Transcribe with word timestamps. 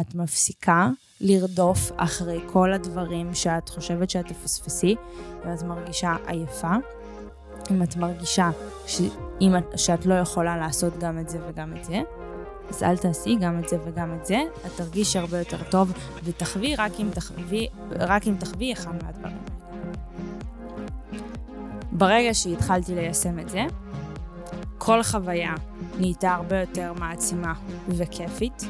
את 0.00 0.14
מפסיקה 0.14 0.90
לרדוף 1.20 1.92
אחרי 1.96 2.40
כל 2.52 2.72
הדברים 2.72 3.34
שאת 3.34 3.68
חושבת 3.68 4.10
שאת 4.10 4.26
תפספסי, 4.26 4.96
אם 5.46 5.52
את 5.54 5.62
מרגישה 5.62 6.16
עייפה, 6.26 6.74
אם 7.70 7.82
את 7.82 7.96
מרגישה 7.96 8.50
ש... 8.86 9.00
אם 9.40 9.56
את... 9.56 9.78
שאת 9.78 10.06
לא 10.06 10.14
יכולה 10.14 10.56
לעשות 10.56 10.98
גם 10.98 11.18
את 11.18 11.28
זה 11.28 11.38
וגם 11.48 11.76
את 11.76 11.84
זה, 11.84 12.02
אז 12.68 12.82
אל 12.82 12.96
תעשי 12.96 13.36
גם 13.40 13.58
את 13.58 13.68
זה 13.68 13.76
וגם 13.84 14.14
את 14.20 14.26
זה, 14.26 14.42
את 14.66 14.70
תרגישי 14.76 15.18
הרבה 15.18 15.38
יותר 15.38 15.62
טוב, 15.70 15.92
ותחווי 16.24 16.76
רק 16.76 16.92
אם 17.00 17.08
תחווי, 17.14 17.68
רק 17.90 18.26
אם 18.26 18.34
תחווי 18.38 18.72
אחד 18.72 19.02
מהדברים. 19.02 19.38
ברגע 21.92 22.34
שהתחלתי 22.34 22.94
ליישם 22.94 23.38
את 23.38 23.48
זה, 23.48 23.64
כל 24.78 25.02
חוויה 25.02 25.54
נהייתה 25.98 26.34
הרבה 26.34 26.60
יותר 26.60 26.92
מעצימה 26.92 27.52
וכיפית. 27.88 28.64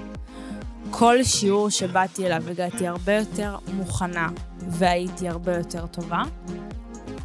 כל 0.93 1.25
שיעור 1.25 1.71
שבאתי 1.71 2.27
אליו 2.27 2.51
הגעתי 2.51 2.87
הרבה 2.87 3.13
יותר 3.13 3.57
מוכנה 3.75 4.29
והייתי 4.69 5.29
הרבה 5.29 5.57
יותר 5.57 5.87
טובה. 5.87 6.23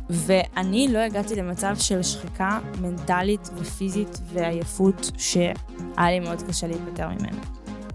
ואני 0.10 0.88
לא 0.92 1.00
הגעתי 1.00 1.36
למצב 1.36 1.76
של 1.80 2.04
שחיקה 2.04 2.60
מנטלית 2.82 3.50
ופיזית 3.56 4.20
ועייפות 4.34 5.12
שהיה 5.18 5.54
לי 5.98 6.20
מאוד 6.20 6.42
קשה 6.42 6.68
להיפטר 6.68 7.08
ממנו. 7.08 7.38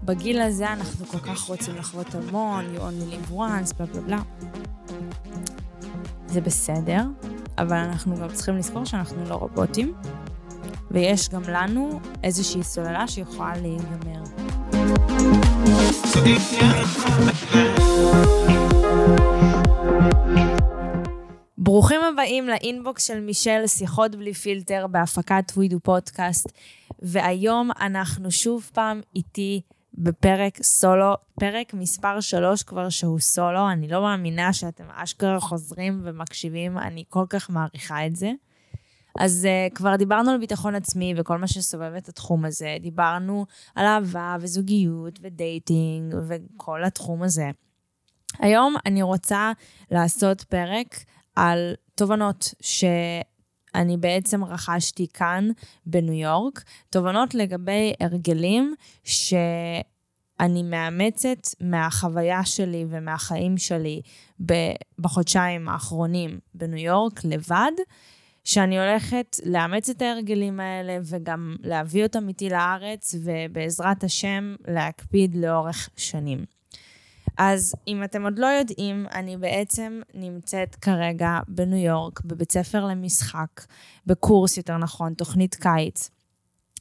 בגיל 0.03 0.41
הזה 0.41 0.73
אנחנו 0.73 1.05
כל 1.05 1.19
כך 1.19 1.41
רוצים 1.41 1.75
לחוות 1.75 2.15
המון, 2.15 2.65
you 2.75 2.79
only 2.79 3.13
live 3.13 3.31
once, 3.31 3.75
בלה 3.77 3.87
בלה 3.87 4.01
בלה. 4.01 4.21
זה 6.27 6.41
בסדר, 6.41 7.03
אבל 7.57 7.77
אנחנו 7.77 8.17
גם 8.17 8.27
צריכים 8.33 8.57
לזכור 8.57 8.85
שאנחנו 8.85 9.23
לא 9.29 9.35
רובוטים, 9.35 9.93
ויש 10.91 11.29
גם 11.29 11.41
לנו 11.47 11.99
איזושהי 12.23 12.63
סוללה 12.63 13.07
שיכולה 13.07 13.53
להיגמר. 13.55 14.23
ברוכים 21.57 22.01
הבאים 22.01 22.47
לאינבוקס 22.47 23.07
של 23.07 23.19
מישל, 23.19 23.67
שיחות 23.67 24.15
בלי 24.15 24.33
פילטר, 24.33 24.87
בהפקת 24.87 25.51
טווידו 25.53 25.79
פודקאסט. 25.79 26.51
והיום 27.01 27.71
אנחנו 27.81 28.31
שוב 28.31 28.69
פעם 28.73 29.01
איתי 29.15 29.61
בפרק 29.93 30.63
סולו, 30.63 31.13
פרק 31.39 31.73
מספר 31.73 32.19
3 32.19 32.63
כבר 32.63 32.89
שהוא 32.89 33.19
סולו. 33.19 33.71
אני 33.71 33.87
לא 33.87 34.01
מאמינה 34.01 34.53
שאתם 34.53 34.83
אשכרה 34.95 35.39
חוזרים 35.39 36.01
ומקשיבים, 36.03 36.77
אני 36.77 37.03
כל 37.09 37.25
כך 37.29 37.49
מעריכה 37.49 38.05
את 38.05 38.15
זה. 38.15 38.31
אז 39.19 39.47
uh, 39.47 39.75
כבר 39.75 39.95
דיברנו 39.95 40.31
על 40.31 40.37
ביטחון 40.37 40.75
עצמי 40.75 41.13
וכל 41.17 41.37
מה 41.37 41.47
שסובב 41.47 41.93
את 41.97 42.09
התחום 42.09 42.45
הזה. 42.45 42.77
דיברנו 42.81 43.45
על 43.75 43.85
אהבה 43.85 44.35
וזוגיות 44.39 45.19
ודייטינג 45.21 46.15
וכל 46.27 46.83
התחום 46.83 47.23
הזה. 47.23 47.49
היום 48.39 48.75
אני 48.85 49.01
רוצה 49.01 49.51
לעשות 49.91 50.41
פרק 50.41 50.99
על 51.35 51.73
תובנות 51.95 52.53
שאני 52.61 53.97
בעצם 53.97 54.43
רכשתי 54.43 55.07
כאן 55.13 55.49
בניו 55.85 56.13
יורק, 56.13 56.63
תובנות 56.89 57.35
לגבי 57.35 57.93
הרגלים 57.99 58.75
שאני 59.03 60.63
מאמצת 60.63 61.47
מהחוויה 61.61 62.45
שלי 62.45 62.85
ומהחיים 62.89 63.57
שלי 63.57 64.01
בחודשיים 64.99 65.69
האחרונים 65.69 66.39
בניו 66.53 66.77
יורק 66.85 67.25
לבד. 67.25 67.71
שאני 68.43 68.79
הולכת 68.79 69.39
לאמץ 69.45 69.89
את 69.89 70.01
ההרגלים 70.01 70.59
האלה 70.59 70.97
וגם 71.03 71.55
להביא 71.63 72.03
אותם 72.03 72.27
איתי 72.27 72.49
לארץ, 72.49 73.15
ובעזרת 73.23 74.03
השם 74.03 74.55
להקפיד 74.67 75.35
לאורך 75.35 75.89
שנים. 75.95 76.45
אז 77.37 77.75
אם 77.87 78.03
אתם 78.03 78.23
עוד 78.23 78.39
לא 78.39 78.45
יודעים, 78.45 79.05
אני 79.13 79.37
בעצם 79.37 80.01
נמצאת 80.13 80.75
כרגע 80.75 81.39
בניו 81.47 81.85
יורק, 81.85 82.21
בבית 82.25 82.51
ספר 82.51 82.85
למשחק, 82.85 83.61
בקורס 84.05 84.57
יותר 84.57 84.77
נכון, 84.77 85.13
תוכנית 85.13 85.55
קיץ. 85.55 86.09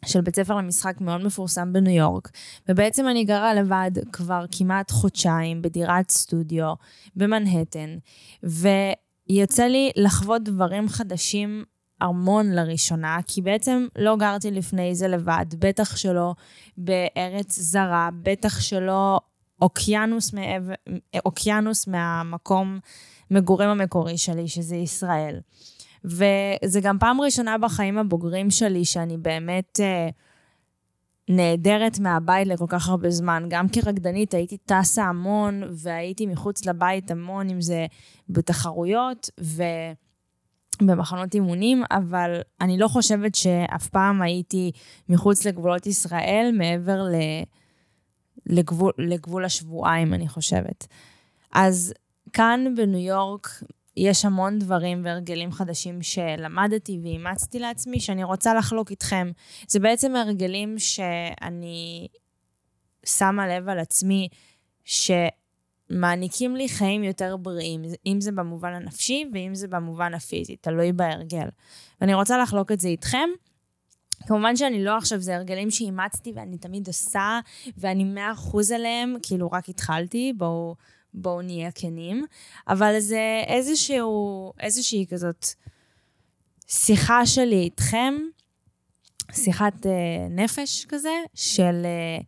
של 0.04 0.20
בית 0.20 0.36
ספר 0.36 0.56
למשחק 0.56 1.00
מאוד 1.00 1.24
מפורסם 1.24 1.72
בניו 1.72 1.96
יורק, 1.96 2.30
ובעצם 2.68 3.08
אני 3.08 3.24
גרה 3.24 3.54
לבד 3.54 3.90
כבר 4.12 4.44
כמעט 4.52 4.90
חודשיים 4.90 5.62
בדירת 5.62 6.10
סטודיו 6.10 6.74
במנהטן, 7.16 7.96
ויוצא 9.32 9.64
לי 9.64 9.90
לחוות 9.96 10.42
דברים 10.42 10.88
חדשים 10.88 11.64
ארמון 12.02 12.52
לראשונה, 12.52 13.18
כי 13.26 13.42
בעצם 13.42 13.86
לא 13.98 14.16
גרתי 14.16 14.50
לפני 14.50 14.94
זה 14.94 15.08
לבד, 15.08 15.46
בטח 15.58 15.96
שלא 15.96 16.34
בארץ 16.76 17.58
זרה, 17.58 18.08
בטח 18.22 18.60
שלא 18.60 19.20
אוקיינוס, 19.62 20.32
מעבר, 20.32 20.72
אוקיינוס 21.24 21.86
מהמקום 21.86 22.78
מגורים 23.30 23.68
המקורי 23.68 24.18
שלי, 24.18 24.48
שזה 24.48 24.76
ישראל. 24.76 25.40
וזה 26.04 26.80
גם 26.82 26.98
פעם 26.98 27.20
ראשונה 27.20 27.58
בחיים 27.58 27.98
הבוגרים 27.98 28.50
שלי 28.50 28.84
שאני 28.84 29.16
באמת 29.16 29.80
אה, 29.80 30.08
נעדרת 31.28 31.98
מהבית 31.98 32.48
לכל 32.48 32.66
כך 32.68 32.88
הרבה 32.88 33.10
זמן. 33.10 33.44
גם 33.48 33.68
כרקדנית 33.68 34.34
הייתי 34.34 34.56
טסה 34.56 35.04
המון, 35.04 35.62
והייתי 35.70 36.26
מחוץ 36.26 36.66
לבית 36.66 37.10
המון, 37.10 37.50
אם 37.50 37.60
זה 37.60 37.86
בתחרויות 38.28 39.30
ובמחנות 40.80 41.34
אימונים, 41.34 41.82
אבל 41.90 42.40
אני 42.60 42.78
לא 42.78 42.88
חושבת 42.88 43.34
שאף 43.34 43.88
פעם 43.88 44.22
הייתי 44.22 44.70
מחוץ 45.08 45.46
לגבולות 45.46 45.86
ישראל, 45.86 46.50
מעבר 46.58 47.02
ל... 47.02 47.14
לגבול, 48.46 48.92
לגבול 48.98 49.44
השבועיים, 49.44 50.14
אני 50.14 50.28
חושבת. 50.28 50.86
אז 51.52 51.94
כאן 52.32 52.64
בניו 52.76 53.00
יורק 53.00 53.48
יש 53.96 54.24
המון 54.24 54.58
דברים 54.58 55.04
והרגלים 55.04 55.52
חדשים 55.52 56.02
שלמדתי 56.02 56.98
ואימצתי 57.02 57.58
לעצמי, 57.58 58.00
שאני 58.00 58.24
רוצה 58.24 58.54
לחלוק 58.54 58.90
איתכם. 58.90 59.30
זה 59.68 59.80
בעצם 59.80 60.16
הרגלים 60.16 60.78
שאני 60.78 62.08
שמה 63.06 63.48
לב 63.48 63.68
על 63.68 63.78
עצמי, 63.78 64.28
שמעניקים 64.84 66.56
לי 66.56 66.68
חיים 66.68 67.04
יותר 67.04 67.36
בריאים, 67.36 67.82
אם 68.06 68.20
זה 68.20 68.32
במובן 68.32 68.72
הנפשי 68.72 69.24
ואם 69.32 69.54
זה 69.54 69.68
במובן 69.68 70.14
הפיזי, 70.14 70.56
תלוי 70.56 70.92
בהרגל. 70.92 71.48
ואני 72.00 72.14
רוצה 72.14 72.38
לחלוק 72.38 72.72
את 72.72 72.80
זה 72.80 72.88
איתכם. 72.88 73.28
כמובן 74.26 74.56
שאני 74.56 74.84
לא 74.84 74.96
עכשיו, 74.96 75.20
זה 75.20 75.36
הרגלים 75.36 75.70
שאימצתי 75.70 76.32
ואני 76.34 76.58
תמיד 76.58 76.86
עושה, 76.86 77.40
ואני 77.76 78.04
מאה 78.04 78.32
אחוז 78.32 78.72
עליהם, 78.72 79.16
כאילו 79.22 79.50
רק 79.52 79.68
התחלתי, 79.68 80.32
בואו 80.36 80.74
בוא 81.14 81.42
נהיה 81.42 81.70
כנים, 81.72 82.24
אבל 82.68 83.00
זה 83.00 83.42
איזשהו, 83.46 84.52
איזושהי 84.60 85.06
כזאת 85.10 85.46
שיחה 86.68 87.26
שלי 87.26 87.60
איתכם, 87.60 88.14
שיחת 89.32 89.86
אה, 89.86 90.26
נפש 90.30 90.84
כזה, 90.84 91.22
של 91.34 91.82
אה, 91.84 92.18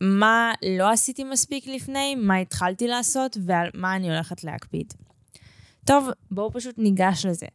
מה 0.00 0.52
לא 0.76 0.90
עשיתי 0.90 1.24
מספיק 1.24 1.66
לפני, 1.66 2.14
מה 2.14 2.36
התחלתי 2.36 2.88
לעשות 2.88 3.36
ועל 3.46 3.68
מה 3.74 3.96
אני 3.96 4.10
הולכת 4.10 4.44
להקפיד. 4.44 4.92
טוב, 5.84 6.08
בואו 6.30 6.52
פשוט 6.52 6.78
ניגש 6.78 7.26
לזה. 7.26 7.46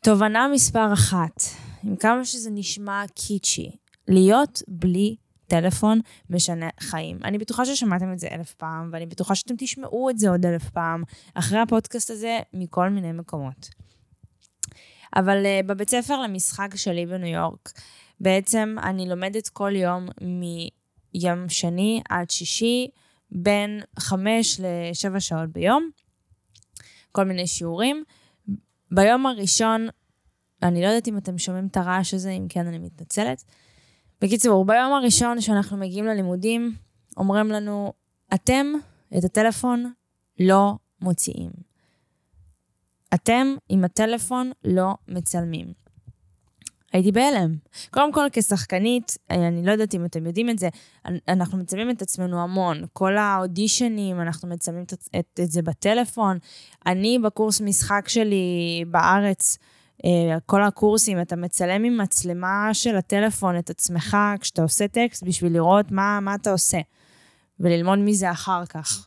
תובנה 0.00 0.48
מספר 0.48 0.92
אחת, 0.92 1.42
עם 1.84 1.96
כמה 1.96 2.24
שזה 2.24 2.50
נשמע 2.50 3.04
קיצ'י, 3.14 3.70
להיות 4.08 4.62
בלי 4.68 5.16
טלפון 5.48 6.00
משנה 6.30 6.68
חיים. 6.80 7.18
אני 7.24 7.38
בטוחה 7.38 7.64
ששמעתם 7.64 8.12
את 8.12 8.18
זה 8.18 8.28
אלף 8.32 8.54
פעם, 8.54 8.90
ואני 8.92 9.06
בטוחה 9.06 9.34
שאתם 9.34 9.54
תשמעו 9.58 10.10
את 10.10 10.18
זה 10.18 10.30
עוד 10.30 10.46
אלף 10.46 10.70
פעם, 10.70 11.02
אחרי 11.34 11.58
הפודקאסט 11.58 12.10
הזה, 12.10 12.38
מכל 12.52 12.88
מיני 12.88 13.12
מקומות. 13.12 13.68
אבל 15.16 15.42
uh, 15.44 15.66
בבית 15.66 15.90
ספר 15.90 16.22
למשחק 16.22 16.76
שלי 16.76 17.06
בניו 17.06 17.34
יורק, 17.34 17.72
בעצם 18.20 18.76
אני 18.82 19.08
לומדת 19.08 19.48
כל 19.48 19.76
יום 19.76 20.06
מיום 20.20 21.48
שני 21.48 22.02
עד 22.08 22.30
שישי, 22.30 22.88
בין 23.30 23.80
חמש 23.98 24.60
לשבע 24.60 25.20
שעות 25.20 25.48
ביום, 25.50 25.90
כל 27.12 27.24
מיני 27.24 27.46
שיעורים. 27.46 28.04
ביום 28.90 29.26
הראשון 29.26 29.88
אני 30.62 30.82
לא 30.82 30.86
יודעת 30.86 31.08
אם 31.08 31.18
אתם 31.18 31.38
שומעים 31.38 31.66
את 31.66 31.76
הרעש 31.76 32.14
הזה, 32.14 32.30
אם 32.30 32.46
כן, 32.48 32.66
אני 32.66 32.78
מתנצלת. 32.78 33.44
בקיצור, 34.20 34.64
ביום 34.64 34.92
הראשון 34.92 35.40
שאנחנו 35.40 35.76
מגיעים 35.76 36.04
ללימודים, 36.04 36.74
אומרים 37.16 37.48
לנו, 37.48 37.92
אתם 38.34 38.66
את 39.18 39.24
הטלפון 39.24 39.92
לא 40.40 40.74
מוציאים. 41.00 41.50
אתם 43.14 43.46
עם 43.68 43.84
הטלפון 43.84 44.52
לא 44.64 44.94
מצלמים. 45.08 45.72
הייתי 46.92 47.12
בהלם. 47.12 47.54
קודם 47.90 48.12
כל, 48.12 48.26
כשחקנית, 48.32 49.16
אני 49.30 49.66
לא 49.66 49.72
יודעת 49.72 49.94
אם 49.94 50.04
אתם 50.04 50.26
יודעים 50.26 50.50
את 50.50 50.58
זה, 50.58 50.68
אנחנו 51.28 51.58
מצלמים 51.58 51.90
את 51.90 52.02
עצמנו 52.02 52.42
המון. 52.42 52.84
כל 52.92 53.16
האודישנים, 53.16 54.20
אנחנו 54.20 54.48
מצלמים 54.48 54.82
את, 54.82 54.92
את, 54.92 55.40
את 55.44 55.50
זה 55.50 55.62
בטלפון. 55.62 56.38
אני, 56.86 57.18
בקורס 57.18 57.60
משחק 57.60 58.08
שלי 58.08 58.84
בארץ, 58.90 59.58
כל 60.46 60.62
הקורסים, 60.62 61.20
אתה 61.20 61.36
מצלם 61.36 61.84
עם 61.84 61.98
מצלמה 61.98 62.68
של 62.72 62.96
הטלפון 62.96 63.58
את 63.58 63.70
עצמך 63.70 64.16
כשאתה 64.40 64.62
עושה 64.62 64.88
טקסט 64.88 65.22
בשביל 65.22 65.52
לראות 65.52 65.90
מה, 65.90 66.20
מה 66.20 66.34
אתה 66.34 66.50
עושה. 66.50 66.78
וללמוד 67.60 67.98
מזה 67.98 68.30
אחר 68.30 68.66
כך. 68.66 69.06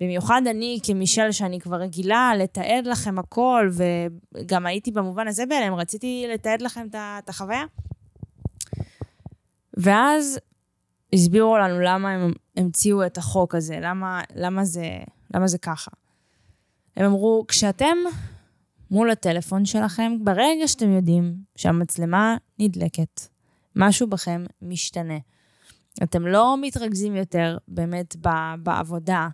במיוחד 0.00 0.42
אני 0.50 0.78
כמישל, 0.82 1.32
שאני 1.32 1.60
כבר 1.60 1.76
רגילה 1.76 2.32
לתעד 2.38 2.86
לכם 2.86 3.18
הכל, 3.18 3.70
וגם 3.72 4.66
הייתי 4.66 4.90
במובן 4.90 5.28
הזה 5.28 5.46
בהלם, 5.46 5.74
רציתי 5.74 6.26
לתעד 6.34 6.62
לכם 6.62 6.86
את 6.94 7.28
החוויה. 7.28 7.64
ואז 9.76 10.38
הסבירו 11.12 11.58
לנו 11.58 11.80
למה 11.80 12.10
הם 12.10 12.32
המציאו 12.56 13.06
את 13.06 13.18
החוק 13.18 13.54
הזה, 13.54 13.78
למה, 13.82 14.22
למה, 14.34 14.64
זה, 14.64 14.86
למה 15.34 15.48
זה 15.48 15.58
ככה. 15.58 15.90
הם 16.96 17.04
אמרו, 17.06 17.44
כשאתם 17.48 17.96
מול 18.90 19.10
הטלפון 19.10 19.64
שלכם, 19.64 20.12
ברגע 20.24 20.68
שאתם 20.68 20.90
יודעים 20.90 21.36
שהמצלמה 21.56 22.36
נדלקת, 22.58 23.20
משהו 23.76 24.06
בכם 24.06 24.44
משתנה. 24.62 25.18
אתם 26.02 26.26
לא 26.26 26.56
מתרכזים 26.60 27.16
יותר 27.16 27.58
באמת 27.68 28.16
בעבודה, 28.62 29.28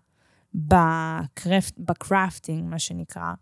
בקרפט, 0.55 1.75
בקרפטינג, 1.79 2.65
מה 2.71 2.79
שנקרא, 2.79 3.33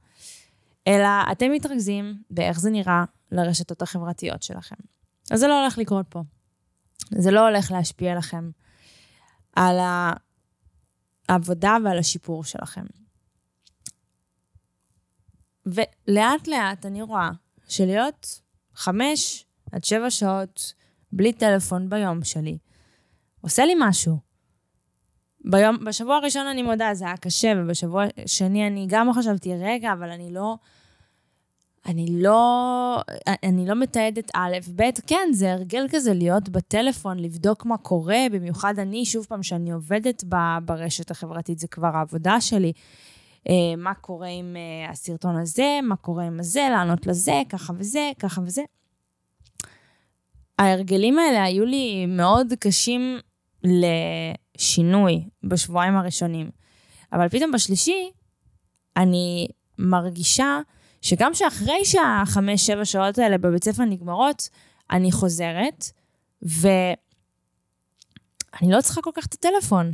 אלא 0.87 1.09
אתם 1.33 1.53
מתרכזים 1.53 2.23
באיך 2.31 2.61
זה 2.61 2.71
נראה 2.71 3.05
לרשתות 3.33 3.83
החברתיות 3.83 4.43
שלכם. 4.43 4.77
אז 5.31 5.41
זה 5.41 5.49
לא 5.49 5.61
הולך 5.61 5.79
לקרות 5.79 6.07
פה. 6.09 6.23
זה 7.11 7.31
לא 7.31 7.49
הולך 7.49 7.71
להשפיע 7.71 8.15
לכם 8.15 8.51
על 9.57 9.77
העבודה 11.29 11.77
ועל 11.85 11.99
השיפור 11.99 12.45
שלכם. 12.45 12.85
ולאט 15.67 16.49
לאט 16.49 16.87
אני 16.87 17.03
רואה 17.03 17.31
שלהיות 17.69 18.41
חמש 18.75 19.47
עד 19.73 19.85
שבע 19.85 20.11
שעות 20.11 20.73
בלי 21.13 21.33
טלפון 21.33 21.89
ביום 21.89 22.25
שלי, 22.25 22.59
עושה 23.41 23.65
לי 23.65 23.75
משהו. 23.79 24.19
ביום, 25.45 25.85
בשבוע 25.85 26.17
הראשון 26.17 26.47
אני 26.47 26.63
מודה, 26.63 26.95
זה 26.95 27.05
היה 27.05 27.17
קשה, 27.17 27.53
ובשבוע 27.57 28.05
השני 28.25 28.67
אני 28.67 28.87
גם 28.89 29.13
חשבתי, 29.13 29.55
רגע, 29.55 29.93
אבל 29.93 30.11
אני 30.11 30.31
לא... 30.31 30.57
אני 31.87 32.07
לא, 32.11 33.03
אני 33.43 33.67
לא 33.67 33.75
מתעדת 33.75 34.31
א', 34.35 34.57
ב', 34.75 34.83
כן, 35.07 35.29
זה 35.33 35.53
הרגל 35.53 35.87
כזה 35.91 36.15
להיות 36.15 36.49
בטלפון, 36.49 37.19
לבדוק 37.19 37.67
מה 37.67 37.79
קורה, 37.79 38.19
במיוחד 38.33 38.79
אני, 38.79 39.05
שוב 39.05 39.27
פעם, 39.29 39.43
שאני 39.43 39.73
עובדת 39.73 40.25
ברשת 40.65 41.11
החברתית, 41.11 41.59
זה 41.59 41.69
כבר 41.69 41.97
העבודה 41.97 42.41
שלי. 42.41 42.73
אה, 43.49 43.77
מה 43.77 43.95
קורה 43.95 44.29
עם 44.29 44.57
אה, 44.57 44.91
הסרטון 44.91 45.37
הזה, 45.37 45.79
מה 45.83 45.97
קורה 45.97 46.25
עם 46.25 46.41
הזה, 46.41 46.69
לענות 46.71 47.07
לזה, 47.07 47.43
ככה 47.49 47.73
וזה, 47.77 48.11
ככה 48.19 48.41
וזה. 48.41 48.63
ההרגלים 50.59 51.19
האלה 51.19 51.45
היו 51.45 51.65
לי 51.65 52.07
מאוד 52.07 52.53
קשים 52.59 53.19
לשינוי 53.65 55.25
בשבועיים 55.45 55.97
הראשונים. 55.97 56.51
אבל 57.13 57.29
פתאום 57.29 57.53
בשלישי, 57.53 58.11
אני 58.97 59.49
מרגישה 59.79 60.61
שגם 61.03 61.35
שאחרי 61.35 61.85
שהחמש-שבע 61.85 62.85
שעות 62.85 63.19
האלה 63.19 63.39
בבית 63.39 63.65
ספר 63.65 63.85
נגמרות, 63.85 64.49
אני 64.91 65.13
חוזרת, 65.13 65.85
ואני 66.43 66.97
לא 68.73 68.81
צריכה 68.81 69.03
כל 69.03 69.11
כך 69.15 69.27
את 69.27 69.35
הטלפון. 69.35 69.93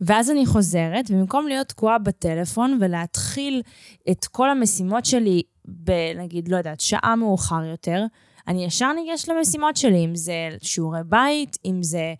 ואז 0.00 0.30
אני 0.30 0.46
חוזרת, 0.46 1.10
ובמקום 1.10 1.48
להיות 1.48 1.68
תקועה 1.68 1.98
בטלפון 1.98 2.78
ולהתחיל 2.80 3.62
את 4.10 4.24
כל 4.24 4.50
המשימות 4.50 5.04
שלי 5.04 5.42
בנגיד, 5.64 6.48
לא 6.48 6.56
יודעת, 6.56 6.80
שעה 6.80 7.16
מאוחר 7.16 7.64
יותר, 7.64 8.04
אני 8.48 8.64
ישר 8.64 8.92
ניגש 8.92 9.28
למשימות 9.28 9.76
שלי, 9.76 10.04
אם 10.04 10.14
זה 10.14 10.48
שיעורי 10.62 11.00
בית, 11.08 11.58
אם 11.64 11.82
זה 11.82 12.14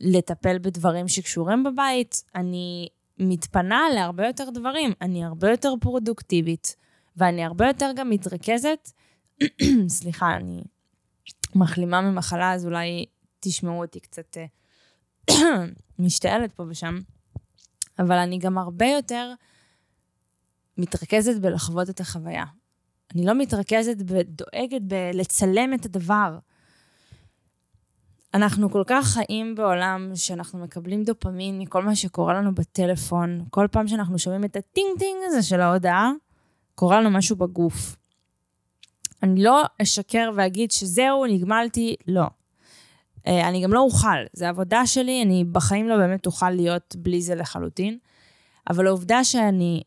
לטפל 0.00 0.58
בדברים 0.58 1.08
שקשורים 1.08 1.64
בבית, 1.64 2.22
אני 2.34 2.88
מתפנה 3.18 3.82
להרבה 3.94 4.26
יותר 4.26 4.50
דברים, 4.50 4.92
אני 5.00 5.24
הרבה 5.24 5.50
יותר 5.50 5.74
פרודוקטיבית, 5.80 6.76
ואני 7.16 7.44
הרבה 7.44 7.66
יותר 7.66 7.90
גם 7.96 8.10
מתרכזת. 8.10 8.92
סליחה, 9.88 10.36
אני 10.36 10.62
מחלימה 11.54 12.00
ממחלה, 12.00 12.52
אז 12.52 12.66
אולי 12.66 13.06
תשמעו 13.40 13.82
אותי 13.82 14.00
קצת 14.00 14.36
אה, 14.36 14.44
משתעלת 15.98 16.52
פה 16.52 16.64
ושם, 16.68 16.98
אבל 17.98 18.16
אני 18.16 18.38
גם 18.38 18.58
הרבה 18.58 18.86
יותר 18.86 19.32
מתרכזת 20.78 21.40
בלחוות 21.40 21.90
את 21.90 22.00
החוויה. 22.00 22.44
אני 23.14 23.26
לא 23.26 23.34
מתרכזת, 23.34 23.96
דואגת 24.26 24.82
בלצלם 24.82 25.74
את 25.74 25.86
הדבר. 25.86 26.38
אנחנו 28.34 28.70
כל 28.70 28.82
כך 28.86 29.06
חיים 29.06 29.54
בעולם 29.54 30.10
שאנחנו 30.14 30.58
מקבלים 30.58 31.04
דופמין 31.04 31.58
מכל 31.58 31.84
מה 31.84 31.96
שקורה 31.96 32.34
לנו 32.34 32.54
בטלפון. 32.54 33.44
כל 33.50 33.66
פעם 33.70 33.88
שאנחנו 33.88 34.18
שומעים 34.18 34.44
את 34.44 34.56
הטינג 34.56 34.98
טינג 34.98 35.16
הזה 35.26 35.42
של 35.42 35.60
ההודעה, 35.60 36.12
קורה 36.74 37.00
לנו 37.00 37.10
משהו 37.10 37.36
בגוף. 37.36 37.96
אני 39.22 39.42
לא 39.42 39.62
אשקר 39.82 40.30
ואגיד 40.36 40.70
שזהו, 40.70 41.26
נגמלתי, 41.26 41.96
לא. 42.06 42.26
אה, 43.26 43.48
אני 43.48 43.62
גם 43.62 43.72
לא 43.72 43.80
אוכל, 43.80 44.24
זו 44.32 44.46
עבודה 44.46 44.86
שלי, 44.86 45.22
אני 45.22 45.44
בחיים 45.44 45.88
לא 45.88 45.96
באמת 45.96 46.26
אוכל 46.26 46.50
להיות 46.50 46.96
בלי 46.98 47.22
זה 47.22 47.34
לחלוטין. 47.34 47.98
אבל 48.70 48.86
העובדה 48.86 49.24
שאני, 49.24 49.82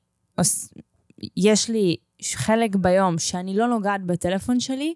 יש 1.38 1.70
לי 1.70 1.96
חלק 2.34 2.76
ביום 2.76 3.20
שאני 3.20 3.58
לא 3.58 3.68
נוגעת 3.68 4.04
בטלפון 4.04 4.60
שלי, 4.60 4.94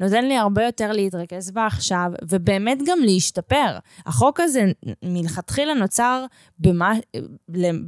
נותן 0.00 0.24
לי 0.24 0.36
הרבה 0.36 0.64
יותר 0.64 0.92
להתרכז 0.92 1.50
בה 1.50 1.66
עכשיו, 1.66 2.10
ובאמת 2.28 2.78
גם 2.86 2.98
להשתפר. 3.02 3.78
החוק 4.06 4.40
הזה 4.40 4.64
מלכתחילה 5.02 5.74
נוצר 5.74 6.24
במה, 6.58 6.92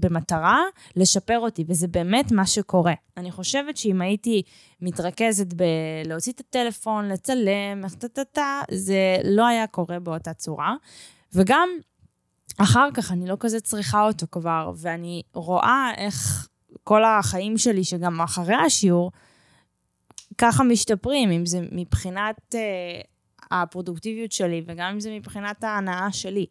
במטרה 0.01 0.61
לשפר 0.97 1.39
אותי, 1.39 1.65
וזה 1.69 1.89
באמת 1.89 2.33
מה 2.33 2.47
שקורה. 2.47 2.95
אני 3.17 3.31
חושבת 3.31 3.77
שאם 3.77 4.01
הייתי 4.01 4.43
מתרכזת 4.81 5.55
בלהוציא 5.55 6.33
את 6.33 6.41
הטלפון, 6.41 7.09
לצלם, 7.09 7.85
זה 8.71 9.17
לא 9.25 9.47
היה 9.47 9.67
קורה 9.67 9.99
באותה 9.99 10.35
צורה. 10.35 10.75
וגם 11.33 11.69
אחר 12.59 12.89
כך 12.95 13.13
אני 13.13 13.27
לא 13.27 13.37
כזה 13.41 13.61
צריכה 13.61 14.03
אותו 14.07 14.27
כבר, 14.31 14.73
ואני 14.77 15.23
רואה 15.35 15.91
איך 15.97 16.49
כל 16.85 17.05
החיים 17.05 17.59
שלי, 17.59 17.85
שגם 17.85 18.21
אחרי 18.21 18.55
השיעור, 18.55 19.13
ככה 20.39 20.65
משתפרים, 20.65 21.31
אם 21.31 21.47
זה 21.47 21.61
מבחינת 21.73 22.55
uh, 22.55 23.07
הפרודוקטיביות 23.51 24.33
שלי 24.33 24.63
וגם 24.67 24.91
אם 24.93 25.01
זה 25.01 25.11
מבחינת 25.11 25.65
ההנאה 25.65 26.13
שלי. 26.13 26.47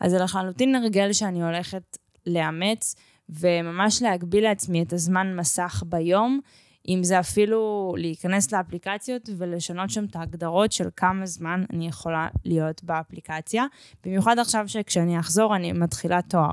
אז 0.00 0.10
זה 0.10 0.18
לחלוטין 0.18 0.74
הרגל 0.74 1.12
שאני 1.12 1.42
הולכת 1.42 1.98
לאמץ, 2.26 2.94
וממש 3.28 4.02
להגביל 4.02 4.44
לעצמי 4.44 4.82
את 4.82 4.92
הזמן 4.92 5.36
מסך 5.36 5.82
ביום, 5.86 6.40
אם 6.88 7.00
זה 7.04 7.20
אפילו 7.20 7.94
להיכנס 7.98 8.52
לאפליקציות 8.52 9.28
ולשנות 9.38 9.90
שם 9.90 10.04
את 10.04 10.16
ההגדרות 10.16 10.72
של 10.72 10.88
כמה 10.96 11.26
זמן 11.26 11.64
אני 11.72 11.88
יכולה 11.88 12.28
להיות 12.44 12.84
באפליקציה. 12.84 13.64
במיוחד 14.04 14.38
עכשיו 14.38 14.68
שכשאני 14.68 15.20
אחזור 15.20 15.56
אני 15.56 15.72
מתחילה 15.72 16.22
תואר. 16.22 16.52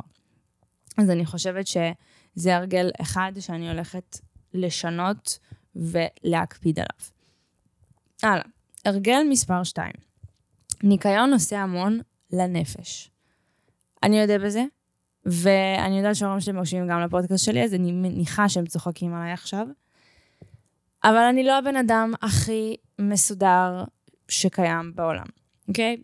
אז 0.98 1.10
אני 1.10 1.26
חושבת 1.26 1.68
שזה 1.68 2.56
הרגל 2.56 2.92
אחד 3.02 3.32
שאני 3.40 3.70
הולכת 3.70 4.20
לשנות 4.54 5.40
ולהקפיד 5.76 6.80
עליו. 6.80 7.10
הלאה, 8.24 8.46
הרגל 8.86 9.22
מספר 9.30 9.64
2. 9.64 9.92
ניקיון 10.84 11.34
עושה 11.34 11.60
המון 11.60 12.00
לנפש. 12.32 13.12
אני 14.04 14.20
יודע 14.20 14.38
בזה, 14.38 14.64
ואני 15.26 15.98
יודעת 15.98 16.16
שההורים 16.16 16.40
שלי 16.40 16.54
מקשיבים 16.54 16.88
גם 16.88 17.02
לפודקאסט 17.02 17.46
שלי, 17.46 17.64
אז 17.64 17.74
אני 17.74 17.92
מניחה 17.92 18.50
שהם 18.50 18.66
צוחקים 18.66 19.14
עליי 19.14 19.32
עכשיו. 19.32 19.68
אבל 21.04 21.24
אני 21.30 21.44
לא 21.44 21.58
הבן 21.58 21.76
אדם 21.76 22.14
הכי 22.22 22.76
מסודר 23.00 23.84
שקיים 24.28 24.96
בעולם, 24.96 25.26
אוקיי? 25.68 25.98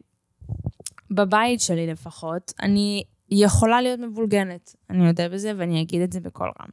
בבית 1.12 1.62
שלי 1.62 1.88
לפחות, 1.88 2.54
אני 2.62 3.04
יכולה 3.30 3.82
להיות 3.82 4.00
מבולגנת. 4.00 4.76
אני 4.90 5.08
יודע 5.08 5.30
בזה 5.30 5.52
ואני 5.58 5.82
אגיד 5.82 6.02
את 6.02 6.12
זה 6.12 6.20
בקול 6.20 6.52
רם. 6.62 6.70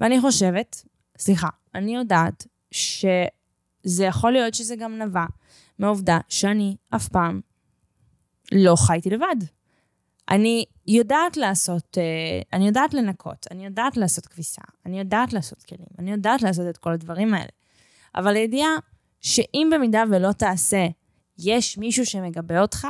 ואני 0.00 0.20
חושבת, 0.20 0.84
סליחה, 1.18 1.48
אני 1.74 1.94
יודעת 1.96 2.46
שזה 2.70 4.04
יכול 4.04 4.32
להיות 4.32 4.54
שזה 4.54 4.76
גם 4.76 4.98
נבע 4.98 5.24
מהעובדה 5.78 6.18
שאני 6.28 6.76
אף 6.90 7.08
פעם 7.08 7.40
לא 8.52 8.76
חייתי 8.76 9.10
לבד. 9.10 9.36
אני 10.30 10.64
יודעת 10.86 11.36
לעשות, 11.36 11.98
אה, 11.98 12.40
אני 12.52 12.66
יודעת 12.66 12.94
לנקות, 12.94 13.46
אני 13.50 13.64
יודעת 13.64 13.96
לעשות 13.96 14.26
כביסה, 14.26 14.62
אני 14.86 14.98
יודעת 14.98 15.32
לעשות 15.32 15.62
כלים, 15.62 15.86
אני 15.98 16.10
יודעת 16.10 16.42
לעשות 16.42 16.68
את 16.68 16.78
כל 16.78 16.92
הדברים 16.92 17.34
האלה. 17.34 17.50
אבל 18.14 18.36
הידיעה 18.36 18.70
שאם 19.20 19.70
במידה 19.74 20.02
ולא 20.10 20.32
תעשה, 20.32 20.86
יש 21.38 21.78
מישהו 21.78 22.06
שמגבה 22.06 22.60
אותך, 22.60 22.88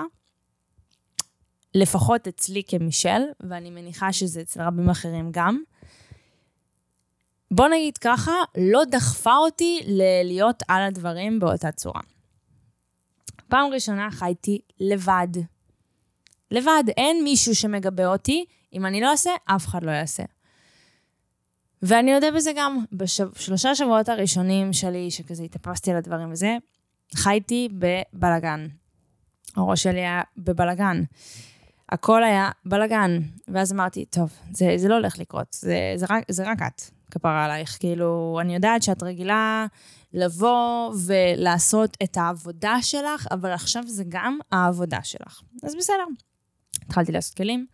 לפחות 1.74 2.28
אצלי 2.28 2.62
כמישל, 2.66 3.22
ואני 3.40 3.70
מניחה 3.70 4.12
שזה 4.12 4.40
אצל 4.40 4.62
רבים 4.62 4.90
אחרים 4.90 5.28
גם, 5.32 5.62
בוא 7.54 7.68
נגיד 7.68 7.98
ככה, 7.98 8.32
לא 8.56 8.84
דחפה 8.84 9.36
אותי 9.36 9.80
להיות 10.24 10.62
על 10.68 10.82
הדברים 10.82 11.40
באותה 11.40 11.72
צורה. 11.72 12.00
פעם 13.48 13.72
ראשונה 13.72 14.10
חייתי 14.10 14.60
לבד. 14.80 15.28
לבד, 16.50 16.84
אין 16.96 17.24
מישהו 17.24 17.54
שמגבה 17.54 18.06
אותי. 18.06 18.44
אם 18.72 18.86
אני 18.86 19.00
לא 19.00 19.10
אעשה, 19.10 19.30
אף 19.44 19.66
אחד 19.66 19.82
לא 19.82 19.90
יעשה. 19.90 20.22
ואני 21.82 22.10
יודע 22.10 22.30
בזה 22.30 22.52
גם, 22.56 22.84
בשלושה 22.92 23.74
שבועות 23.74 24.08
הראשונים 24.08 24.72
שלי, 24.72 25.10
שכזה 25.10 25.42
התאפסתי 25.42 25.90
על 25.90 25.96
הדברים 25.96 26.32
וזה, 26.32 26.56
חייתי 27.14 27.68
בבלגן. 27.72 28.66
הראש 29.56 29.82
שלי 29.82 30.00
היה 30.00 30.22
בבלגן. 30.36 31.02
הכל 31.88 32.24
היה 32.24 32.50
בלגן. 32.64 33.20
ואז 33.48 33.72
אמרתי, 33.72 34.04
טוב, 34.04 34.32
זה, 34.52 34.74
זה 34.76 34.88
לא 34.88 34.94
הולך 34.94 35.18
לקרות, 35.18 35.56
זה, 35.60 35.76
זה, 35.96 36.06
רק, 36.10 36.24
זה 36.28 36.50
רק 36.50 36.58
את, 36.66 36.82
כפרה 37.12 37.44
עלייך. 37.44 37.76
כאילו, 37.80 38.38
אני 38.40 38.54
יודעת 38.54 38.82
שאת 38.82 39.02
רגילה 39.02 39.66
לבוא 40.12 40.94
ולעשות 41.06 41.96
את 42.02 42.16
העבודה 42.16 42.76
שלך, 42.82 43.26
אבל 43.30 43.50
עכשיו 43.50 43.82
זה 43.86 44.04
גם 44.08 44.38
העבודה 44.52 44.98
שלך. 45.02 45.42
אז 45.62 45.74
בסדר. 45.76 46.04
התחלתי 46.82 47.12
לעשות 47.12 47.34
כלים, 47.34 47.66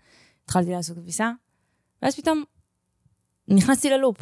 התחלתי 0.44 0.70
לעשות 0.70 0.96
כביסה, 0.96 1.30
ואז 2.02 2.16
פתאום 2.16 2.44
נכנסתי 3.48 3.90
ללופ. 3.90 4.16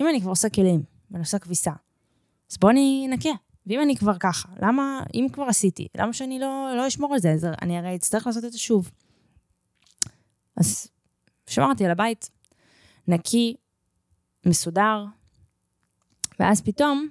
אם 0.00 0.08
אני 0.08 0.20
כבר 0.20 0.30
עושה 0.30 0.48
כלים 0.48 0.82
ואני 1.10 1.20
עושה 1.20 1.38
כביסה, 1.38 1.72
אז 2.50 2.56
בוא 2.58 2.70
אני 2.70 3.06
נקה. 3.10 3.30
ואם 3.66 3.82
אני 3.82 3.96
כבר 3.96 4.18
ככה, 4.20 4.48
למה, 4.62 5.02
אם 5.14 5.26
כבר 5.32 5.44
עשיתי, 5.44 5.88
למה 5.96 6.12
שאני 6.12 6.38
לא, 6.38 6.72
לא 6.76 6.86
אשמור 6.86 7.14
על 7.14 7.20
זה? 7.20 7.32
אז 7.32 7.46
אני 7.62 7.78
הרי 7.78 7.96
אצטרך 7.96 8.26
לעשות 8.26 8.44
את 8.44 8.52
זה 8.52 8.58
שוב. 8.58 8.90
אז 10.56 10.86
שמרתי 11.46 11.84
על 11.84 11.90
הבית, 11.90 12.30
נקי, 13.08 13.56
מסודר, 14.46 15.04
ואז 16.40 16.60
פתאום 16.60 17.08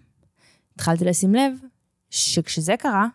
התחלתי 0.75 1.05
לשים 1.05 1.35
לב 1.35 1.53
שכשזה 2.09 2.75
קרה, 2.77 3.07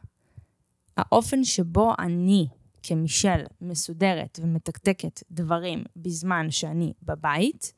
האופן 0.97 1.45
שבו 1.45 1.93
אני 1.99 2.47
כמישל 2.83 3.45
מסודרת 3.61 4.39
ומתקתקת 4.43 5.23
דברים 5.31 5.85
בזמן 5.97 6.51
שאני 6.51 6.93
בבית, 7.03 7.73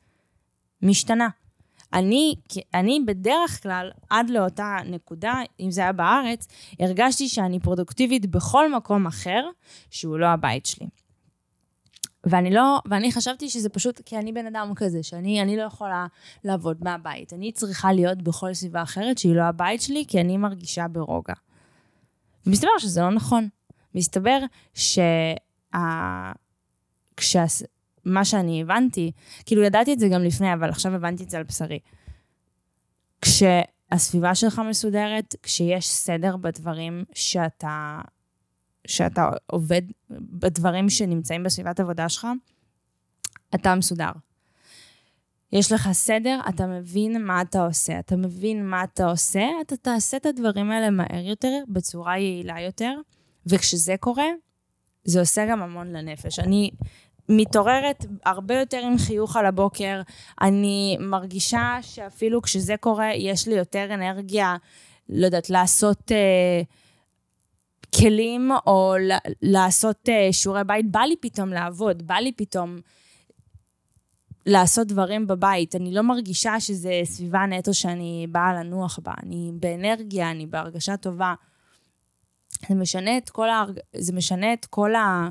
משתנה. 0.81 1.29
אני, 1.93 2.35
אני 2.73 2.99
בדרך 3.05 3.63
כלל, 3.63 3.91
עד 4.09 4.29
לאותה 4.29 4.77
נקודה, 4.85 5.33
אם 5.59 5.71
זה 5.71 5.81
היה 5.81 5.93
בארץ, 5.93 6.47
הרגשתי 6.79 7.29
שאני 7.29 7.59
פרודוקטיבית 7.59 8.25
בכל 8.25 8.75
מקום 8.75 9.07
אחר 9.07 9.49
שהוא 9.89 10.17
לא 10.17 10.25
הבית 10.25 10.65
שלי. 10.65 10.87
ואני 12.23 12.51
לא, 12.51 12.81
ואני 12.85 13.11
חשבתי 13.11 13.49
שזה 13.49 13.69
פשוט 13.69 14.01
כי 14.05 14.17
אני 14.17 14.33
בן 14.33 14.45
אדם 14.45 14.71
כזה, 14.75 15.03
שאני 15.03 15.57
לא 15.57 15.63
יכולה 15.63 16.05
לעבוד 16.43 16.77
מהבית. 16.81 17.33
אני 17.33 17.51
צריכה 17.51 17.93
להיות 17.93 18.21
בכל 18.21 18.53
סביבה 18.53 18.83
אחרת 18.83 19.17
שהיא 19.17 19.35
לא 19.35 19.41
הבית 19.41 19.81
שלי, 19.81 20.05
כי 20.07 20.21
אני 20.21 20.37
מרגישה 20.37 20.87
ברוגע. 20.87 21.33
ומסתבר 22.45 22.77
שזה 22.79 23.01
לא 23.01 23.09
נכון. 23.09 23.47
מסתבר 23.95 24.39
שה... 24.73 25.33
כשה... 27.17 27.43
מה 28.05 28.25
שאני 28.25 28.61
הבנתי, 28.61 29.11
כאילו 29.45 29.63
ידעתי 29.63 29.93
את 29.93 29.99
זה 29.99 30.07
גם 30.07 30.23
לפני, 30.23 30.53
אבל 30.53 30.69
עכשיו 30.69 30.95
הבנתי 30.95 31.23
את 31.23 31.29
זה 31.29 31.37
על 31.37 31.43
בשרי. 31.43 31.79
כשהסביבה 33.21 34.35
שלך 34.35 34.61
מסודרת, 34.69 35.35
כשיש 35.43 35.87
סדר 35.87 36.37
בדברים 36.37 37.03
שאתה, 37.13 38.01
שאתה 38.87 39.29
עובד, 39.47 39.81
בדברים 40.09 40.89
שנמצאים 40.89 41.43
בסביבת 41.43 41.79
עבודה 41.79 42.09
שלך, 42.09 42.27
אתה 43.55 43.75
מסודר. 43.75 44.11
יש 45.51 45.71
לך 45.71 45.89
סדר, 45.91 46.39
אתה 46.49 46.67
מבין 46.67 47.25
מה 47.25 47.41
אתה 47.41 47.65
עושה. 47.65 47.99
אתה 47.99 48.15
מבין 48.15 48.65
מה 48.65 48.83
אתה 48.83 49.05
עושה, 49.05 49.47
אתה 49.61 49.77
תעשה 49.77 50.17
את 50.17 50.25
הדברים 50.25 50.71
האלה 50.71 50.89
מהר 50.89 51.25
יותר, 51.25 51.63
בצורה 51.67 52.17
יעילה 52.17 52.61
יותר, 52.61 52.93
וכשזה 53.45 53.95
קורה, 53.99 54.27
זה 55.03 55.19
עושה 55.19 55.45
גם 55.45 55.61
המון 55.61 55.87
לנפש. 55.87 56.39
אני 56.39 56.71
מתעוררת 57.29 58.05
הרבה 58.25 58.59
יותר 58.59 58.77
עם 58.77 58.97
חיוך 58.97 59.35
על 59.35 59.45
הבוקר. 59.45 60.01
אני 60.41 60.97
מרגישה 60.99 61.77
שאפילו 61.81 62.41
כשזה 62.41 62.75
קורה, 62.79 63.13
יש 63.13 63.47
לי 63.47 63.55
יותר 63.55 63.93
אנרגיה, 63.93 64.55
לא 65.09 65.25
יודעת, 65.25 65.49
לעשות 65.49 66.11
אה, 66.11 66.61
כלים 67.99 68.51
או 68.67 68.95
לעשות 69.41 70.09
אה, 70.09 70.33
שיעורי 70.33 70.63
בית. 70.63 70.91
בא 70.91 70.99
לי 70.99 71.15
פתאום 71.21 71.49
לעבוד, 71.49 72.07
בא 72.07 72.15
לי 72.15 72.31
פתאום 72.31 72.79
לעשות 74.45 74.87
דברים 74.87 75.27
בבית. 75.27 75.75
אני 75.75 75.93
לא 75.93 76.01
מרגישה 76.01 76.59
שזה 76.59 77.01
סביבה 77.03 77.45
נטו 77.45 77.73
שאני 77.73 78.27
באה 78.29 78.53
לנוח 78.53 78.99
בה. 79.03 79.13
אני 79.23 79.51
באנרגיה, 79.53 80.31
אני 80.31 80.45
בהרגשה 80.45 80.97
טובה. 80.97 81.33
זה 82.69 82.75
משנה 82.75 83.17
את 83.17 83.29
כל, 83.29 83.49
ההרג... 83.49 83.79
זה 83.95 84.13
משנה 84.13 84.53
את 84.53 84.65
כל 84.65 84.95
ה... 84.95 85.29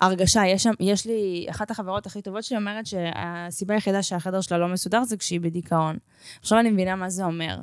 הרגשה, 0.00 0.46
יש, 0.46 0.62
שם, 0.62 0.72
יש 0.80 1.06
לי, 1.06 1.46
אחת 1.50 1.70
החברות 1.70 2.06
הכי 2.06 2.22
טובות 2.22 2.44
שלי 2.44 2.56
אומרת 2.56 2.86
שהסיבה 2.86 3.74
היחידה 3.74 4.02
שהחדר 4.02 4.40
שלה 4.40 4.58
לא 4.58 4.68
מסודר 4.68 5.04
זה 5.04 5.16
כשהיא 5.16 5.40
בדיכאון. 5.40 5.98
עכשיו 6.40 6.58
אני 6.58 6.70
מבינה 6.70 6.96
מה 6.96 7.10
זה 7.10 7.24
אומר. 7.24 7.58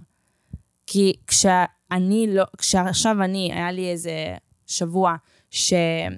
כי 0.87 1.13
כשאני 1.89 2.27
לא, 2.29 2.43
כשעכשיו 2.57 3.23
אני, 3.23 3.51
היה 3.53 3.71
לי 3.71 3.91
איזה 3.91 4.35
שבוע 4.65 5.15
שרון 5.49 6.13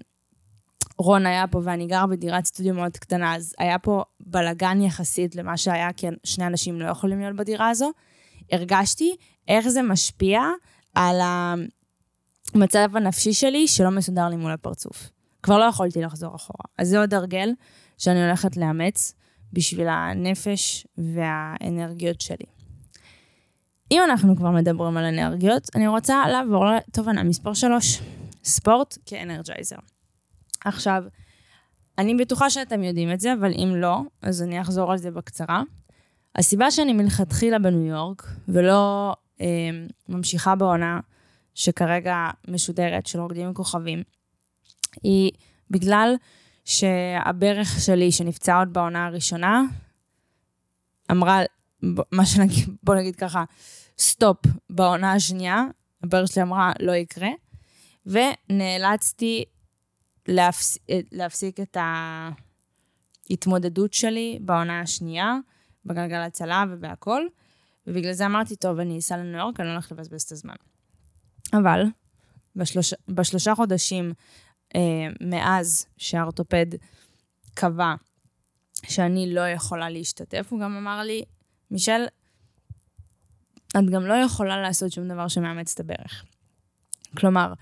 היה 1.26 1.48
פה 1.48 1.62
ואני 1.64 1.88
גר 1.88 2.06
בדירת 2.06 2.46
סטודיו 2.46 2.74
מאוד 2.74 2.98
קטנה, 2.98 3.36
אז 3.36 3.56
היה 3.58 3.80
פה 3.80 4.04
בלגן 4.20 4.82
יחסית 4.82 5.36
למה 5.36 5.58
שהיה, 5.58 5.94
כי 5.94 6.08
שני 6.24 6.48
אנשים 6.48 6.82
לא 6.82 6.90
יכולים 6.90 7.20
להיות 7.20 7.36
בדירה 7.36 7.70
הזו. 7.70 7.92
הרגשתי 8.52 9.16
איך 9.48 9.68
זה 9.68 9.82
משפיע 9.82 10.42
על 10.96 11.20
המצב 12.56 12.90
הנפשי 12.96 13.34
שלי 13.34 13.68
שלא 13.68 13.90
מסודר 13.90 14.28
לי 14.30 14.36
מול 14.36 14.52
הפרצוף. 14.52 15.10
כבר 15.44 15.58
לא 15.58 15.64
יכולתי 15.64 16.02
לחזור 16.02 16.36
אחורה. 16.36 16.66
אז 16.78 16.88
זה 16.88 17.00
עוד 17.00 17.14
הרגל 17.14 17.50
שאני 17.98 18.26
הולכת 18.26 18.58
לאמץ 18.58 19.14
בשביל 19.54 19.88
הנפש 19.88 20.88
והאנרגיות 20.98 22.22
שלי. 22.22 22.59
אם 23.92 24.02
אנחנו 24.04 24.36
כבר 24.36 24.52
מדברים 24.52 24.98
על 24.98 25.06
אנרגיות, 25.06 25.70
אני 25.76 25.88
רוצה 25.88 26.28
לעבור 26.28 26.66
לתובנה 26.66 27.24
מספר 27.24 27.54
3, 27.54 28.02
ספורט 28.44 28.98
כאנרג'ייזר. 29.06 29.76
עכשיו, 30.66 31.04
אני 31.98 32.16
בטוחה 32.16 32.50
שאתם 32.50 32.84
יודעים 32.84 33.12
את 33.12 33.20
זה, 33.20 33.34
אבל 33.34 33.52
אם 33.52 33.74
לא, 33.76 34.02
אז 34.22 34.42
אני 34.42 34.62
אחזור 34.62 34.92
על 34.92 34.98
זה 34.98 35.12
בקצרה. 35.12 35.64
הסיבה 36.36 36.72
שאני 36.72 36.94
מלכתחילה 36.94 37.60
בניו 37.60 37.86
יורק, 37.86 38.28
ולא 38.48 39.14
אה, 39.42 39.46
ממשיכה 40.10 40.56
בעונה 40.56 41.00
שכרגע 41.56 42.30
משודרת 42.48 43.06
של 43.08 43.20
רוקדים 43.20 43.48
עם 43.48 43.54
כוכבים, 43.54 44.04
היא 45.04 45.32
בגלל 45.72 46.16
שהברך 46.66 47.80
שלי, 47.80 48.12
שנפצעה 48.12 48.60
עוד 48.60 48.74
בעונה 48.74 49.06
הראשונה, 49.06 49.62
אמרה, 51.12 51.42
מה 52.12 52.26
שנגיד, 52.26 52.70
בוא 52.84 52.96
נגיד 52.96 53.16
ככה, 53.16 53.44
סטופ 54.00 54.38
בעונה 54.70 55.14
השנייה, 55.14 55.64
הברך 56.04 56.28
שלי 56.28 56.42
אמרה, 56.42 56.72
לא 56.80 56.92
יקרה, 56.92 57.30
ונאלצתי 58.06 59.46
להפס... 60.28 60.78
להפסיק 61.12 61.60
את 61.60 61.78
ההתמודדות 63.30 63.94
שלי 63.94 64.40
בעונה 64.42 64.82
השנייה, 64.82 65.36
בגלגל 65.86 66.20
הצלה 66.20 66.64
ובהכל, 66.70 67.22
ובגלל 67.88 68.14
זה 68.14 68.26
אמרתי, 68.26 68.56
טוב, 68.56 68.80
אני 68.80 69.00
אסע 69.00 69.18
לניו 69.18 69.40
יורק, 69.40 69.60
אני 69.60 69.68
לא 69.68 69.74
הולכת 69.74 69.92
לבזבז 69.92 70.22
את 70.22 70.32
הזמן. 70.32 70.56
אבל 71.54 71.84
בשלוש... 72.56 72.94
בשלושה 73.08 73.56
חודשים 73.56 74.14
אה, 74.76 74.82
מאז 75.22 75.86
שהאורתופד 75.98 76.66
קבע 77.54 77.96
שאני 78.86 79.34
לא 79.34 79.48
יכולה 79.48 79.90
להשתתף, 79.90 80.48
הוא 80.50 80.60
גם 80.60 80.78
אמר 80.78 81.02
לי, 81.04 81.24
מישל, 81.72 82.06
את 83.78 83.90
גם 83.90 84.06
לא 84.06 84.14
יכולה 84.14 84.62
לעשות 84.62 84.92
שום 84.92 85.08
דבר 85.08 85.28
שמאמץ 85.28 85.74
את 85.74 85.80
הברך. 85.80 86.26
כלומר, 87.18 87.54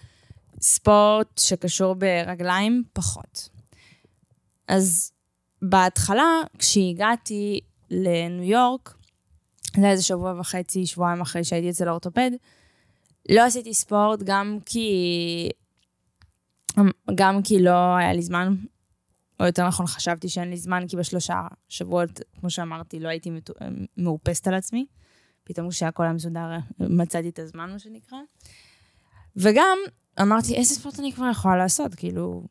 ספורט 0.61 1.37
שקשור 1.37 1.95
ברגליים, 1.95 2.83
פחות. 2.93 3.49
אז 4.67 5.11
בהתחלה, 5.61 6.41
כשהגעתי 6.59 7.59
לניו 7.91 8.43
יורק, 8.43 8.93
זה 9.75 9.81
היה 9.81 9.91
איזה 9.91 10.03
שבוע 10.03 10.39
וחצי, 10.39 10.85
שבועיים 10.85 11.21
אחרי 11.21 11.43
שהייתי 11.43 11.69
אצל 11.69 11.87
האורתופד, 11.87 12.31
לא 13.29 13.41
עשיתי 13.41 13.73
ספורט 13.73 14.19
גם 14.23 14.57
כי 14.65 15.49
גם 17.15 17.43
כי 17.43 17.63
לא 17.63 17.95
היה 17.95 18.13
לי 18.13 18.21
זמן, 18.21 18.55
או 19.39 19.45
יותר 19.45 19.67
נכון 19.67 19.87
חשבתי 19.87 20.29
שאין 20.29 20.49
לי 20.49 20.57
זמן, 20.57 20.87
כי 20.87 20.97
בשלושה 20.97 21.41
שבועות, 21.69 22.09
כמו 22.39 22.49
שאמרתי, 22.49 22.99
לא 22.99 23.09
הייתי 23.09 23.31
מאופסת 23.97 24.47
על 24.47 24.53
עצמי. 24.53 24.85
פתאום 25.48 25.70
כשהכל 25.70 26.04
היה 26.04 26.13
מסודר, 26.13 26.50
מצאתי 26.80 27.30
את 27.30 27.39
הזמן, 27.39 27.72
מה 27.72 27.80
שנקרא. 27.80 28.18
וגם 29.36 29.77
אמרתי, 30.22 30.56
איזה 30.56 30.75
ספורט 30.75 31.00
אני 31.00 31.13
כבר 31.13 31.30
יכולה 31.32 31.58
לעשות? 31.58 31.96
כאילו, 31.96 32.44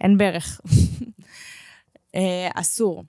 אין 0.00 0.18
ברך. 0.18 0.60
אה, 2.14 2.48
אסור. 2.54 3.04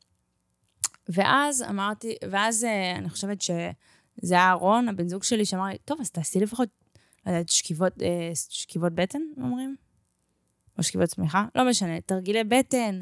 ואז 1.09 1.61
אמרתי, 1.69 2.15
ואז 2.31 2.63
אה, 2.63 2.95
אני 2.95 3.09
חושבת 3.09 3.41
שזה 3.41 4.33
היה 4.35 4.53
רון, 4.53 4.89
הבן 4.89 5.07
זוג 5.07 5.23
שלי, 5.23 5.45
שאמר 5.45 5.65
לי, 5.65 5.77
טוב, 5.85 6.01
אז 6.01 6.11
תעשי 6.11 6.39
לפחות, 6.39 6.69
לא 7.25 7.33
שכיבות, 7.47 8.01
אה, 8.01 8.31
שכיבות 8.33 8.93
בטן, 8.93 9.21
אומרים? 9.37 9.75
משכיבות 10.79 11.09
צמיחה, 11.09 11.45
לא 11.55 11.69
משנה, 11.69 12.01
תרגילי 12.01 12.43
בטן, 12.43 13.01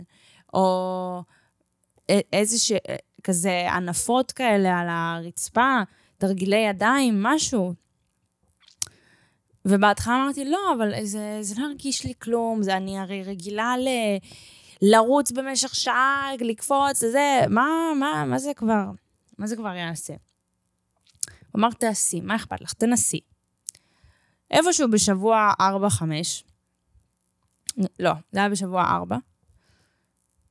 או 0.53 1.23
איזה 2.33 2.59
ש... 2.59 2.71
כזה 3.23 3.73
ענפות 3.73 4.31
כאלה 4.31 4.79
על 4.79 4.87
הרצפה, 4.89 5.77
תרגילי 6.17 6.57
ידיים, 6.57 7.23
משהו. 7.23 7.73
ובהתחלה 9.65 10.15
אמרתי, 10.15 10.45
לא, 10.45 10.59
אבל 10.77 10.93
זה, 11.03 11.37
זה 11.41 11.55
לא 11.57 11.65
הרגיש 11.65 12.05
לי 12.05 12.13
כלום, 12.21 12.63
זה 12.63 12.77
אני 12.77 12.99
הרי 12.99 13.23
רגילה 13.23 13.77
ל... 13.77 13.87
לרוץ 14.81 15.31
במשך 15.31 15.75
שעה, 15.75 16.29
לקפוץ, 16.39 16.97
זה, 16.97 17.41
מה, 17.49 17.67
מה, 17.99 18.25
מה 18.25 18.39
זה 18.39 18.51
כבר, 18.55 18.85
מה 19.37 19.47
זה 19.47 19.55
כבר 19.55 19.75
יעשה? 19.75 20.13
הוא 21.51 21.59
אמר, 21.59 21.71
תעשי, 21.71 22.21
מה 22.21 22.35
אכפת 22.35 22.61
לך? 22.61 22.73
תנסי. 22.73 23.19
איפשהו 24.51 24.91
בשבוע 24.91 25.51
4-5, 25.61 25.63
לא, 27.99 28.11
זה 28.31 28.39
היה 28.39 28.49
בשבוע 28.49 28.83
4, 28.83 29.17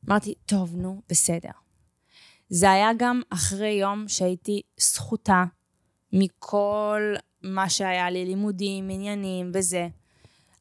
אמרתי, 0.08 0.34
טוב, 0.46 0.76
נו, 0.76 1.02
בסדר. 1.08 1.50
זה 2.48 2.70
היה 2.70 2.90
גם 2.96 3.22
אחרי 3.30 3.70
יום 3.70 4.08
שהייתי 4.08 4.62
זכותה 4.80 5.44
מכל 6.12 7.14
מה 7.42 7.68
שהיה 7.68 8.10
לי, 8.10 8.24
לימודים, 8.24 8.90
עניינים 8.90 9.50
וזה. 9.54 9.88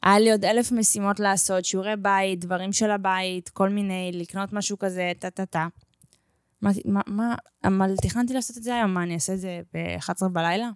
היה 0.03 0.19
לי 0.19 0.31
עוד 0.31 0.45
אלף 0.45 0.71
משימות 0.71 1.19
לעשות, 1.19 1.65
שיעורי 1.65 1.95
בית, 1.95 2.39
דברים 2.39 2.73
של 2.73 2.91
הבית, 2.91 3.49
כל 3.49 3.69
מיני, 3.69 4.11
לקנות 4.13 4.53
משהו 4.53 4.79
כזה, 4.79 5.11
טה-טה-טה. 5.19 5.67
אמרתי, 6.63 6.81
מה, 6.85 7.01
מה, 7.07 7.35
אבל 7.63 7.95
תכננתי 8.01 8.33
לעשות 8.33 8.57
את 8.57 8.63
זה 8.63 8.75
היום, 8.75 8.93
מה, 8.93 9.03
אני 9.03 9.13
אעשה 9.13 9.33
את 9.33 9.39
זה 9.39 9.61
ב-11 9.73 10.27
בלילה? 10.27 10.69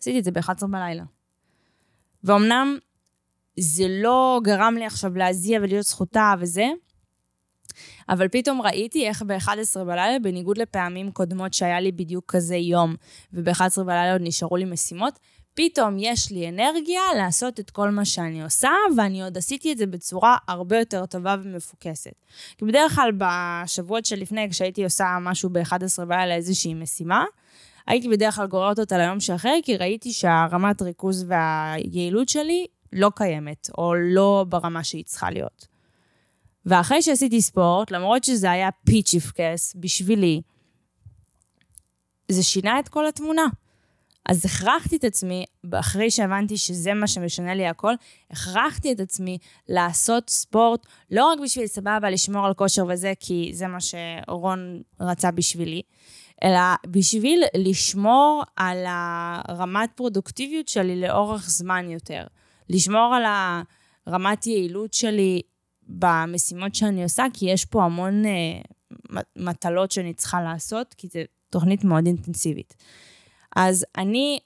עשיתי 0.00 0.18
את 0.18 0.24
זה 0.24 0.30
ב-11 0.30 0.66
בלילה. 0.66 1.04
ואומנם 2.24 2.78
זה 3.60 3.84
לא 3.88 4.40
גרם 4.44 4.74
לי 4.78 4.86
עכשיו 4.86 5.16
להזיע 5.16 5.60
ולהיות 5.62 5.86
זכותה 5.86 6.34
וזה, 6.40 6.66
אבל 8.08 8.28
פתאום 8.28 8.62
ראיתי 8.62 9.08
איך 9.08 9.22
ב-11 9.22 9.84
בלילה, 9.86 10.18
בניגוד 10.22 10.58
לפעמים 10.58 11.10
קודמות 11.10 11.54
שהיה 11.54 11.80
לי 11.80 11.92
בדיוק 11.92 12.24
כזה 12.28 12.56
יום, 12.56 12.94
וב-11 13.32 13.82
בלילה 13.82 14.12
עוד 14.12 14.22
נשארו 14.24 14.56
לי 14.56 14.64
משימות, 14.64 15.18
פתאום 15.54 15.96
יש 15.98 16.30
לי 16.30 16.48
אנרגיה 16.48 17.02
לעשות 17.16 17.60
את 17.60 17.70
כל 17.70 17.90
מה 17.90 18.04
שאני 18.04 18.42
עושה, 18.42 18.70
ואני 18.96 19.22
עוד 19.22 19.38
עשיתי 19.38 19.72
את 19.72 19.78
זה 19.78 19.86
בצורה 19.86 20.36
הרבה 20.48 20.78
יותר 20.78 21.06
טובה 21.06 21.36
ומפוקסת. 21.42 22.12
כי 22.58 22.64
בדרך 22.64 22.94
כלל 22.94 23.12
בשבועות 23.18 24.04
שלפני, 24.04 24.50
כשהייתי 24.50 24.84
עושה 24.84 25.18
משהו 25.20 25.50
ב-11 25.50 26.04
בלילה, 26.08 26.34
איזושהי 26.34 26.74
משימה, 26.74 27.24
הייתי 27.86 28.08
בדרך 28.08 28.34
כלל 28.34 28.46
גוררת 28.46 28.78
אותה 28.78 28.98
ליום 28.98 29.20
שאחרי, 29.20 29.60
כי 29.64 29.76
ראיתי 29.76 30.12
שהרמת 30.12 30.82
ריכוז 30.82 31.24
והיעילות 31.28 32.28
שלי 32.28 32.66
לא 32.92 33.10
קיימת, 33.16 33.70
או 33.78 33.94
לא 33.94 34.44
ברמה 34.48 34.84
שהיא 34.84 35.04
צריכה 35.04 35.30
להיות. 35.30 35.71
ואחרי 36.66 37.02
שעשיתי 37.02 37.42
ספורט, 37.42 37.90
למרות 37.90 38.24
שזה 38.24 38.50
היה 38.50 38.68
פיצ'יפקס 38.84 39.76
בשבילי, 39.76 40.40
זה 42.28 42.42
שינה 42.42 42.78
את 42.78 42.88
כל 42.88 43.06
התמונה. 43.06 43.46
אז 44.26 44.44
הכרחתי 44.44 44.96
את 44.96 45.04
עצמי, 45.04 45.44
אחרי 45.72 46.10
שהבנתי 46.10 46.56
שזה 46.56 46.94
מה 46.94 47.06
שמשנה 47.06 47.54
לי 47.54 47.66
הכל, 47.66 47.94
הכרחתי 48.30 48.92
את 48.92 49.00
עצמי 49.00 49.38
לעשות 49.68 50.30
ספורט, 50.30 50.86
לא 51.10 51.26
רק 51.26 51.38
בשביל 51.44 51.66
סבבה 51.66 52.10
לשמור 52.10 52.46
על 52.46 52.54
כושר 52.54 52.84
וזה, 52.88 53.12
כי 53.20 53.50
זה 53.54 53.66
מה 53.66 53.78
שרון 53.80 54.82
רצה 55.00 55.30
בשבילי, 55.30 55.82
אלא 56.44 56.60
בשביל 56.86 57.42
לשמור 57.56 58.42
על 58.56 58.84
הרמת 58.86 59.90
פרודוקטיביות 59.94 60.68
שלי 60.68 61.00
לאורך 61.00 61.50
זמן 61.50 61.90
יותר. 61.90 62.26
לשמור 62.70 63.14
על 63.14 63.22
הרמת 64.06 64.46
יעילות 64.46 64.92
שלי 64.94 65.42
במשימות 65.88 66.74
שאני 66.74 67.02
עושה, 67.02 67.24
כי 67.32 67.50
יש 67.50 67.64
פה 67.64 67.84
המון 67.84 68.24
uh, 68.24 69.20
מטלות 69.36 69.90
שאני 69.90 70.14
צריכה 70.14 70.42
לעשות, 70.42 70.94
כי 70.94 71.08
זו 71.08 71.20
תוכנית 71.50 71.84
מאוד 71.84 72.06
אינטנסיבית. 72.06 72.74
אז 73.56 73.86
אני 73.96 74.38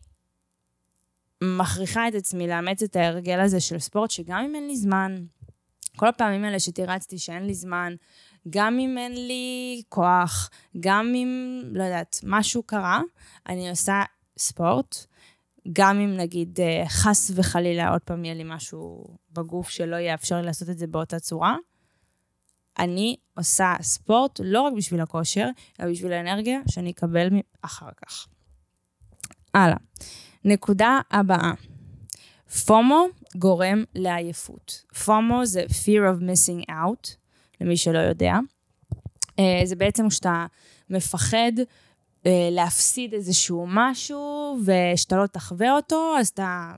מכריחה 1.43 2.09
את 2.09 2.15
עצמי 2.15 2.47
לאמץ 2.47 2.83
את 2.83 2.97
ההרגל 2.97 3.41
הזה 3.41 3.61
של 3.61 3.79
ספורט, 3.79 4.11
שגם 4.11 4.45
אם 4.45 4.55
אין 4.55 4.67
לי 4.67 4.77
זמן, 4.77 5.17
כל 5.97 6.09
הפעמים 6.09 6.45
האלה 6.45 6.61
שתירצתי 6.61 7.19
שאין 7.19 7.47
לי 7.47 7.55
זמן, 7.55 7.95
גם 8.51 8.79
אם 8.79 8.99
אין 8.99 9.13
לי 9.27 9.83
כוח, 9.89 10.51
גם 10.81 11.13
אם, 11.15 11.61
לא 11.73 11.85
יודעת, 11.85 12.21
משהו 12.23 12.63
קרה, 12.63 13.01
אני 13.49 13.71
עושה 13.71 14.03
ספורט. 14.39 15.07
גם 15.73 16.01
אם 16.01 16.17
נגיד 16.17 16.61
אה, 16.61 16.85
חס 16.89 17.31
וחלילה 17.35 17.89
עוד 17.89 18.01
פעם 18.01 18.25
יהיה 18.25 18.35
לי 18.35 18.45
משהו 18.47 19.05
בגוף 19.33 19.69
שלא 19.69 19.97
יאפשר 19.97 20.37
לי 20.37 20.47
לעשות 20.47 20.71
את 20.71 20.79
זה 20.79 20.87
באותה 20.87 21.21
צורה, 21.21 21.57
אני 22.79 23.17
עושה 23.37 23.75
ספורט 23.83 24.41
לא 24.45 24.61
רק 24.61 24.73
בשביל 24.73 25.01
הכושר, 25.01 25.49
אלא 25.81 25.91
בשביל 25.91 26.13
האנרגיה 26.13 26.61
שאני 26.69 26.91
אקבל 26.91 27.29
אחר 27.63 27.89
כך. 27.97 28.27
הלאה. 29.55 29.77
נקודה 30.45 31.01
הבאה. 31.11 31.53
פומו 32.67 33.07
גורם 33.37 33.85
לעייפות. 33.95 34.85
פומו 35.05 35.47
זה 35.47 35.65
fear 35.69 36.17
of 36.17 36.23
missing 36.23 36.71
out, 36.71 37.17
למי 37.61 37.77
שלא 37.77 37.99
יודע. 37.99 38.35
אה, 39.39 39.61
זה 39.65 39.77
בעצם 39.77 40.09
כשאתה 40.09 40.47
מפחד 40.91 41.53
להפסיד 42.51 43.15
איזשהו 43.15 43.67
משהו, 43.69 44.59
ושאתה 44.65 45.17
לא 45.17 45.27
תחווה 45.27 45.73
אותו, 45.73 46.15
אז 46.19 46.29
אתה... 46.29 46.75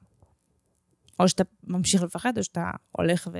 או 1.20 1.28
שאתה 1.28 1.44
ממשיך 1.64 2.02
לפחד, 2.02 2.38
או 2.38 2.44
שאתה 2.44 2.70
הולך 2.92 3.28
ו... 3.32 3.38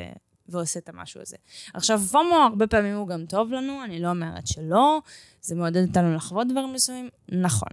ועושה 0.49 0.81
את 0.81 0.88
המשהו 0.88 1.21
הזה. 1.21 1.37
עכשיו, 1.75 2.01
פומו 2.01 2.35
הרבה 2.35 2.66
פעמים 2.66 2.97
הוא 2.97 3.09
גם 3.09 3.27
טוב 3.27 3.53
לנו, 3.53 3.85
אני 3.85 4.03
לא 4.03 4.09
אומרת 4.11 4.47
שלא, 4.47 5.01
זה 5.40 5.55
מעודד 5.55 5.88
אותנו 5.88 6.14
לחוות 6.14 6.49
דברים 6.49 6.73
מסוימים, 6.73 7.09
נכון. 7.29 7.68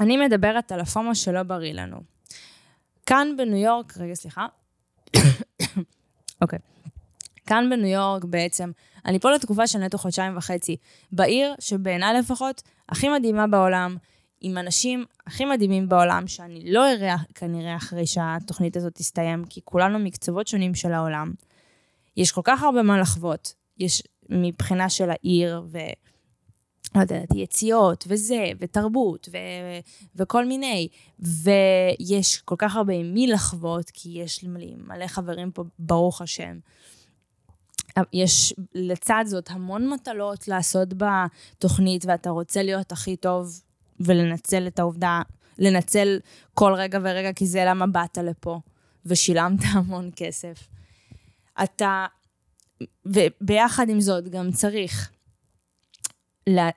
אני 0.00 0.16
מדברת 0.16 0.72
על 0.72 0.80
הפומו 0.80 1.14
שלא 1.14 1.42
בריא 1.42 1.72
לנו. 1.72 1.96
כאן 3.06 3.28
בניו 3.36 3.58
יורק, 3.58 3.96
רגע, 3.96 4.14
סליחה. 4.14 4.46
אוקיי. 6.42 6.58
כאן 7.52 7.70
בניו 7.70 7.88
יורק 7.88 8.24
בעצם, 8.24 8.70
אני 9.06 9.18
פה 9.18 9.30
לתקופה 9.30 9.66
של 9.66 9.78
נטו 9.78 9.98
חודשיים 9.98 10.36
וחצי, 10.36 10.76
בעיר 11.12 11.54
שבעיניי 11.58 12.18
לפחות 12.18 12.62
הכי 12.88 13.08
מדהימה 13.08 13.46
בעולם, 13.46 13.96
עם 14.40 14.58
אנשים 14.58 15.04
הכי 15.26 15.44
מדהימים 15.44 15.88
בעולם, 15.88 16.26
שאני 16.26 16.72
לא 16.72 16.92
אראה 16.92 17.16
כנראה 17.34 17.76
אחרי 17.76 18.06
שהתוכנית 18.06 18.76
הזאת 18.76 18.94
תסתיים, 18.94 19.44
כי 19.44 19.60
כולנו 19.64 19.98
מקצוות 19.98 20.46
שונים 20.46 20.74
של 20.74 20.92
העולם. 20.92 21.32
יש 22.16 22.32
כל 22.32 22.40
כך 22.44 22.62
הרבה 22.62 22.82
מה 22.82 22.98
לחוות. 23.00 23.54
יש 23.78 24.02
מבחינה 24.28 24.90
של 24.90 25.10
העיר, 25.10 25.62
ו... 25.66 25.78
לא 26.94 27.00
יודעת, 27.00 27.34
יציאות, 27.34 28.04
וזה, 28.08 28.44
ותרבות, 28.58 29.28
ו... 29.32 29.36
וכל 30.16 30.44
מיני. 30.44 30.88
ויש 31.18 32.40
כל 32.44 32.54
כך 32.58 32.76
הרבה 32.76 32.92
עם 32.92 33.14
מי 33.14 33.26
לחוות, 33.26 33.90
כי 33.90 34.08
יש 34.08 34.42
לי 34.42 34.48
מלא 34.86 35.06
חברים 35.06 35.50
פה, 35.50 35.64
ברוך 35.78 36.22
השם. 36.22 36.58
יש 38.12 38.54
לצד 38.74 39.24
זאת 39.26 39.50
המון 39.50 39.90
מטלות 39.90 40.48
לעשות 40.48 40.88
בתוכנית, 40.96 42.04
ואתה 42.06 42.30
רוצה 42.30 42.62
להיות 42.62 42.92
הכי 42.92 43.16
טוב 43.16 43.60
ולנצל 44.00 44.66
את 44.66 44.78
העובדה, 44.78 45.22
לנצל 45.58 46.18
כל 46.54 46.72
רגע 46.74 46.98
ורגע, 47.02 47.32
כי 47.32 47.46
זה 47.46 47.64
למה 47.66 47.86
באת 47.86 48.18
לפה, 48.18 48.60
ושילמת 49.06 49.58
המון 49.72 50.10
כסף. 50.16 50.68
אתה, 51.62 52.06
וביחד 53.06 53.88
עם 53.88 54.00
זאת 54.00 54.28
גם 54.28 54.52
צריך 54.52 55.10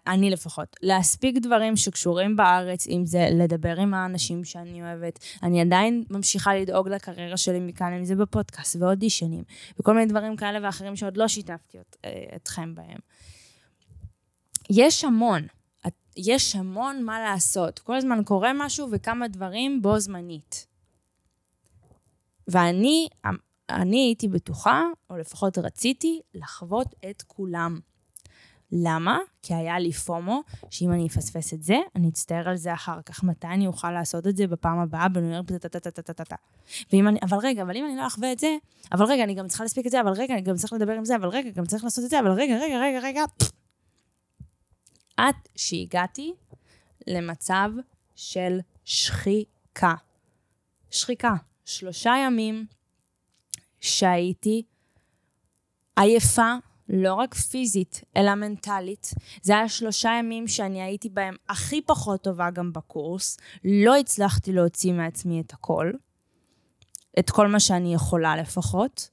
אני 0.08 0.30
לפחות, 0.30 0.76
להספיק 0.82 1.38
דברים 1.38 1.76
שקשורים 1.76 2.36
בארץ, 2.36 2.88
אם 2.88 3.06
זה 3.06 3.28
לדבר 3.32 3.80
עם 3.80 3.94
האנשים 3.94 4.44
שאני 4.44 4.82
אוהבת. 4.82 5.20
אני 5.44 5.62
עדיין 5.62 6.04
ממשיכה 6.10 6.56
לדאוג 6.56 6.90
לקריירה 6.90 7.38
שלי 7.38 7.60
מכאן, 7.60 7.94
אם 7.94 8.06
זה 8.06 8.16
בפודקאסט 8.16 8.76
ואודישנים, 8.80 9.44
וכל 9.80 9.94
מיני 9.94 10.06
דברים 10.06 10.36
כאלה 10.36 10.60
ואחרים 10.64 10.96
שעוד 10.96 11.18
לא 11.18 11.28
שיתפתי 11.28 11.80
את, 11.80 11.96
אה, 12.06 12.36
אתכם 12.36 12.76
בהם. 12.76 13.00
יש 14.70 15.04
המון, 15.04 15.48
יש 16.18 16.56
המון 16.56 17.04
מה 17.04 17.20
לעשות. 17.20 17.80
כל 17.80 17.96
הזמן 17.96 18.24
קורה 18.24 18.52
משהו 18.56 18.88
וכמה 18.92 19.28
דברים 19.28 19.82
בו 19.82 20.00
זמנית. 20.00 20.68
ואני 22.48 23.08
אני 23.70 23.98
הייתי 23.98 24.28
בטוחה, 24.28 24.84
או 25.10 25.18
לפחות 25.18 25.58
רציתי, 25.58 26.22
לחוות 26.34 26.96
את 27.10 27.22
כולם. 27.22 27.80
למה? 28.72 29.20
כי 29.42 29.54
היה 29.54 29.80
לי 29.80 29.92
פומו, 29.92 30.42
שאם 30.70 30.92
אני 30.92 31.08
אפספס 31.08 31.54
את 31.54 31.64
זה, 31.64 31.78
אני 31.96 32.10
אצטער 32.10 32.50
על 32.50 32.56
זה 32.56 32.74
אחר 32.74 33.02
כך. 33.02 33.24
מתי 33.24 33.48
אני 33.48 33.68
אוכל 33.68 33.92
לעשות 33.92 34.28
את 34.28 34.38
זה 34.38 34.48
בפעם 34.48 34.80
הבאה 34.80 35.10
בניו 35.10 35.44
יורק, 36.94 37.24
אבל 37.24 37.38
רגע, 37.38 37.62
אבל 37.62 37.78
אם 37.78 37.86
אני 37.86 37.96
לא 37.96 38.08
אחווה 38.08 38.32
את 38.32 38.40
זה, 38.40 38.58
אבל 38.92 39.06
רגע, 39.06 39.24
אני 39.24 39.34
גם 39.34 39.48
צריכה 39.48 39.64
להספיק 39.64 39.86
את 39.86 39.92
זה, 39.92 40.02
אבל 40.02 40.12
רגע, 40.12 40.34
אני 40.34 40.42
גם 40.42 40.56
צריך 40.56 40.74
לדבר 40.74 40.94
עם 40.94 41.06
זה, 41.06 41.16
אבל 41.16 41.28
רגע, 41.28 41.50
גם 41.50 41.66
צריך 41.66 41.84
לעשות 41.84 42.06
את 42.06 42.10
זה, 42.10 42.20
אבל 42.20 42.32
רגע, 42.32 42.58
רגע, 42.62 42.80
רגע, 42.80 43.00
רגע. 43.00 43.24
עד 45.18 45.36
שהגעתי 45.56 46.34
למצב 47.08 47.70
של 48.16 48.60
שחיקה. 48.86 49.96
שחיקה. 50.92 51.34
שלושה 51.66 52.14
ימים 52.26 52.66
שהייתי 53.80 54.64
עייפה, 55.96 56.54
לא 56.90 57.14
רק 57.14 57.34
פיזית, 57.34 58.04
אלא 58.18 58.36
מנטלית. 58.36 59.14
זה 59.42 59.54
היה 59.54 59.70
שלושה 59.70 60.12
ימים 60.20 60.48
שאני 60.48 60.82
הייתי 60.82 61.10
בהם 61.10 61.36
הכי 61.50 61.82
פחות 61.82 62.22
טובה 62.22 62.50
גם 62.50 62.74
בקורס. 62.74 63.38
לא 63.66 63.96
הצלחתי 63.96 64.52
להוציא 64.52 64.94
מעצמי 64.94 65.42
את 65.42 65.54
הכל, 65.54 65.92
את 67.20 67.30
כל 67.30 67.48
מה 67.48 67.60
שאני 67.60 67.94
יכולה 67.94 68.38
לפחות, 68.38 69.10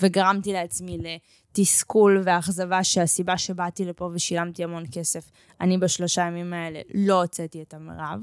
וגרמתי 0.00 0.52
לעצמי 0.52 0.98
לתסכול 0.98 2.22
ואכזבה 2.24 2.84
שהסיבה 2.84 3.38
שבאתי 3.38 3.84
לפה 3.84 4.10
ושילמתי 4.14 4.64
המון 4.64 4.84
כסף, 4.92 5.30
אני 5.60 5.78
בשלושה 5.78 6.22
ימים 6.22 6.52
האלה 6.52 6.80
לא 6.94 7.22
הוצאתי 7.22 7.62
את 7.62 7.74
המרב. 7.74 8.20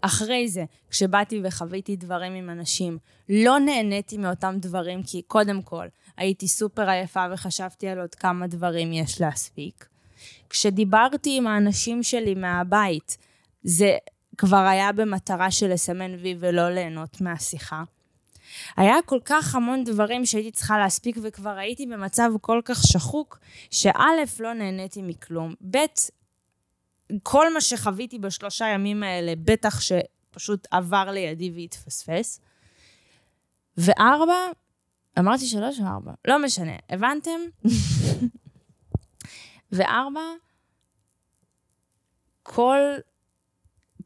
אחרי 0.00 0.48
זה, 0.48 0.64
כשבאתי 0.90 1.40
וחוויתי 1.44 1.96
דברים 1.96 2.34
עם 2.34 2.50
אנשים, 2.50 2.98
לא 3.28 3.58
נהניתי 3.58 4.18
מאותם 4.18 4.56
דברים, 4.58 5.02
כי 5.02 5.22
קודם 5.22 5.62
כל, 5.62 5.86
הייתי 6.16 6.48
סופר 6.48 6.88
עייפה 6.88 7.24
וחשבתי 7.32 7.88
על 7.88 8.00
עוד 8.00 8.14
כמה 8.14 8.46
דברים 8.46 8.92
יש 8.92 9.20
להספיק. 9.20 9.86
כשדיברתי 10.50 11.36
עם 11.36 11.46
האנשים 11.46 12.02
שלי 12.02 12.34
מהבית, 12.34 13.16
זה 13.62 13.96
כבר 14.38 14.56
היה 14.56 14.92
במטרה 14.92 15.50
של 15.50 15.72
לסמן 15.72 16.14
וי 16.14 16.36
ולא 16.40 16.70
ליהנות 16.70 17.20
מהשיחה. 17.20 17.82
היה 18.76 18.96
כל 19.06 19.18
כך 19.24 19.54
המון 19.54 19.84
דברים 19.84 20.26
שהייתי 20.26 20.50
צריכה 20.50 20.78
להספיק, 20.78 21.16
וכבר 21.22 21.50
הייתי 21.58 21.86
במצב 21.86 22.30
כל 22.40 22.60
כך 22.64 22.82
שחוק, 22.82 23.38
שא', 23.70 24.40
לא 24.40 24.52
נהניתי 24.52 25.02
מכלום, 25.02 25.54
ב', 25.70 25.78
כל 27.22 27.54
מה 27.54 27.60
שחוויתי 27.60 28.18
בשלושה 28.18 28.66
ימים 28.66 29.02
האלה, 29.02 29.32
בטח 29.44 29.80
שפשוט 29.80 30.66
עבר 30.70 31.10
לידי 31.10 31.50
והתפספס. 31.54 32.40
וארבע, 33.76 34.34
אמרתי 35.18 35.46
שלוש 35.46 35.80
או 35.80 35.86
ארבע? 35.86 36.12
לא 36.24 36.42
משנה, 36.42 36.76
הבנתם? 36.88 37.40
וארבע, 39.72 40.20
כל, 42.42 42.78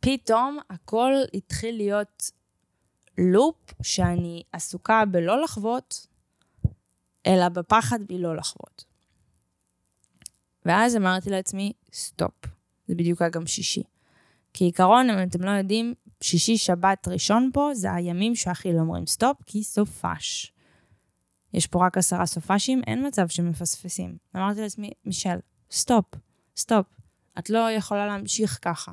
פתאום 0.01 0.59
הכל 0.71 1.13
התחיל 1.35 1.77
להיות 1.77 2.31
לופ 3.19 3.73
שאני 3.83 4.43
עסוקה 4.53 5.05
בלא 5.05 5.43
לחוות, 5.43 6.07
אלא 7.27 7.49
בפחד 7.49 7.99
מלא 8.11 8.37
לחוות. 8.37 8.85
ואז 10.65 10.97
אמרתי 10.97 11.31
לעצמי, 11.31 11.73
stop. 11.93 12.35
זה 12.87 12.95
בדיוק 12.95 13.23
היה 13.23 13.31
גם 13.31 13.47
שישי. 13.47 13.83
כעיקרון, 14.55 15.11
אם 15.11 15.29
אתם 15.29 15.45
לא 15.45 15.51
יודעים, 15.51 15.95
שישי, 16.21 16.59
שבת, 16.59 17.09
ראשון 17.09 17.51
פה, 17.53 17.71
זה 17.75 17.93
הימים 17.93 18.37
שהכי 18.37 18.73
לא 18.73 18.81
אומרים 18.81 19.07
stop, 19.07 19.37
כי 19.47 19.63
סופש. 19.63 20.53
יש 21.55 21.67
פה 21.67 21.87
רק 21.87 21.99
עשרה 21.99 22.27
סופשים, 22.27 22.83
אין 22.87 23.07
מצב 23.07 23.29
שמפספסים. 23.29 24.17
אמרתי 24.37 24.61
לעצמי, 24.61 24.91
מישל, 25.05 25.39
stop, 25.71 26.05
stop. 26.57 26.87
את 27.39 27.51
לא 27.51 27.71
יכולה 27.71 28.07
להמשיך 28.07 28.59
ככה. 28.63 28.93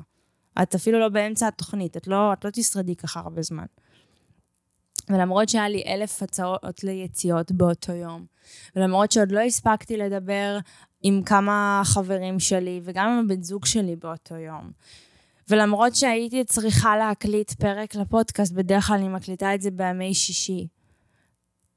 את 0.62 0.74
אפילו 0.74 1.00
לא 1.00 1.08
באמצע 1.08 1.48
התוכנית, 1.48 1.96
את 1.96 2.06
לא, 2.06 2.32
את 2.32 2.44
לא 2.44 2.50
תשרדי 2.50 2.96
ככה 2.96 3.20
הרבה 3.20 3.42
זמן. 3.42 3.64
ולמרות 5.08 5.48
שהיה 5.48 5.68
לי 5.68 5.82
אלף 5.86 6.22
הצעות 6.22 6.84
ליציאות 6.84 7.52
באותו 7.52 7.92
יום, 7.92 8.26
ולמרות 8.76 9.12
שעוד 9.12 9.32
לא 9.32 9.40
הספקתי 9.40 9.96
לדבר 9.96 10.58
עם 11.02 11.22
כמה 11.22 11.82
חברים 11.84 12.40
שלי 12.40 12.80
וגם 12.84 13.08
עם 13.08 13.24
הבן 13.24 13.42
זוג 13.42 13.64
שלי 13.64 13.96
באותו 13.96 14.34
יום, 14.34 14.70
ולמרות 15.48 15.96
שהייתי 15.96 16.44
צריכה 16.44 16.96
להקליט 16.96 17.52
פרק 17.52 17.94
לפודקאסט, 17.94 18.52
בדרך 18.52 18.86
כלל 18.86 18.96
אני 18.96 19.08
מקליטה 19.08 19.54
את 19.54 19.62
זה 19.62 19.70
בימי 19.70 20.14
שישי. 20.14 20.66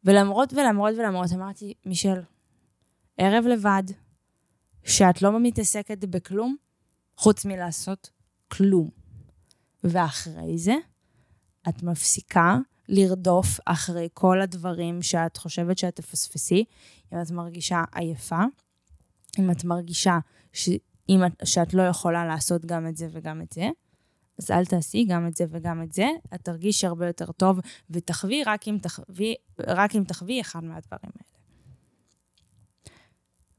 ולמרות 0.04 0.54
ולמרות 0.54 0.94
ולמרות, 0.98 1.32
אמרתי, 1.32 1.74
מישל, 1.86 2.22
ערב 3.18 3.46
לבד, 3.46 3.84
שאת 4.84 5.22
לא 5.22 5.40
מתעסקת 5.40 6.06
בכלום, 6.06 6.56
חוץ 7.18 7.46
מלעשות 7.46 8.10
כלום. 8.48 8.90
ואחרי 9.84 10.58
זה, 10.58 10.76
את 11.70 11.84
מפסיקה 11.84 12.58
לרדוף 12.88 13.60
אחרי 13.66 14.08
כל 14.14 14.42
הדברים 14.42 15.02
שאת 15.02 15.38
חושבת 15.38 15.78
שאת 15.78 15.96
תפספסי, 15.96 16.66
אם 17.14 17.22
את 17.22 17.32
מרגישה 17.32 17.84
עייפה, 17.96 18.42
אם 19.40 19.52
את 19.52 19.64
מרגישה 19.64 20.20
ש... 20.54 20.70
אם 21.10 21.26
את, 21.26 21.32
שאת 21.44 21.74
לא 21.74 21.82
יכולה 21.82 22.26
לעשות 22.26 22.66
גם 22.66 22.88
את 22.88 22.98
זה 22.98 23.08
וגם 23.12 23.42
את 23.42 23.52
זה, 23.54 23.70
אז 24.40 24.52
אל 24.52 24.66
תעשי 24.66 25.06
גם 25.06 25.28
את 25.28 25.36
זה 25.36 25.46
וגם 25.50 25.84
את 25.84 25.94
זה, 25.94 26.08
את 26.36 26.42
תרגישי 26.42 26.88
הרבה 26.88 27.08
יותר 27.08 27.32
טוב, 27.32 27.60
ותחווי 27.90 28.44
רק 28.44 28.68
אם 28.68 28.78
תחווי, 28.82 29.36
רק 29.60 29.96
אם 29.96 30.04
תחווי 30.04 30.42
אחד 30.42 30.64
מהדברים 30.64 31.12
האלה. 31.16 31.30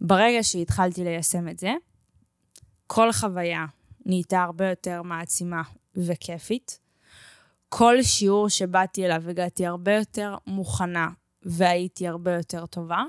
ברגע 0.00 0.42
שהתחלתי 0.42 1.04
ליישם 1.04 1.48
את 1.48 1.58
זה, 1.58 1.72
כל 2.86 3.12
חוויה 3.12 3.66
נהייתה 4.06 4.42
הרבה 4.42 4.68
יותר 4.68 5.02
מעצימה 5.02 5.62
וכיפית. 5.96 6.80
כל 7.68 8.02
שיעור 8.02 8.48
שבאתי 8.48 9.06
אליו 9.06 9.30
הגעתי 9.30 9.66
הרבה 9.66 9.94
יותר 9.94 10.36
מוכנה 10.46 11.08
והייתי 11.42 12.08
הרבה 12.08 12.34
יותר 12.34 12.66
טובה. 12.66 13.02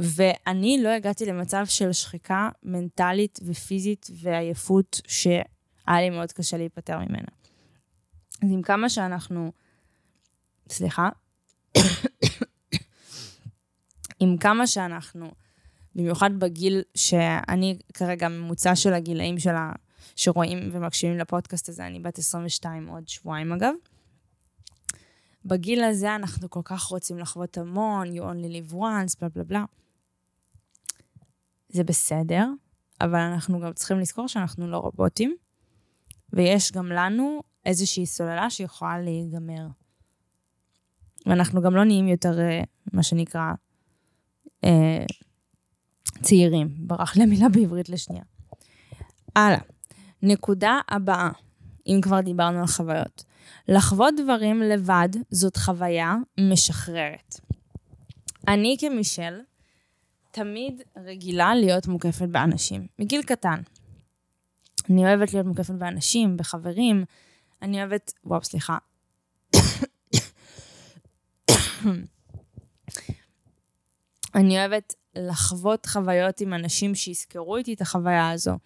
ואני 0.00 0.82
לא 0.82 0.88
הגעתי 0.88 1.26
למצב 1.26 1.64
של 1.68 1.92
שחיקה 1.92 2.48
מנטלית 2.62 3.38
ופיזית 3.46 4.10
ועייפות 4.22 5.00
שהיה 5.86 6.00
לי 6.00 6.10
מאוד 6.10 6.32
קשה 6.32 6.56
להיפטר 6.56 6.98
ממנה. 6.98 7.28
אז 8.42 8.50
עם 8.52 8.62
כמה 8.62 8.88
שאנחנו... 8.88 9.52
סליחה. 10.68 11.08
עם 14.20 14.36
כמה 14.36 14.66
שאנחנו, 14.66 15.30
במיוחד 15.94 16.30
בגיל 16.38 16.82
שאני 16.94 17.78
כרגע 17.94 18.28
ממוצע 18.28 18.76
של 18.76 18.94
הגילאים 18.94 19.38
של 19.38 19.54
ה... 19.54 19.72
שרואים 20.16 20.70
ומקשיבים 20.72 21.18
לפודקאסט 21.18 21.68
הזה, 21.68 21.86
אני 21.86 22.00
בת 22.00 22.18
22 22.18 22.86
עוד 22.86 23.08
שבועיים 23.08 23.52
אגב. 23.52 23.74
בגיל 25.44 25.84
הזה 25.84 26.14
אנחנו 26.14 26.50
כל 26.50 26.60
כך 26.64 26.82
רוצים 26.82 27.18
לחוות 27.18 27.58
המון, 27.58 28.06
you 28.06 28.20
only 28.20 28.70
live 28.70 28.72
once, 28.72 29.16
בלה 29.20 29.28
בלה 29.34 29.44
בלה. 29.44 29.64
זה 31.68 31.84
בסדר, 31.84 32.48
אבל 33.00 33.18
אנחנו 33.18 33.60
גם 33.60 33.72
צריכים 33.72 33.98
לזכור 33.98 34.28
שאנחנו 34.28 34.68
לא 34.70 34.76
רובוטים, 34.76 35.36
ויש 36.36 36.72
גם 36.72 36.86
לנו 36.86 37.40
איזושהי 37.66 38.06
סוללה 38.06 38.50
שיכולה 38.50 38.98
להיגמר. 38.98 39.66
ואנחנו 41.26 41.62
גם 41.62 41.76
לא 41.76 41.84
נהיים 41.84 42.08
יותר, 42.08 42.40
אה, 42.40 42.62
מה 42.92 43.02
שנקרא, 43.02 43.52
אה, 44.64 45.04
צעירים. 46.22 46.68
ברח 46.78 47.16
לי 47.16 47.26
מילה 47.26 47.48
בעברית 47.48 47.88
לשנייה. 47.88 48.24
הלאה. 49.36 49.58
נקודה 50.22 50.80
הבאה, 50.88 51.30
אם 51.86 52.00
כבר 52.02 52.20
דיברנו 52.20 52.60
על 52.60 52.66
חוויות. 52.66 53.24
לחוות 53.68 54.14
דברים 54.24 54.62
לבד 54.62 55.08
זאת 55.30 55.56
חוויה 55.56 56.14
משחררת. 56.40 57.40
אני 58.48 58.76
כמישל 58.80 59.40
תמיד 60.30 60.82
רגילה 60.96 61.54
להיות 61.54 61.86
מוקפת 61.86 62.28
באנשים, 62.28 62.86
מגיל 62.98 63.22
קטן. 63.22 63.60
אני 64.90 65.06
אוהבת 65.06 65.32
להיות 65.32 65.46
מוקפת 65.46 65.74
באנשים, 65.74 66.36
בחברים, 66.36 67.04
אני 67.62 67.80
אוהבת... 67.80 68.12
וואו, 68.24 68.44
סליחה. 68.44 68.78
אני 74.34 74.58
אוהבת 74.58 74.94
לחוות 75.16 75.86
חוויות 75.86 76.40
עם 76.40 76.54
אנשים 76.54 76.94
שיזכרו 76.94 77.56
איתי 77.56 77.74
את 77.74 77.80
החוויה 77.80 78.30
הזו. 78.30 78.58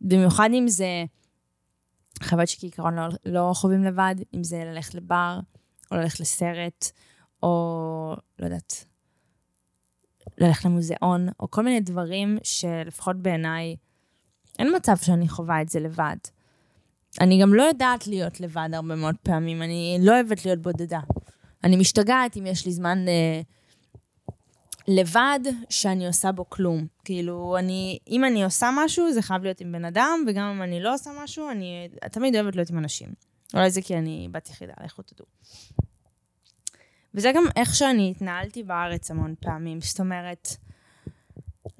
במיוחד 0.00 0.50
אם 0.52 0.68
זה 0.68 1.04
חוויות 2.22 2.48
שכעיקרון 2.48 2.94
לא, 2.94 3.08
לא 3.24 3.50
חווים 3.54 3.84
לבד, 3.84 4.14
אם 4.34 4.44
זה 4.44 4.64
ללכת 4.64 4.94
לבר, 4.94 5.40
או 5.90 5.96
ללכת 5.96 6.20
לסרט, 6.20 6.90
או 7.42 8.16
לא 8.38 8.44
יודעת, 8.44 8.84
ללכת 10.38 10.64
למוזיאון, 10.64 11.28
או 11.40 11.50
כל 11.50 11.64
מיני 11.64 11.80
דברים 11.80 12.38
שלפחות 12.42 13.16
בעיניי, 13.16 13.76
אין 14.58 14.76
מצב 14.76 14.96
שאני 14.96 15.28
חווה 15.28 15.62
את 15.62 15.68
זה 15.68 15.80
לבד. 15.80 16.16
אני 17.20 17.42
גם 17.42 17.54
לא 17.54 17.62
יודעת 17.62 18.06
להיות 18.06 18.40
לבד 18.40 18.68
הרבה 18.72 18.94
מאוד 18.94 19.14
פעמים, 19.22 19.62
אני 19.62 19.98
לא 20.00 20.12
אוהבת 20.12 20.44
להיות 20.44 20.62
בודדה. 20.62 21.00
אני 21.64 21.76
משתגעת 21.76 22.36
אם 22.36 22.46
יש 22.46 22.66
לי 22.66 22.72
זמן 22.72 23.08
אה, 23.08 23.40
לבד 24.88 25.40
שאני 25.70 26.06
עושה 26.06 26.32
בו 26.32 26.50
כלום. 26.50 26.86
כאילו, 27.04 27.56
אני, 27.58 27.98
אם 28.08 28.24
אני 28.24 28.44
עושה 28.44 28.70
משהו, 28.74 29.12
זה 29.12 29.22
חייב 29.22 29.42
להיות 29.42 29.60
עם 29.60 29.72
בן 29.72 29.84
אדם, 29.84 30.24
וגם 30.28 30.44
אם 30.44 30.62
אני 30.62 30.82
לא 30.82 30.94
עושה 30.94 31.10
משהו, 31.22 31.50
אני 31.50 31.88
תמיד 32.12 32.36
אוהבת 32.36 32.56
להיות 32.56 32.70
עם 32.70 32.78
אנשים. 32.78 33.08
אולי 33.54 33.70
זה 33.70 33.82
כי 33.82 33.96
אני 33.96 34.28
בת 34.30 34.50
יחידה, 34.50 34.72
לכו 34.84 35.02
תדעו. 35.02 35.26
וזה 37.14 37.32
גם 37.34 37.44
איך 37.56 37.74
שאני 37.74 38.10
התנהלתי 38.10 38.62
בארץ 38.62 39.10
המון 39.10 39.34
פעמים. 39.40 39.80
זאת 39.80 40.00
אומרת, 40.00 40.48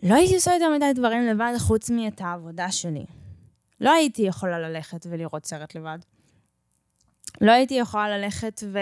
לא 0.03 0.14
הייתי 0.14 0.35
עושה 0.35 0.53
יותר 0.55 0.68
מדי 0.77 0.92
דברים 0.94 1.27
לבד 1.27 1.53
חוץ 1.59 1.90
מאת 1.90 2.20
העבודה 2.20 2.72
שלי. 2.72 3.07
לא 3.81 3.92
הייתי 3.92 4.22
יכולה 4.22 4.59
ללכת 4.59 5.07
ולראות 5.11 5.46
סרט 5.46 5.74
לבד. 5.74 5.98
לא 7.40 7.53
הייתי 7.53 7.74
יכולה 7.74 8.18
ללכת 8.18 8.62
ו... 8.72 8.79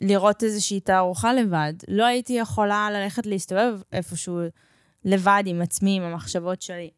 לראות 0.00 0.42
איזושהי 0.42 0.80
תערוכה 0.80 1.32
לבד. 1.32 1.72
לא 1.88 2.06
הייתי 2.06 2.32
יכולה 2.32 2.90
ללכת 2.90 3.26
להסתובב 3.26 3.80
איפשהו 3.92 4.40
לבד 5.04 5.42
עם 5.46 5.62
עצמי, 5.62 5.96
עם 5.96 6.02
המחשבות 6.02 6.62
שלי. 6.62 6.90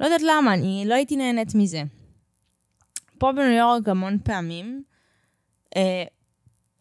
לא 0.00 0.04
יודעת 0.04 0.22
למה, 0.22 0.54
אני 0.54 0.84
לא 0.86 0.94
הייתי 0.94 1.16
נהנית 1.16 1.54
מזה. 1.54 1.82
פה 3.18 3.32
בניו 3.32 3.50
יורק 3.50 3.88
המון 3.88 4.18
פעמים, 4.24 4.82
אה, 5.76 6.04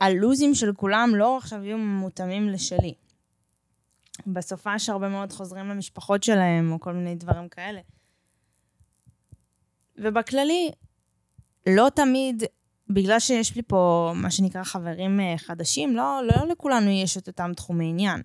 הלוזים 0.02 0.56
של 0.56 0.74
כולם 0.74 1.12
לא 1.16 1.38
עכשיו 1.38 1.64
יהיו 1.64 1.78
מותאמים 1.78 2.50
לשלי. 2.50 2.94
בסופה 4.28 4.80
שהרבה 4.80 5.10
מאוד 5.10 5.32
חוזרים 5.32 5.70
למשפחות 5.70 6.24
שלהם, 6.24 6.72
או 6.72 6.80
כל 6.80 6.94
מיני 6.94 7.16
דברים 7.16 7.50
כאלה. 7.50 7.82
ובכללי, 9.98 10.72
לא 11.70 11.88
תמיד, 11.96 12.44
בגלל 12.90 13.20
שיש 13.20 13.56
לי 13.56 13.62
פה 13.62 14.12
מה 14.16 14.32
שנקרא 14.32 14.64
חברים 14.64 15.20
אה, 15.20 15.36
חדשים, 15.38 15.96
לא, 15.96 16.22
לא 16.24 16.48
לכולנו 16.48 16.90
יש 16.90 17.18
את 17.18 17.28
אותם 17.28 17.52
תחומי 17.56 17.90
עניין. 17.90 18.22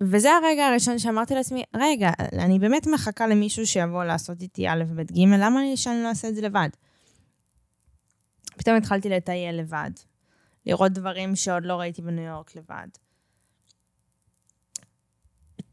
וזה 0.00 0.30
הרגע 0.32 0.66
הראשון 0.66 0.98
שאמרתי 0.98 1.34
לעצמי, 1.34 1.64
רגע, 1.74 2.10
אני 2.32 2.58
באמת 2.58 2.86
מחכה 2.86 3.26
למישהו 3.26 3.66
שיבוא 3.66 4.04
לעשות 4.04 4.42
איתי 4.42 4.68
א', 4.68 4.84
ב', 4.96 5.02
ג', 5.02 5.18
למה 5.18 5.60
אני 5.60 5.76
שאני 5.76 6.02
לא 6.02 6.08
אעשה 6.08 6.28
את 6.28 6.34
זה 6.34 6.40
לבד? 6.40 6.68
פתאום 8.58 8.76
התחלתי 8.76 9.08
לטייל 9.08 9.60
לבד, 9.60 9.90
לראות 10.66 10.92
דברים 10.92 11.36
שעוד 11.36 11.64
לא 11.64 11.74
ראיתי 11.74 12.02
בניו 12.02 12.24
יורק 12.24 12.56
לבד. 12.56 12.88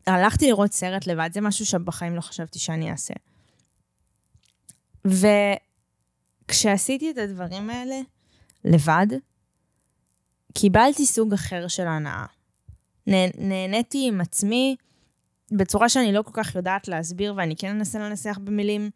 הלכתי 0.08 0.48
לראות 0.48 0.74
סרט 0.74 1.08
לבד, 1.08 1.30
זה 1.34 1.42
משהו 1.42 1.66
שבחיים 1.66 2.16
לא 2.16 2.22
חשבתי 2.22 2.60
שאני 2.60 2.92
אעשה. 2.92 3.14
וכשעשיתי 6.46 7.12
את 7.12 7.18
הדברים 7.18 7.70
האלה 7.70 8.00
לבד, 8.66 9.08
קיבלתי 10.54 11.06
סוג 11.06 11.34
אחר 11.34 11.68
של 11.68 11.88
הנאה. 11.88 12.26
נהניתי 13.38 14.08
עם 14.08 14.22
עצמי 14.22 14.76
בצורה 15.52 15.90
שאני 15.90 16.12
לא 16.12 16.22
כל 16.22 16.32
כך 16.34 16.56
יודעת 16.56 16.88
להסביר, 16.88 17.34
ואני 17.38 17.56
כן 17.56 17.70
אנסה 17.70 18.00
לנסח 18.00 18.40
במילים, 18.44 18.90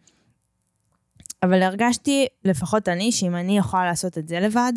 אבל 1.44 1.64
הרגשתי, 1.64 2.28
לפחות 2.46 2.90
אני, 2.90 3.12
שאם 3.12 3.36
אני 3.36 3.58
יכולה 3.58 3.86
לעשות 3.86 4.18
את 4.18 4.28
זה 4.28 4.40
לבד, 4.40 4.74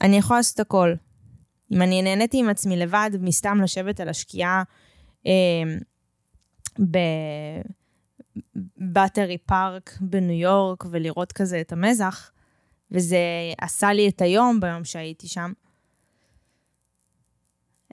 אני 0.00 0.16
יכולה 0.16 0.38
לעשות 0.38 0.60
הכל. 0.60 0.94
אם 1.72 1.82
אני 1.82 2.02
נהניתי 2.02 2.38
עם 2.38 2.48
עצמי 2.48 2.76
לבד, 2.76 3.10
מסתם 3.20 3.60
לשבת 3.62 4.00
על 4.00 4.08
השקיעה 4.08 4.62
בבטרי 8.78 9.38
פארק 9.38 9.98
בניו 10.00 10.40
יורק 10.40 10.84
ולראות 10.90 11.32
כזה 11.32 11.60
את 11.60 11.72
המזח, 11.72 12.30
וזה 12.90 13.18
עשה 13.60 13.92
לי 13.92 14.08
את 14.08 14.22
היום 14.22 14.60
ביום 14.60 14.84
שהייתי 14.84 15.28
שם. 15.28 15.52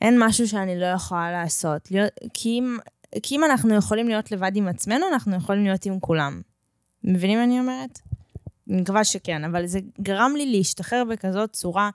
אין 0.02 0.15
משהו 0.19 0.48
שאני 0.48 0.80
לא 0.80 0.86
יכולה 0.86 1.32
לעשות. 1.32 1.91
להיות, 1.91 2.12
כי, 2.34 2.50
אם, 2.50 2.78
כי 3.24 3.36
אם 3.36 3.43
אנחנו 3.43 3.76
יכולים 3.76 4.08
להיות 4.08 4.32
לבד 4.32 4.52
עם 4.56 4.67
עצמנו, 4.67 5.06
אנחנו 5.13 5.36
יכולים 5.36 5.63
להיות 5.63 5.86
עם 5.86 6.00
כולם. 6.00 6.41
מבינים 7.04 7.38
מה 7.38 7.43
אני 7.43 7.60
אומרת? 7.60 8.00
אני 8.69 8.82
מקווה 8.82 9.04
שכן, 9.04 9.43
אבל 9.43 9.65
זה 9.65 9.80
גרם 10.02 10.34
לי 10.36 10.46
להשתחרר 10.58 11.04
בכזאת 11.10 11.54
צורה, 11.54 11.89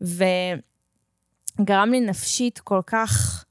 וגרם 0.00 1.90
לי 1.90 2.00
נפשית 2.00 2.58
כל 2.58 2.80
כך 2.86 3.44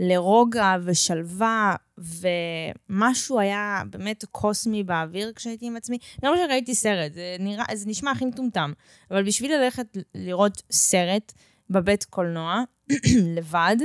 לרוגע 0.00 0.76
ושלווה, 0.84 1.76
ומשהו 1.98 3.38
היה 3.38 3.82
באמת 3.90 4.24
קוסמי 4.24 4.82
באוויר 4.82 5.32
כשהייתי 5.36 5.66
עם 5.66 5.76
עצמי. 5.76 5.98
גם 6.24 6.34
כשראיתי 6.34 6.74
סרט, 6.74 7.12
זה, 7.12 7.36
נראה, 7.40 7.64
זה 7.74 7.88
נשמע 7.88 8.10
הכי 8.10 8.24
מטומטם, 8.24 8.72
אבל 9.10 9.24
בשביל 9.24 9.56
ללכת 9.56 9.96
לראות 10.14 10.62
סרט 10.70 11.32
בבית 11.70 12.04
קולנוע, 12.04 12.62
לבד, 13.36 13.76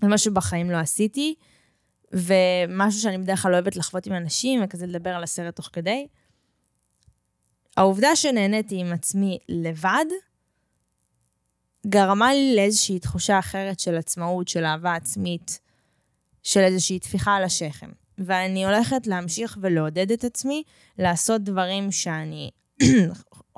זה 0.00 0.08
משהו 0.08 0.30
שבחיים 0.30 0.70
לא 0.70 0.76
עשיתי, 0.76 1.34
ומשהו 2.12 3.00
שאני 3.00 3.18
בדרך 3.18 3.42
כלל 3.42 3.52
אוהבת 3.52 3.76
לחוות 3.76 4.06
עם 4.06 4.12
אנשים, 4.12 4.60
וכזה 4.64 4.86
לדבר 4.86 5.10
על 5.10 5.22
הסרט 5.22 5.56
תוך 5.56 5.70
כדי. 5.72 6.06
העובדה 7.76 8.16
שנהניתי 8.16 8.80
עם 8.80 8.92
עצמי 8.92 9.38
לבד, 9.48 10.04
גרמה 11.88 12.34
לי 12.34 12.56
לאיזושהי 12.56 12.98
תחושה 12.98 13.38
אחרת 13.38 13.80
של 13.80 13.96
עצמאות, 13.96 14.48
של 14.48 14.64
אהבה 14.64 14.94
עצמית, 14.94 15.60
של 16.42 16.60
איזושהי 16.60 16.98
טפיחה 16.98 17.34
על 17.34 17.44
השכם. 17.44 17.90
ואני 18.18 18.64
הולכת 18.64 19.06
להמשיך 19.06 19.58
ולעודד 19.60 20.10
את 20.10 20.24
עצמי 20.24 20.62
לעשות 20.98 21.42
דברים 21.42 21.92
שאני 21.92 22.50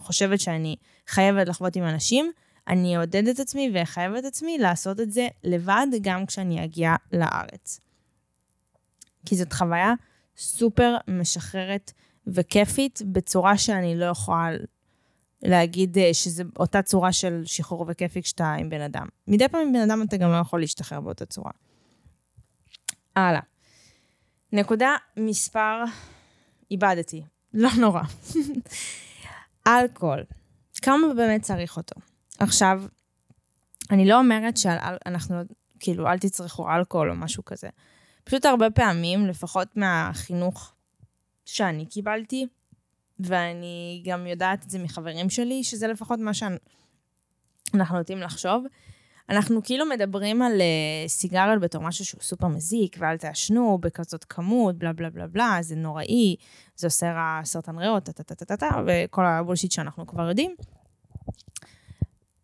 חושבת 0.00 0.40
שאני 0.40 0.76
חייבת 1.06 1.48
לחוות 1.48 1.76
עם 1.76 1.84
אנשים, 1.84 2.32
אני 2.68 2.96
אעודד 2.96 3.28
את 3.28 3.40
עצמי 3.40 3.70
ואחייב 3.74 4.14
את 4.14 4.24
עצמי 4.24 4.58
לעשות 4.58 5.00
את 5.00 5.12
זה 5.12 5.28
לבד 5.44 5.86
גם 6.00 6.26
כשאני 6.26 6.64
אגיע 6.64 6.94
לארץ. 7.12 7.80
כי 9.26 9.36
זאת 9.36 9.52
חוויה 9.52 9.92
סופר 10.36 10.96
משחררת 11.08 11.92
וכיפית 12.26 13.02
בצורה 13.06 13.58
שאני 13.58 13.96
לא 13.96 14.04
יכולה 14.04 14.50
להגיד 15.42 15.98
אה, 15.98 16.14
שזה 16.14 16.42
אותה 16.58 16.82
צורה 16.82 17.12
של 17.12 17.42
שחרור 17.44 17.84
וכיפי 17.88 18.22
כשאתה 18.22 18.52
עם 18.52 18.70
בן 18.70 18.80
אדם. 18.80 19.06
מדי 19.28 19.48
פעם 19.48 19.60
עם 19.60 19.72
בן 19.72 19.90
אדם 19.90 20.02
אתה 20.02 20.16
גם 20.16 20.30
לא 20.30 20.36
יכול 20.36 20.60
להשתחרר 20.60 21.00
באותה 21.00 21.26
צורה. 21.26 21.50
הלאה. 23.16 23.40
נקודה 24.52 24.96
מספר, 25.16 25.84
איבדתי, 26.70 27.22
לא 27.54 27.70
נורא. 27.80 28.02
אלכוהול, 29.66 30.24
כמה 30.82 31.14
באמת 31.16 31.42
צריך 31.42 31.76
אותו? 31.76 32.00
עכשיו, 32.38 32.82
אני 33.90 34.08
לא 34.08 34.18
אומרת 34.18 34.56
שאנחנו, 34.56 35.36
כאילו, 35.80 36.08
אל 36.08 36.18
תצרכו 36.18 36.70
אלכוהול 36.70 37.10
או 37.10 37.16
משהו 37.16 37.44
כזה. 37.44 37.68
פשוט 38.24 38.44
הרבה 38.44 38.70
פעמים, 38.70 39.26
לפחות 39.26 39.76
מהחינוך 39.76 40.72
שאני 41.44 41.86
קיבלתי, 41.86 42.46
ואני 43.20 44.02
גם 44.04 44.26
יודעת 44.26 44.64
את 44.64 44.70
זה 44.70 44.78
מחברים 44.78 45.30
שלי, 45.30 45.64
שזה 45.64 45.86
לפחות 45.86 46.18
מה 46.18 46.34
שאנחנו 46.34 47.98
נוטים 47.98 48.18
לחשוב. 48.18 48.64
אנחנו 49.28 49.62
כאילו 49.62 49.86
מדברים 49.86 50.42
על 50.42 50.52
uh, 50.52 51.08
סיגריות 51.08 51.60
בתור 51.60 51.82
משהו 51.82 52.04
שהוא 52.04 52.20
סופר 52.22 52.46
מזיק, 52.46 52.96
ואל 53.00 53.16
תעשנו 53.16 53.78
בכזאת 53.78 54.24
כמות, 54.24 54.78
בלה 54.78 54.92
בלה 54.92 55.10
בלה 55.10 55.26
בלה, 55.26 55.58
זה 55.60 55.76
נוראי, 55.76 56.36
זה 56.76 56.86
עושה 56.86 57.40
סרטן 57.44 57.78
ריאות, 57.78 58.04
טה-טה-טה-טה, 58.04 58.68
וכל 58.86 59.26
הבולשיט 59.26 59.72
שאנחנו 59.72 60.06
כבר 60.06 60.28
יודעים. 60.28 60.54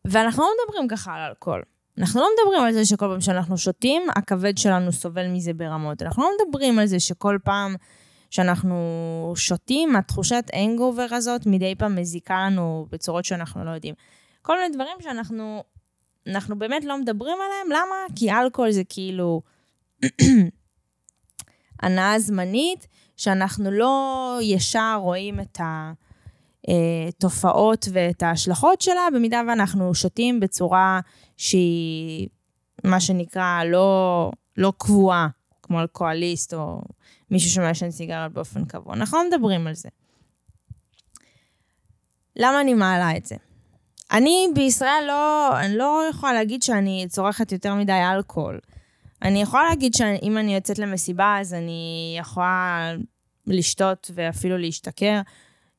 ואנחנו 0.04 0.42
לא 0.42 0.48
מדברים 0.64 0.88
ככה 0.88 1.14
על 1.14 1.20
אלכוהול. 1.20 1.62
אנחנו 1.98 2.20
לא 2.20 2.28
מדברים 2.38 2.64
על 2.64 2.72
זה 2.72 2.84
שכל 2.84 3.06
פעם 3.10 3.20
שאנחנו 3.20 3.58
שותים, 3.58 4.02
הכבד 4.16 4.58
שלנו 4.58 4.92
סובל 4.92 5.28
מזה 5.28 5.52
ברמות. 5.52 6.02
אנחנו 6.02 6.22
לא 6.22 6.30
מדברים 6.40 6.78
על 6.78 6.86
זה 6.86 7.00
שכל 7.00 7.38
פעם 7.44 7.74
שאנחנו 8.34 9.32
שותים, 9.36 9.96
התחושת 9.96 10.50
אנגובר 10.54 11.06
הזאת 11.10 11.46
מדי 11.46 11.74
פעם 11.74 11.96
מזיקה 11.96 12.46
לנו 12.46 12.86
בצורות 12.90 13.24
שאנחנו 13.24 13.64
לא 13.64 13.70
יודעים. 13.70 13.94
כל 14.42 14.56
מיני 14.56 14.74
דברים 14.74 14.96
שאנחנו 15.00 15.62
אנחנו 16.26 16.58
באמת 16.58 16.84
לא 16.84 16.98
מדברים 16.98 17.36
עליהם, 17.46 17.66
למה? 17.70 17.96
כי 18.16 18.32
אלכוהול 18.32 18.70
זה 18.70 18.82
כאילו 18.88 19.42
הנאה 21.82 22.18
זמנית, 22.18 22.86
שאנחנו 23.16 23.70
לא 23.70 24.38
ישר 24.42 24.98
רואים 25.00 25.40
את. 25.40 25.60
התופעות 27.08 27.88
ואת 27.92 28.22
ההשלכות 28.22 28.80
שלה, 28.80 29.08
במידה 29.14 29.42
ואנחנו 29.48 29.94
שותים 29.94 30.40
בצורה 30.40 31.00
שהיא, 31.36 32.28
מה 32.84 33.00
שנקרא, 33.00 33.64
לא, 33.64 34.30
לא 34.56 34.72
קבועה, 34.78 35.28
כמו 35.62 35.80
אלכוהוליסט 35.80 36.54
או 36.54 36.82
מישהו 37.34 37.50
שמעשן 37.50 37.90
סיגריות 37.90 38.32
באופן 38.32 38.64
קבוע. 38.64 38.94
אנחנו 38.94 39.18
לא 39.18 39.28
מדברים 39.28 39.66
על 39.66 39.74
זה. 39.74 39.88
למה 42.36 42.60
אני 42.60 42.74
מעלה 42.74 43.16
את 43.16 43.26
זה? 43.26 43.36
אני 44.12 44.48
בישראל 44.54 45.04
לא, 45.06 45.50
אני 45.60 45.76
לא 45.76 46.02
יכולה 46.10 46.32
להגיד 46.32 46.62
שאני 46.62 47.06
צורכת 47.08 47.52
יותר 47.52 47.74
מדי 47.74 47.92
אלכוהול. 47.92 48.60
אני 49.22 49.42
יכולה 49.42 49.64
להגיד 49.68 49.94
שאם 49.94 50.38
אני 50.38 50.54
יוצאת 50.54 50.78
למסיבה, 50.78 51.36
אז 51.40 51.54
אני 51.54 52.16
יכולה 52.20 52.92
לשתות 53.46 54.10
ואפילו 54.14 54.58
להשתכר. 54.58 55.20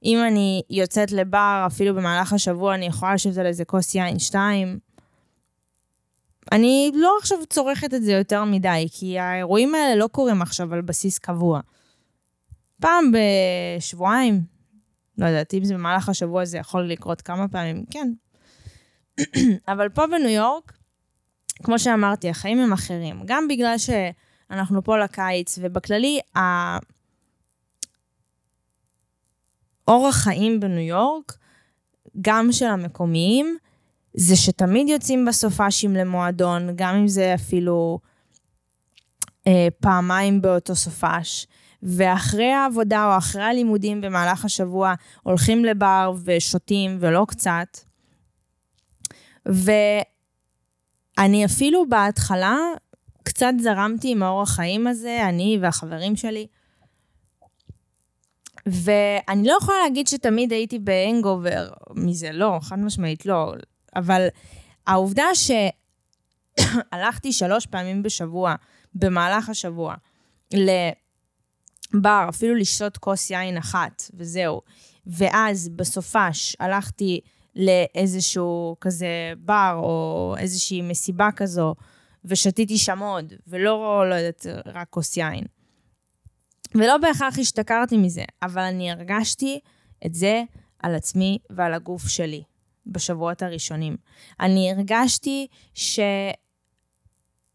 אם 0.04 0.18
אני 0.28 0.62
יוצאת 0.70 1.12
לבר, 1.12 1.64
אפילו 1.68 1.96
במהלך 1.96 2.34
השבוע, 2.34 2.76
אני 2.76 2.86
יכולה 2.86 3.14
לשבת 3.14 3.38
על 3.38 3.46
איזה 3.46 3.66
כוס 3.66 3.96
יין 3.96 4.20
שתיים. 4.20 4.80
אני 6.52 6.92
לא 6.96 7.18
עכשיו 7.20 7.38
צורכת 7.50 7.94
את 7.94 8.04
זה 8.04 8.12
יותר 8.12 8.44
מדי, 8.44 8.88
כי 8.92 9.20
האירועים 9.20 9.76
האלה 9.76 9.96
לא 9.96 10.08
קורים 10.08 10.42
עכשיו 10.42 10.74
על 10.74 10.82
בסיס 10.82 11.18
קבוע. 11.18 11.62
פעם 12.82 13.12
בשבועיים, 13.12 14.42
לא 15.18 15.26
יודעת, 15.26 15.54
אם 15.54 15.64
זה 15.64 15.74
במהלך 15.74 16.10
השבוע 16.10 16.46
זה 16.46 16.58
יכול 16.58 16.84
לקרות 16.84 17.22
כמה 17.22 17.48
פעמים, 17.48 17.86
כן. 17.92 18.12
אבל 19.72 19.90
פה 19.90 20.08
בניו 20.08 20.30
יורק, 20.30 20.74
כמו 21.64 21.80
שאמרתי, 21.80 22.30
החיים 22.30 22.60
הם 22.60 22.74
אחרים. 22.74 23.22
גם 23.26 23.48
בגלל 23.48 23.76
שאנחנו 23.78 24.84
פה 24.84 24.98
לקיץ, 24.98 25.60
ובכללי, 25.62 26.20
אורח 29.88 30.16
חיים 30.16 30.60
בניו 30.60 30.80
יורק, 30.80 31.38
גם 32.22 32.52
של 32.52 32.66
המקומיים, 32.66 33.58
זה 34.18 34.36
שתמיד 34.36 34.90
יוצאים 34.90 35.26
בסופאשים 35.26 35.94
למועדון, 35.94 36.76
גם 36.76 36.96
אם 36.96 37.08
זה 37.08 37.34
אפילו 37.34 38.00
אה, 39.48 39.68
פעמיים 39.80 40.42
באותו 40.42 40.76
סופאש. 40.76 41.48
ואחרי 41.84 42.52
העבודה 42.52 43.14
או 43.14 43.18
אחרי 43.18 43.44
הלימודים 43.44 44.02
במהלך 44.02 44.46
השבוע 44.46 44.94
הולכים 45.24 45.66
לבר 45.66 46.14
ושותים 46.24 46.98
ולא 47.00 47.26
קצת. 47.28 47.78
ואני 49.46 50.06
אפילו 51.46 51.90
בהתחלה 51.90 52.58
קצת 53.24 53.54
זרמתי 53.60 54.12
עם 54.12 54.24
האורח 54.24 54.50
חיים 54.50 54.88
הזה, 54.88 55.20
אני 55.30 55.58
והחברים 55.62 56.16
שלי. 56.16 56.48
ואני 58.66 59.48
לא 59.48 59.58
יכולה 59.62 59.78
להגיד 59.84 60.08
שתמיד 60.08 60.52
הייתי 60.52 60.80
בהנגובר 60.80 61.70
מזה, 61.96 62.32
לא, 62.32 62.60
חד 62.62 62.80
משמעית 62.80 63.26
לא. 63.26 63.54
אבל 63.96 64.28
העובדה 64.88 65.26
שהלכתי 66.56 67.34
שלוש 67.34 67.66
פעמים 67.66 68.04
בשבוע, 68.04 68.56
במהלך 68.94 69.50
השבוע, 69.50 69.96
לבר, 70.54 72.26
אפילו 72.30 72.56
לשתות 72.56 72.98
כוס 72.98 73.30
יין 73.30 73.58
אחת, 73.58 74.04
וזהו. 74.14 74.62
ואז 75.08 75.70
בסופש 75.70 76.56
הלכתי 76.60 77.20
לאיזשהו 77.56 78.76
כזה 78.82 79.34
בר, 79.38 79.74
או 79.76 80.36
איזושהי 80.38 80.82
מסיבה 80.82 81.30
כזו, 81.36 81.76
ושתיתי 82.26 82.78
שם 82.78 83.00
עוד, 83.00 83.34
ולא, 83.48 84.06
לא 84.10 84.16
יודעת, 84.16 84.46
רק 84.66 84.88
כוס 84.90 85.18
יין. 85.18 85.44
ולא 86.76 86.98
בהכרח 86.98 87.40
השתכרתי 87.40 87.98
מזה, 87.98 88.24
אבל 88.42 88.62
אני 88.62 88.92
הרגשתי 88.92 89.60
את 90.06 90.14
זה 90.14 90.44
על 90.80 90.96
עצמי 90.96 91.38
ועל 91.50 91.74
הגוף 91.74 92.08
שלי 92.08 92.44
בשבועות 92.88 93.42
הראשונים. 93.42 93.98
אני 94.40 94.72
הרגשתי 94.72 95.48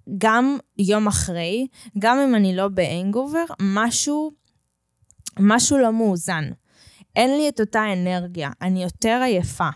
שגם 0.09 0.59
יום 0.79 1.07
אחרי, 1.09 1.67
גם 1.99 2.19
אם 2.19 2.35
אני 2.35 2.57
לא 2.57 2.69
באנגובר, 2.69 3.45
משהו, 3.63 4.33
משהו 5.39 5.79
לא 5.79 5.93
מאוזן. 5.93 6.45
אין 7.17 7.37
לי 7.37 7.49
את 7.49 7.61
אותה 7.61 7.93
אנרגיה, 7.93 8.51
אני 8.63 8.83
יותר 8.83 9.21
עייפה. 9.25 9.69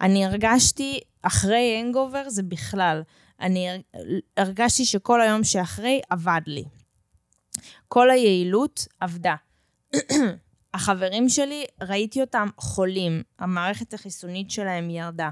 אני 0.00 0.24
הרגשתי, 0.24 1.00
אחרי 1.22 1.76
הנגובר 1.78 2.28
זה 2.28 2.42
בכלל, 2.42 3.02
אני 3.40 3.82
הרגשתי 4.36 4.84
שכל 4.84 5.20
היום 5.20 5.44
שאחרי 5.44 6.00
עבד 6.10 6.40
לי. 6.46 6.64
כל 7.88 8.10
היעילות 8.10 8.86
עבדה. 9.00 9.34
החברים 10.78 11.28
שלי, 11.28 11.64
ראיתי 11.82 12.20
אותם 12.20 12.48
חולים, 12.56 13.22
המערכת 13.38 13.94
החיסונית 13.94 14.50
שלהם 14.50 14.90
ירדה. 14.90 15.30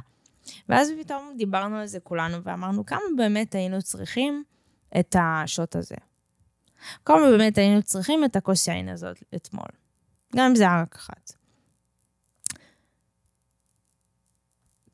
ואז 0.69 0.93
פתאום 1.01 1.35
דיברנו 1.37 1.77
על 1.77 1.87
זה 1.87 2.01
כולנו 2.01 2.43
ואמרנו 2.43 2.87
כמה 2.87 3.01
באמת 3.17 3.55
היינו 3.55 3.83
צריכים 3.83 4.45
את 5.01 5.17
השוט 5.19 5.77
הזה. 5.77 5.95
כמה 7.05 7.31
באמת 7.31 7.59
היינו 7.59 7.83
צריכים 7.83 8.25
את 8.25 8.37
הכוס 8.37 8.69
יין 8.69 8.89
הזאת 8.89 9.23
אתמול. 9.35 9.69
גם 10.37 10.47
אם 10.47 10.55
זה 10.55 10.63
היה 10.63 10.83
רק 10.83 10.95
אחת. 10.95 11.33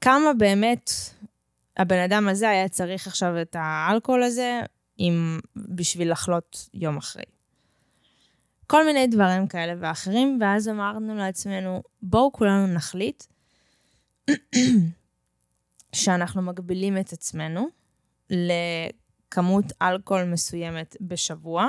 כמה 0.00 0.32
באמת 0.38 0.90
הבן 1.76 1.98
אדם 1.98 2.28
הזה 2.28 2.48
היה 2.48 2.68
צריך 2.68 3.06
עכשיו 3.06 3.42
את 3.42 3.56
האלכוהול 3.58 4.22
הזה 4.22 4.60
עם, 4.98 5.40
בשביל 5.56 6.12
לחלות 6.12 6.68
יום 6.74 6.96
אחרי. 6.96 7.24
כל 8.66 8.86
מיני 8.86 9.06
דברים 9.06 9.46
כאלה 9.46 9.74
ואחרים, 9.78 10.38
ואז 10.40 10.68
אמרנו 10.68 11.14
לעצמנו, 11.14 11.82
בואו 12.02 12.32
כולנו 12.32 12.66
נחליט 12.66 13.24
שאנחנו 15.92 16.42
מגבילים 16.42 16.98
את 16.98 17.12
עצמנו 17.12 17.68
לכמות 18.30 19.64
אלכוהול 19.82 20.24
מסוימת 20.24 20.96
בשבוע, 21.00 21.66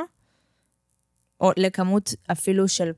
או 1.41 1.51
לכמות 1.57 2.09
אפילו 2.31 2.67
של 2.67 2.91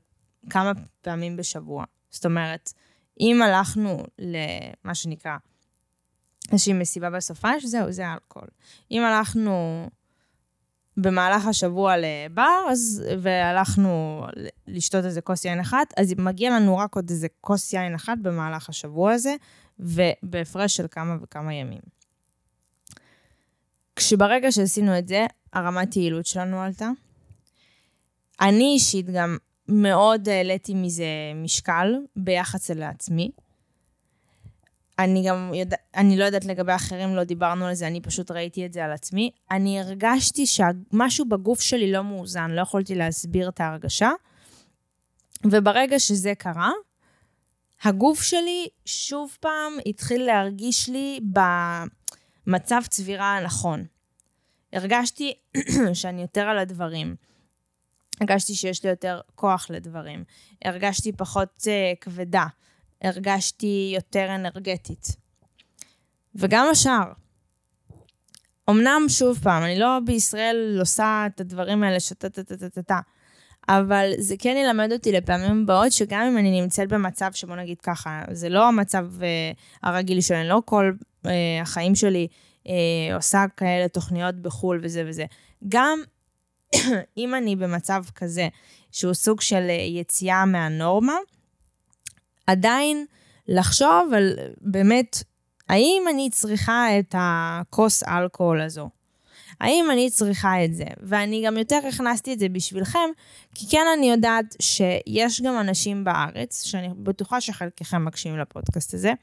כמה 0.49 0.71
פעמים 1.01 1.37
בשבוע. 1.37 1.85
זאת 2.09 2.25
אומרת, 2.25 2.73
אם 3.19 3.41
הלכנו 3.41 4.03
למה 4.19 4.95
שנקרא 4.95 5.37
איזושהי 6.51 6.73
מסיבה 6.73 7.09
בסופש, 7.09 7.65
זהו, 7.65 7.91
זה 7.91 8.13
אלכוהול. 8.13 8.47
אם 8.91 9.01
הלכנו 9.01 9.89
במהלך 10.97 11.47
השבוע 11.47 11.95
לבר, 11.97 12.65
אז, 12.69 13.03
והלכנו 13.21 14.25
לשתות 14.67 15.05
איזה 15.05 15.21
כוס 15.21 15.45
יין 15.45 15.59
אחת, 15.59 15.93
אז 15.97 16.13
מגיע 16.17 16.49
לנו 16.49 16.77
רק 16.77 16.95
עוד 16.95 17.09
איזה 17.09 17.27
כוס 17.41 17.73
יין 17.73 17.95
אחת 17.95 18.17
במהלך 18.21 18.69
השבוע 18.69 19.13
הזה, 19.13 19.35
ובהפרש 19.79 20.77
של 20.77 20.85
כמה 20.91 21.15
וכמה 21.21 21.53
ימים. 21.53 21.81
כשברגע 23.95 24.51
שעשינו 24.51 24.97
את 24.97 25.07
זה, 25.07 25.25
הרמת 25.53 25.95
יעילות 25.95 26.25
שלנו 26.25 26.61
עלתה. 26.61 26.89
אני 28.41 28.73
אישית 28.73 29.09
גם 29.09 29.37
מאוד 29.67 30.29
העליתי 30.29 30.73
מזה 30.73 31.05
משקל 31.35 31.95
ביחס 32.15 32.71
אל 32.71 32.83
עצמי. 32.83 33.31
אני 34.99 35.27
גם 35.27 35.51
יודע, 35.53 35.77
אני 35.95 36.17
לא 36.17 36.23
יודעת 36.25 36.45
לגבי 36.45 36.75
אחרים, 36.75 37.15
לא 37.15 37.23
דיברנו 37.23 37.65
על 37.65 37.73
זה, 37.73 37.87
אני 37.87 38.01
פשוט 38.01 38.31
ראיתי 38.31 38.65
את 38.65 38.73
זה 38.73 38.85
על 38.85 38.91
עצמי. 38.91 39.31
אני 39.51 39.79
הרגשתי 39.79 40.45
שמשהו 40.45 41.25
בגוף 41.29 41.61
שלי 41.61 41.91
לא 41.91 42.03
מאוזן, 42.03 42.51
לא 42.51 42.61
יכולתי 42.61 42.95
להסביר 42.95 43.49
את 43.49 43.61
ההרגשה. 43.61 44.11
וברגע 45.43 45.99
שזה 45.99 46.33
קרה, 46.37 46.71
הגוף 47.83 48.21
שלי 48.21 48.67
שוב 48.85 49.37
פעם 49.39 49.73
התחיל 49.85 50.25
להרגיש 50.25 50.89
לי 50.89 51.19
במצב 52.47 52.81
צבירה 52.89 53.37
הנכון. 53.37 53.85
הרגשתי 54.73 55.33
שאני 55.93 56.21
יותר 56.21 56.41
על 56.41 56.57
הדברים. 56.57 57.15
הרגשתי 58.21 58.55
שיש 58.55 58.83
לי 58.83 58.89
יותר 58.89 59.21
כוח 59.35 59.67
לדברים. 59.69 60.23
הרגשתי 60.65 61.11
פחות 61.11 61.59
uh, 61.59 61.97
כבדה. 62.01 62.45
הרגשתי 63.05 63.91
יותר 63.95 64.35
אנרגטית. 64.35 65.15
וגם 66.35 66.67
השאר. 66.71 67.11
אמנם, 68.69 69.05
שוב 69.07 69.39
פעם, 69.43 69.63
אני 69.63 69.79
לא 69.79 69.99
בישראל 70.05 70.77
עושה 70.79 71.25
את 71.25 71.41
הדברים 71.41 71.83
האלה 71.83 71.99
שטה-טה-טה-טה, 71.99 72.99
אבל 73.69 74.11
זה 74.17 74.35
כן 74.39 74.55
ילמד 74.57 74.91
אותי 74.91 75.11
לפעמים 75.11 75.61
הבאות, 75.63 75.91
שגם 75.91 76.21
אם 76.21 76.37
אני 76.37 76.61
נמצאת 76.61 76.89
במצב 76.89 77.31
שבוא 77.33 77.55
נגיד 77.55 77.81
ככה, 77.81 78.21
זה 78.31 78.49
לא 78.49 78.67
המצב 78.67 79.05
uh, 79.19 79.23
הרגיל 79.83 80.21
שלי, 80.21 80.47
לא 80.47 80.61
כל 80.65 80.91
uh, 81.25 81.29
החיים 81.61 81.95
שלי 81.95 82.27
uh, 82.63 82.69
עושה 83.15 83.45
כאלה 83.57 83.87
תוכניות 83.87 84.35
בחו"ל 84.35 84.79
וזה 84.83 85.03
וזה. 85.07 85.25
גם 85.67 85.99
אם 87.17 87.35
אני 87.35 87.55
במצב 87.55 88.03
כזה, 88.15 88.47
שהוא 88.91 89.13
סוג 89.13 89.41
של 89.41 89.69
יציאה 89.69 90.45
מהנורמה, 90.45 91.15
עדיין 92.47 93.05
לחשוב 93.47 94.13
על 94.15 94.33
באמת, 94.61 95.23
האם 95.69 96.03
אני 96.09 96.29
צריכה 96.29 96.99
את 96.99 97.15
הכוס 97.17 98.03
אלכוהול 98.03 98.61
הזו? 98.61 98.89
האם 99.59 99.85
אני 99.91 100.09
צריכה 100.09 100.65
את 100.65 100.75
זה? 100.75 100.85
ואני 101.01 101.43
גם 101.45 101.57
יותר 101.57 101.79
הכנסתי 101.89 102.33
את 102.33 102.39
זה 102.39 102.49
בשבילכם, 102.49 103.09
כי 103.55 103.65
כן 103.69 103.85
אני 103.97 104.11
יודעת 104.11 104.55
שיש 104.61 105.41
גם 105.41 105.59
אנשים 105.59 106.03
בארץ, 106.03 106.63
שאני 106.63 106.89
בטוחה 106.97 107.41
שחלקכם 107.41 108.05
מקשיבים 108.05 108.39
לפודקאסט 108.39 108.93
הזה, 108.93 109.13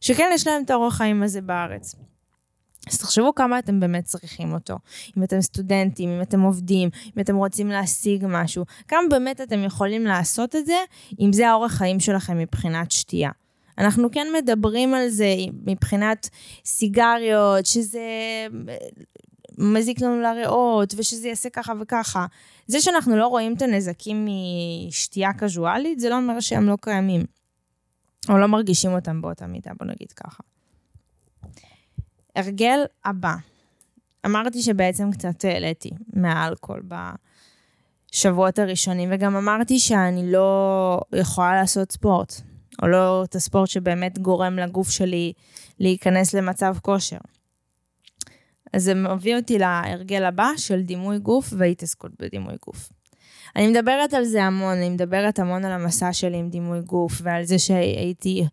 שכן 0.00 0.30
יש 0.34 0.46
להם 0.46 0.62
את 0.64 0.70
האורח 0.70 0.96
חיים 0.96 1.22
הזה 1.22 1.40
בארץ. 1.40 1.94
אז 2.90 2.98
תחשבו 2.98 3.34
כמה 3.34 3.58
אתם 3.58 3.80
באמת 3.80 4.04
צריכים 4.04 4.52
אותו. 4.52 4.78
אם 5.16 5.22
אתם 5.22 5.40
סטודנטים, 5.40 6.08
אם 6.10 6.22
אתם 6.22 6.40
עובדים, 6.40 6.90
אם 7.16 7.22
אתם 7.22 7.36
רוצים 7.36 7.68
להשיג 7.68 8.24
משהו, 8.28 8.64
כמה 8.88 9.00
באמת 9.10 9.40
אתם 9.40 9.64
יכולים 9.64 10.04
לעשות 10.04 10.56
את 10.56 10.66
זה, 10.66 10.76
אם 11.20 11.32
זה 11.32 11.48
האורח 11.48 11.72
חיים 11.72 12.00
שלכם 12.00 12.38
מבחינת 12.38 12.90
שתייה. 12.90 13.30
אנחנו 13.78 14.10
כן 14.10 14.26
מדברים 14.38 14.94
על 14.94 15.08
זה 15.08 15.34
מבחינת 15.66 16.28
סיגריות, 16.64 17.66
שזה 17.66 18.00
מזיק 19.58 20.00
לנו 20.00 20.20
לריאות, 20.20 20.94
ושזה 20.96 21.28
יעשה 21.28 21.50
ככה 21.50 21.72
וככה. 21.80 22.26
זה 22.66 22.80
שאנחנו 22.80 23.16
לא 23.16 23.26
רואים 23.26 23.54
את 23.54 23.62
הנזקים 23.62 24.28
משתייה 24.88 25.32
קזואלית, 25.32 26.00
זה 26.00 26.08
לא 26.08 26.16
אומר 26.16 26.40
שהם 26.40 26.66
לא 26.66 26.76
קיימים. 26.80 27.24
או 28.28 28.38
לא 28.38 28.46
מרגישים 28.46 28.92
אותם 28.92 29.22
באותה 29.22 29.46
מידה, 29.46 29.70
בוא 29.78 29.86
נגיד 29.86 30.12
ככה. 30.12 30.42
הרגל 32.38 32.80
הבא. 33.04 33.34
אמרתי 34.26 34.62
שבעצם 34.62 35.10
קצת 35.12 35.44
העליתי 35.44 35.90
מהאלכוהול 36.12 36.82
בשבועות 38.12 38.58
הראשונים, 38.58 39.08
וגם 39.12 39.36
אמרתי 39.36 39.78
שאני 39.78 40.32
לא 40.32 41.00
יכולה 41.12 41.54
לעשות 41.54 41.92
ספורט, 41.92 42.34
או 42.82 42.88
לא 42.88 43.24
את 43.24 43.34
הספורט 43.34 43.68
שבאמת 43.68 44.18
גורם 44.18 44.56
לגוף 44.56 44.90
שלי 44.90 45.32
להיכנס 45.80 46.34
למצב 46.34 46.76
כושר. 46.82 47.18
אז 48.72 48.84
זה 48.84 48.94
מביא 48.94 49.36
אותי 49.36 49.58
להרגל 49.58 50.24
הבא 50.24 50.48
של 50.56 50.82
דימוי 50.82 51.18
גוף 51.18 51.52
והתעסקות 51.58 52.10
בדימוי 52.20 52.54
גוף. 52.66 52.88
אני 53.56 53.68
מדברת 53.68 54.14
על 54.14 54.24
זה 54.24 54.44
המון, 54.44 54.76
אני 54.76 54.90
מדברת 54.90 55.38
המון 55.38 55.64
על 55.64 55.72
המסע 55.72 56.12
שלי 56.12 56.36
עם 56.36 56.50
דימוי 56.50 56.80
גוף, 56.80 57.12
ועל 57.22 57.44
זה 57.44 57.58
שהייתי 57.58 58.46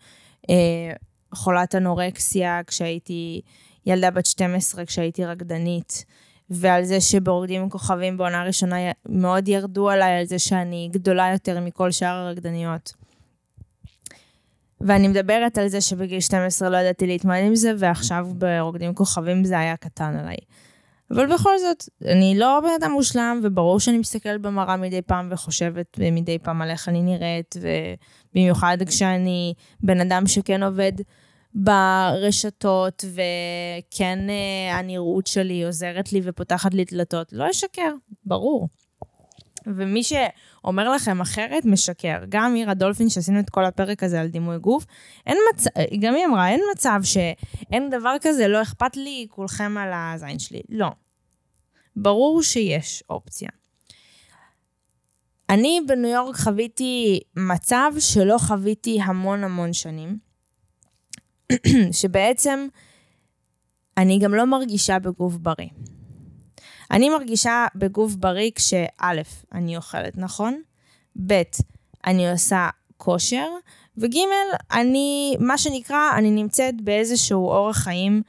אה, 0.50 0.94
חולת 1.34 1.76
אנורקסיה 1.76 2.62
כשהייתי 2.68 3.42
ילדה 3.86 4.12
בת 4.12 4.26
12, 4.26 4.86
כשהייתי 4.86 5.26
רקדנית, 5.26 6.06
ועל 6.50 6.84
זה 6.84 7.02
שברוקדים 7.02 7.62
עם 7.62 7.70
כוכבים 7.70 8.18
בעונה 8.18 8.42
הראשונה 8.42 8.76
מאוד 9.10 9.48
ירדו 9.48 9.90
עליי 9.90 10.20
על 10.20 10.26
זה 10.26 10.40
שאני 10.40 10.90
גדולה 10.92 11.30
יותר 11.34 11.60
מכל 11.60 11.92
שאר 11.92 12.16
הרקדניות. 12.16 12.94
ואני 14.82 15.08
מדברת 15.08 15.58
על 15.58 15.68
זה 15.68 15.82
שבגיל 15.82 16.20
12 16.20 16.70
לא 16.70 16.78
ידעתי 16.78 17.08
להתמודד 17.08 17.44
עם 17.44 17.56
זה, 17.56 17.72
ועכשיו 17.78 18.28
ברוקדים 18.34 18.94
כוכבים 18.94 19.44
זה 19.44 19.60
היה 19.60 19.78
קטן 19.78 20.18
עליי. 20.20 20.38
אבל 21.12 21.34
בכל 21.34 21.58
זאת, 21.58 21.84
אני 22.06 22.34
לא 22.38 22.60
בן 22.64 22.70
אדם 22.80 22.92
מושלם, 22.92 23.40
וברור 23.44 23.80
שאני 23.80 23.98
מסתכלת 23.98 24.42
במראה 24.42 24.78
מדי 24.78 25.02
פעם 25.02 25.28
וחושבת 25.32 26.00
מדי 26.12 26.40
פעם 26.40 26.62
על 26.62 26.70
איך 26.70 26.90
אני 26.90 27.02
נראית, 27.02 27.56
ובמיוחד 28.32 28.78
כשאני 28.88 29.54
בן 29.80 30.00
אדם 30.00 30.28
שכן 30.28 30.64
עובד 30.64 30.92
ברשתות, 31.56 33.06
וכן 33.08 34.20
אה, 34.30 34.78
הנראות 34.78 35.28
שלי 35.28 35.64
עוזרת 35.64 36.14
לי 36.14 36.22
ופותחת 36.24 36.74
לי 36.74 36.86
דלתות. 36.86 37.34
לא 37.34 37.51
אשקר, 37.51 37.91
ברור. 38.26 38.68
ומי 39.68 40.03
שאומר 40.03 40.89
לכם 40.89 41.22
אחרת, 41.22 41.66
משקר. 41.66 42.18
גם 42.30 42.53
מירה 42.53 42.74
דולפין, 42.74 43.10
שעשינו 43.10 43.39
את 43.39 43.49
כל 43.49 43.66
הפרק 43.66 44.03
הזה 44.03 44.22
על 44.22 44.28
דימוי 44.28 44.58
גוף, 44.58 44.86
אין 45.26 45.38
מצב, 45.53 45.70
גם 45.99 46.14
היא 46.14 46.26
אמרה, 46.26 46.49
אין 46.49 46.62
מצב 46.74 46.99
שאין 47.03 47.89
דבר 47.89 48.16
כזה, 48.22 48.47
לא 48.47 48.62
אכפת 48.62 48.95
לי, 48.97 49.28
כולכם 49.30 49.78
על 49.78 49.89
הזין 49.93 50.39
שלי. 50.39 50.62
לא. 50.70 50.89
ברור 51.95 52.43
שיש 52.43 53.03
אופציה. 53.10 53.49
אני 55.49 55.82
בניו 55.88 56.10
יורק 56.10 56.36
חוויתי 56.36 57.20
מצב 57.36 57.91
שלא 57.99 58.38
חוויתי 58.38 59.01
המון 59.01 59.43
המון 59.43 59.74
שנים, 59.74 60.18
שבעצם 62.00 62.68
אני 63.98 64.20
גם 64.20 64.34
לא 64.34 64.46
מרגישה 64.46 65.00
בגוף 65.00 65.36
בריא. 65.36 65.70
אני 66.91 67.10
מרגישה 67.10 67.66
בגוף 67.76 68.16
בריא 68.16 68.52
כשא', 68.56 69.22
אני 69.54 69.78
אוכלת 69.78 70.18
נכון, 70.18 70.62
ב', 71.28 71.41
אני 72.06 72.32
עושה 72.32 72.70
כושר, 72.98 73.48
וג', 73.98 74.16
אני, 74.72 75.36
מה 75.39 75.58
שנקרא, 75.58 76.12
אני 76.18 76.32
נמצאת 76.32 76.82
באיזשהו 76.82 77.48
אורח 77.48 77.78
חיים 77.78 78.22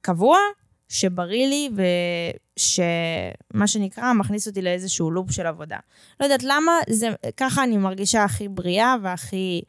קבוע, 0.00 0.38
שבריא 0.88 1.46
לי 1.46 1.70
ושמה 2.56 3.66
שנקרא 3.66 4.12
מכניס 4.12 4.48
אותי 4.48 4.62
לאיזשהו 4.62 5.10
לופ 5.10 5.30
של 5.30 5.46
עבודה. 5.46 5.78
לא 6.20 6.24
יודעת 6.24 6.42
למה, 6.42 6.72
זה, 6.90 7.08
ככה 7.36 7.64
אני 7.64 7.76
מרגישה 7.76 8.24
הכי 8.24 8.48
בריאה 8.48 8.96
והכי 9.02 9.62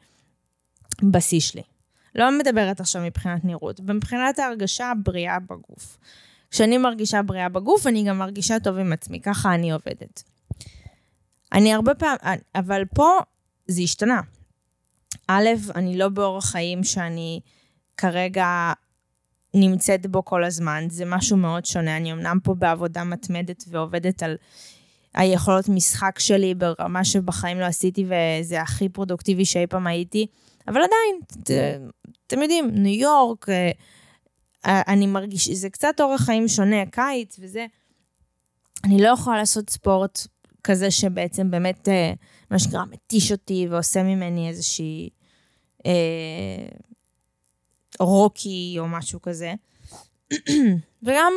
בשיא 1.02 1.40
שלי. 1.40 1.75
לא 2.16 2.38
מדברת 2.38 2.80
עכשיו 2.80 3.02
מבחינת 3.02 3.44
נראות, 3.44 3.80
מבחינת 3.80 4.38
ההרגשה 4.38 4.90
הבריאה 4.90 5.38
בגוף. 5.40 5.98
כשאני 6.50 6.78
מרגישה 6.78 7.22
בריאה 7.22 7.48
בגוף, 7.48 7.86
אני 7.86 8.04
גם 8.04 8.18
מרגישה 8.18 8.60
טוב 8.60 8.78
עם 8.78 8.92
עצמי, 8.92 9.20
ככה 9.20 9.54
אני 9.54 9.72
עובדת. 9.72 10.22
אני 11.52 11.74
הרבה 11.74 11.94
פעמים, 11.94 12.40
אבל 12.54 12.84
פה 12.94 13.18
זה 13.66 13.82
השתנה. 13.82 14.20
א', 15.28 15.48
אני 15.74 15.98
לא 15.98 16.08
באורח 16.08 16.44
חיים 16.44 16.84
שאני 16.84 17.40
כרגע 17.96 18.72
נמצאת 19.54 20.06
בו 20.06 20.24
כל 20.24 20.44
הזמן, 20.44 20.86
זה 20.90 21.04
משהו 21.04 21.36
מאוד 21.36 21.64
שונה. 21.64 21.96
אני 21.96 22.12
אמנם 22.12 22.38
פה 22.42 22.54
בעבודה 22.54 23.04
מתמדת 23.04 23.64
ועובדת 23.68 24.22
על 24.22 24.36
היכולות 25.14 25.68
משחק 25.68 26.18
שלי 26.18 26.54
ברמה 26.54 27.04
שבחיים 27.04 27.60
לא 27.60 27.64
עשיתי, 27.64 28.04
וזה 28.04 28.62
הכי 28.62 28.88
פרודוקטיבי 28.88 29.44
שאי 29.44 29.66
פעם 29.66 29.86
הייתי, 29.86 30.26
אבל 30.68 30.80
עדיין, 30.80 31.20
אתם 32.26 32.42
יודעים, 32.42 32.70
ניו 32.72 33.00
יורק, 33.00 33.48
אה, 33.48 34.82
אני 34.88 35.06
מרגיש, 35.06 35.48
זה 35.48 35.70
קצת 35.70 36.00
אורח 36.00 36.20
חיים 36.20 36.48
שונה, 36.48 36.86
קיץ 36.86 37.36
וזה. 37.40 37.66
אני 38.84 39.02
לא 39.02 39.08
יכולה 39.08 39.36
לעשות 39.36 39.70
ספורט 39.70 40.26
כזה 40.64 40.90
שבעצם 40.90 41.50
באמת, 41.50 41.88
אה, 41.88 42.12
מה 42.50 42.58
שנקרא, 42.58 42.84
מתיש 42.90 43.32
אותי 43.32 43.66
ועושה 43.70 44.02
ממני 44.02 44.48
איזושהי 44.48 45.10
אה, 45.86 46.66
רוקי 48.00 48.76
או 48.78 48.88
משהו 48.88 49.22
כזה. 49.22 49.54
וגם, 51.02 51.32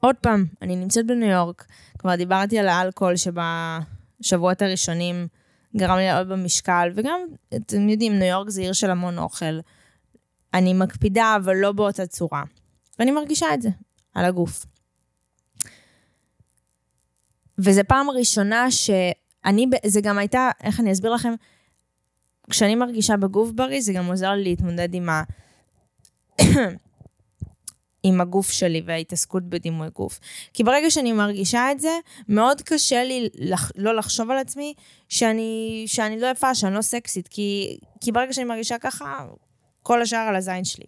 עוד 0.00 0.16
פעם, 0.16 0.44
אני 0.62 0.76
נמצאת 0.76 1.06
בניו 1.06 1.28
יורק, 1.28 1.66
כבר 1.98 2.16
דיברתי 2.16 2.58
על 2.58 2.68
האלכוהול 2.68 3.14
שבשבועות 3.16 4.62
הראשונים 4.62 5.28
גרם 5.76 5.96
לי 5.96 6.06
לעלות 6.06 6.28
במשקל, 6.28 6.88
וגם, 6.94 7.20
אתם 7.56 7.88
יודעים, 7.88 8.18
ניו 8.18 8.28
יורק 8.28 8.48
זה 8.48 8.60
עיר 8.60 8.72
של 8.72 8.90
המון 8.90 9.18
אוכל. 9.18 9.58
אני 10.54 10.74
מקפידה, 10.74 11.36
אבל 11.36 11.56
לא 11.56 11.72
באותה 11.72 12.06
צורה. 12.06 12.42
ואני 12.98 13.10
מרגישה 13.10 13.54
את 13.54 13.62
זה 13.62 13.68
על 14.14 14.24
הגוף. 14.24 14.66
וזו 17.58 17.80
פעם 17.88 18.10
ראשונה 18.10 18.70
שאני, 18.70 19.66
זה 19.86 20.00
גם 20.00 20.18
הייתה, 20.18 20.50
איך 20.62 20.80
אני 20.80 20.92
אסביר 20.92 21.14
לכם? 21.14 21.34
כשאני 22.50 22.74
מרגישה 22.74 23.16
בגוף 23.16 23.50
בריא, 23.50 23.80
זה 23.80 23.92
גם 23.92 24.06
עוזר 24.06 24.30
לי 24.30 24.44
להתמודד 24.44 24.94
עם, 24.94 25.08
ה... 25.08 25.22
עם 28.02 28.20
הגוף 28.20 28.50
שלי 28.50 28.82
וההתעסקות 28.86 29.42
בדימוי 29.42 29.88
גוף. 29.94 30.20
כי 30.52 30.64
ברגע 30.64 30.90
שאני 30.90 31.12
מרגישה 31.12 31.72
את 31.72 31.80
זה, 31.80 31.98
מאוד 32.28 32.62
קשה 32.62 33.04
לי 33.04 33.28
לח... 33.34 33.72
לא 33.76 33.96
לחשוב 33.96 34.30
על 34.30 34.38
עצמי 34.38 34.74
שאני, 35.08 35.84
שאני 35.86 36.20
לא 36.20 36.26
יפה, 36.26 36.54
שאני 36.54 36.74
לא 36.74 36.82
סקסית. 36.82 37.28
כי, 37.28 37.78
כי 38.00 38.12
ברגע 38.12 38.32
שאני 38.32 38.44
מרגישה 38.44 38.78
ככה, 38.78 39.26
כל 39.82 40.02
השאר 40.02 40.18
על 40.18 40.36
הזין 40.36 40.64
שלי. 40.64 40.86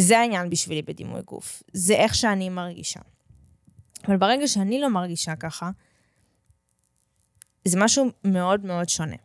זה 0.00 0.18
העניין 0.18 0.50
בשבילי 0.50 0.82
בדימוי 0.82 1.22
גוף. 1.22 1.62
זה 1.72 1.94
איך 1.94 2.14
שאני 2.14 2.48
מרגישה. 2.48 3.00
אבל 4.08 4.16
ברגע 4.16 4.48
שאני 4.48 4.80
לא 4.80 4.88
מרגישה 4.88 5.36
ככה, 5.36 5.70
זה 7.64 7.78
משהו 7.80 8.06
מאוד 8.24 8.64
מאוד 8.64 8.88
שונה. 8.88 9.16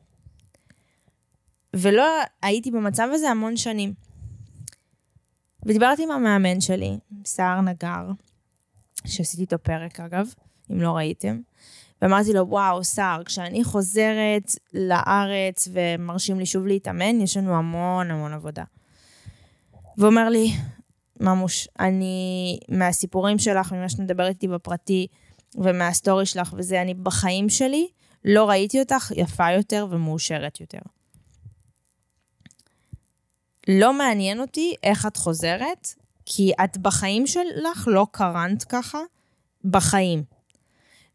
ולא 1.76 2.06
הייתי 2.42 2.72
במצב 2.72 3.08
הזה 3.14 3.30
המון 3.30 3.58
שנים. 3.58 3.94
ודיברתי 5.66 6.04
עם 6.04 6.12
המאמן 6.12 6.62
שלי, 6.62 6.98
סער 7.26 7.62
נגר, 7.62 8.12
שעשיתי 9.06 9.42
איתו 9.42 9.60
פרק 9.60 10.00
אגב, 10.00 10.34
אם 10.72 10.82
לא 10.82 10.92
ראיתם, 10.92 11.40
ואמרתי 12.02 12.34
לו, 12.34 12.48
וואו, 12.48 12.84
סער, 12.84 13.24
כשאני 13.24 13.64
חוזרת 13.64 14.56
לארץ 14.74 15.68
ומרשים 15.72 16.40
לי 16.40 16.46
שוב 16.46 16.68
להתאמן, 16.68 17.22
יש 17.22 17.38
לנו 17.38 17.56
המון 17.56 18.12
המון 18.12 18.34
עבודה. 18.34 18.64
והוא 19.98 20.10
אומר 20.10 20.30
לי, 20.30 20.52
ממוש, 21.20 21.68
אני, 21.80 22.60
מהסיפורים 22.70 23.40
שלך, 23.40 23.72
ממה 23.72 23.90
שאת 23.90 24.00
מדברת 24.00 24.30
איתי 24.30 24.48
בפרטי, 24.48 25.08
ומהסטורי 25.56 26.26
שלך 26.26 26.54
וזה, 26.58 26.82
אני 26.82 26.94
בחיים 26.94 27.50
שלי 27.50 27.88
לא 28.26 28.50
ראיתי 28.50 28.80
אותך 28.80 29.12
יפה 29.16 29.52
יותר 29.52 29.88
ומאושרת 29.90 30.62
יותר. 30.62 30.80
לא 33.68 33.94
מעניין 33.94 34.40
אותי 34.40 34.76
איך 34.84 35.06
את 35.06 35.18
חוזרת, 35.18 35.88
כי 36.26 36.52
את 36.64 36.78
בחיים 36.78 37.28
שלך 37.28 37.88
לא 37.88 38.08
קרנת 38.12 38.64
ככה, 38.64 39.00
בחיים. 39.66 40.24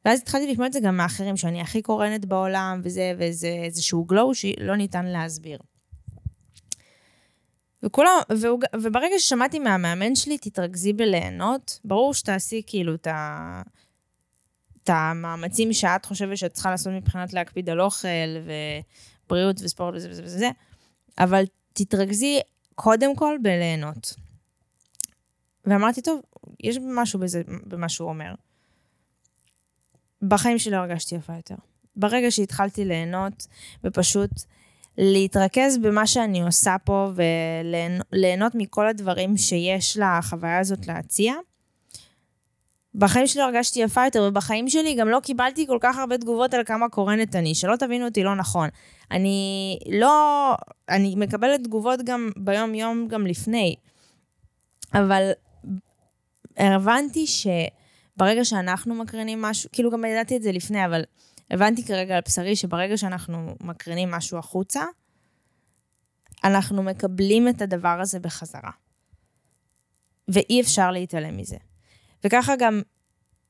ואז 0.04 0.20
התחלתי 0.20 0.52
לשמוע 0.52 0.66
את 0.66 0.72
זה 0.72 0.80
גם 0.80 0.96
מאחרים, 0.96 1.36
שאני 1.36 1.60
הכי 1.60 1.82
קורנת 1.82 2.24
בעולם, 2.24 2.80
וזה, 2.84 3.12
וזה 3.18 3.48
איזשהו 3.64 4.04
גלואו 4.04 4.34
שלא 4.34 4.76
ניתן 4.76 5.06
להסביר. 5.06 5.58
וכולם, 7.82 8.10
והוא, 8.38 8.60
וברגע 8.82 9.14
ששמעתי 9.18 9.58
מהמאמן 9.58 10.14
שלי, 10.14 10.38
תתרכזי 10.38 10.92
בליהנות, 10.92 11.80
ברור 11.84 12.14
שתעשי 12.14 12.62
כאילו 12.66 12.94
את 12.94 13.06
ה... 13.06 13.62
את 14.82 14.90
המאמצים 14.92 15.72
שאת 15.72 16.04
חושבת 16.04 16.36
שאת 16.36 16.52
צריכה 16.52 16.70
לעשות 16.70 16.92
מבחינת 16.92 17.32
להקפיד 17.32 17.70
על 17.70 17.80
אוכל 17.80 18.08
ובריאות 19.26 19.60
וספורט 19.62 19.94
וזה 19.94 20.10
וזה 20.10 20.22
וזה, 20.24 20.50
אבל 21.18 21.44
תתרכזי 21.76 22.40
קודם 22.74 23.16
כל 23.16 23.36
בליהנות. 23.42 24.14
ואמרתי, 25.64 26.02
טוב, 26.02 26.20
יש 26.60 26.78
משהו 26.82 27.20
בזה, 27.20 27.42
במה 27.66 27.88
שהוא 27.88 28.08
אומר. 28.08 28.34
בחיים 30.22 30.58
שלי 30.58 30.72
לא 30.72 30.76
הרגשתי 30.76 31.14
יפה 31.14 31.36
יותר. 31.36 31.54
ברגע 31.96 32.30
שהתחלתי 32.30 32.84
ליהנות, 32.84 33.46
ופשוט 33.84 34.30
להתרכז 34.98 35.78
במה 35.78 36.06
שאני 36.06 36.42
עושה 36.42 36.76
פה, 36.84 37.10
וליהנות 38.12 38.52
מכל 38.54 38.88
הדברים 38.88 39.36
שיש 39.36 39.96
לחוויה 39.96 40.58
הזאת 40.58 40.86
להציע, 40.86 41.34
בחיים 42.98 43.26
שלי 43.26 43.42
הרגשתי 43.42 43.80
יפה 43.80 44.04
יותר, 44.04 44.22
ובחיים 44.28 44.68
שלי 44.68 44.94
גם 44.94 45.08
לא 45.08 45.20
קיבלתי 45.22 45.66
כל 45.66 45.78
כך 45.80 45.98
הרבה 45.98 46.18
תגובות 46.18 46.54
על 46.54 46.64
כמה 46.64 46.88
קורנת 46.88 47.36
אני, 47.36 47.54
שלא 47.54 47.76
תבינו 47.76 48.04
אותי 48.04 48.22
לא 48.22 48.34
נכון. 48.34 48.68
אני 49.10 49.78
לא... 49.90 50.54
אני 50.88 51.14
מקבלת 51.16 51.64
תגובות 51.64 52.00
גם 52.04 52.30
ביום-יום, 52.36 53.08
גם 53.08 53.26
לפני. 53.26 53.76
אבל 54.94 55.30
הבנתי 56.56 57.26
שברגע 57.26 58.44
שאנחנו 58.44 58.94
מקרינים 58.94 59.42
משהו, 59.42 59.70
כאילו 59.72 59.90
גם 59.90 60.04
ידעתי 60.04 60.36
את 60.36 60.42
זה 60.42 60.52
לפני, 60.52 60.84
אבל 60.86 61.04
הבנתי 61.50 61.84
כרגע 61.84 62.14
על 62.14 62.20
בשרי 62.26 62.56
שברגע 62.56 62.96
שאנחנו 62.96 63.54
מקרינים 63.60 64.10
משהו 64.10 64.38
החוצה, 64.38 64.84
אנחנו 66.44 66.82
מקבלים 66.82 67.48
את 67.48 67.62
הדבר 67.62 67.98
הזה 68.00 68.20
בחזרה. 68.20 68.70
ואי 70.28 70.60
אפשר 70.60 70.90
להתעלם 70.90 71.36
מזה. 71.36 71.56
וככה 72.24 72.56
גם 72.56 72.82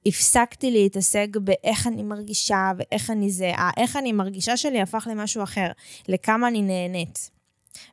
הפסקתי 0.07 0.71
להתעסק 0.71 1.29
באיך 1.41 1.87
אני 1.87 2.03
מרגישה 2.03 2.73
ואיך 2.79 3.11
אני 3.11 3.31
זה. 3.31 3.53
האיך 3.57 3.97
אני 3.97 4.13
מרגישה 4.13 4.57
שלי 4.57 4.81
הפך 4.81 5.09
למשהו 5.11 5.43
אחר, 5.43 5.71
לכמה 6.09 6.49
אני 6.49 6.63
נהנית. 6.63 7.31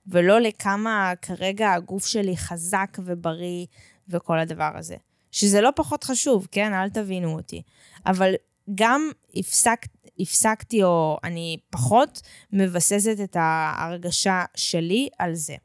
ולא 0.08 0.42
לכמה 0.42 1.14
כרגע 1.22 1.74
הגוף 1.74 2.06
שלי 2.06 2.38
חזק 2.38 2.98
ובריא 3.06 3.66
וכל 4.10 4.40
הדבר 4.40 4.72
הזה. 4.76 4.96
שזה 5.32 5.62
לא 5.62 5.70
פחות 5.76 6.04
חשוב, 6.04 6.48
כן? 6.52 6.74
אל 6.74 6.90
תבינו 6.90 7.36
אותי. 7.36 7.62
אבל 8.06 8.34
גם 8.76 9.12
הפסק, 9.36 9.86
הפסקתי, 10.20 10.84
או 10.84 11.18
אני 11.24 11.58
פחות 11.70 12.22
מבססת 12.54 13.18
את 13.24 13.36
ההרגשה 13.40 14.44
שלי 14.56 15.10
על 15.20 15.34
זה. 15.34 15.56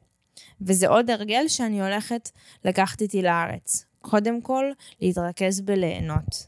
וזה 0.61 0.87
עוד 0.87 1.09
הרגל 1.09 1.47
שאני 1.47 1.81
הולכת 1.81 2.29
לקחת 2.65 3.01
איתי 3.01 3.21
לארץ. 3.21 3.85
קודם 4.01 4.41
כל, 4.41 4.65
להתרכז 5.01 5.61
בליהנות. 5.61 6.47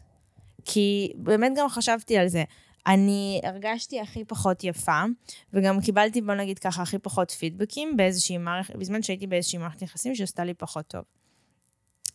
כי 0.65 1.13
באמת 1.15 1.51
גם 1.57 1.69
חשבתי 1.69 2.17
על 2.17 2.27
זה. 2.27 2.43
אני 2.87 3.41
הרגשתי 3.43 3.99
הכי 3.99 4.25
פחות 4.25 4.63
יפה, 4.63 5.03
וגם 5.53 5.81
קיבלתי, 5.81 6.21
בוא 6.21 6.33
נגיד 6.33 6.59
ככה, 6.59 6.81
הכי 6.81 6.99
פחות 6.99 7.31
פידבקים 7.31 7.97
באיזושהי 7.97 8.37
מערכת, 8.37 8.75
בזמן 8.75 9.01
שהייתי 9.01 9.27
באיזושהי 9.27 9.59
מערכת 9.59 9.81
יחסים 9.81 10.15
שעשתה 10.15 10.43
לי 10.43 10.53
פחות 10.53 10.87
טוב. 10.87 11.03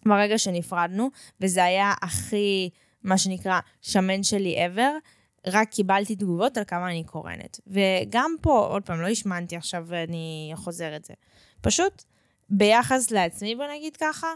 ברגע 0.07 0.39
שנפרדנו, 0.39 1.11
וזה 1.41 1.65
היה 1.65 1.93
הכי, 2.03 2.71
מה 3.03 3.19
שנקרא, 3.19 3.61
שמן 3.83 4.23
שלי 4.23 4.67
ever, 4.67 5.09
רק 5.47 5.71
קיבלתי 5.71 6.17
תגובות 6.17 6.57
על 6.57 6.65
כמה 6.65 6.91
אני 6.91 7.05
קורנת. 7.05 7.61
וגם 7.67 8.31
פה, 8.41 8.67
עוד 8.71 8.83
פעם, 8.83 9.01
לא 9.01 9.09
השמנתי 9.09 9.57
עכשיו 9.57 9.85
ואני 9.87 10.53
חוזר 10.55 10.97
את 10.97 11.05
זה. 11.05 11.15
פשוט 11.61 12.03
ביחס 12.51 13.11
לעצמי, 13.11 13.55
בוא 13.55 13.65
נגיד 13.77 13.97
ככה, 13.97 14.27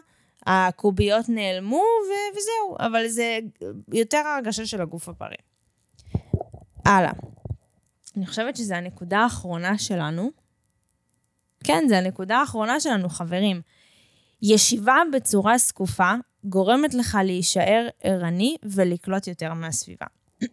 הקוביות 0.47 1.29
נעלמו 1.29 1.77
ו- 1.77 2.37
וזהו, 2.37 2.77
אבל 2.87 3.09
זה 3.09 3.39
יותר 3.93 4.19
הרגשה 4.19 4.67
של 4.67 4.83
הגוף 4.83 5.09
הבריא. 5.09 5.37
הלאה. 6.85 7.13
אני 8.17 8.27
חושבת 8.27 8.57
שזו 8.57 8.75
הנקודה 8.75 9.19
האחרונה 9.19 9.79
שלנו. 9.79 10.31
כן, 11.65 11.85
זו 11.89 11.95
הנקודה 11.95 12.39
האחרונה 12.39 12.81
שלנו, 12.81 13.09
חברים. 13.09 13.61
ישיבה 14.43 14.97
בצורה 15.13 15.59
זקופה 15.59 16.13
גורמת 16.45 16.95
לך 16.95 17.19
להישאר 17.25 17.89
ערני 18.03 18.57
ולקלוט 18.63 19.27
יותר 19.27 19.55
מהסביבה. 19.55 20.07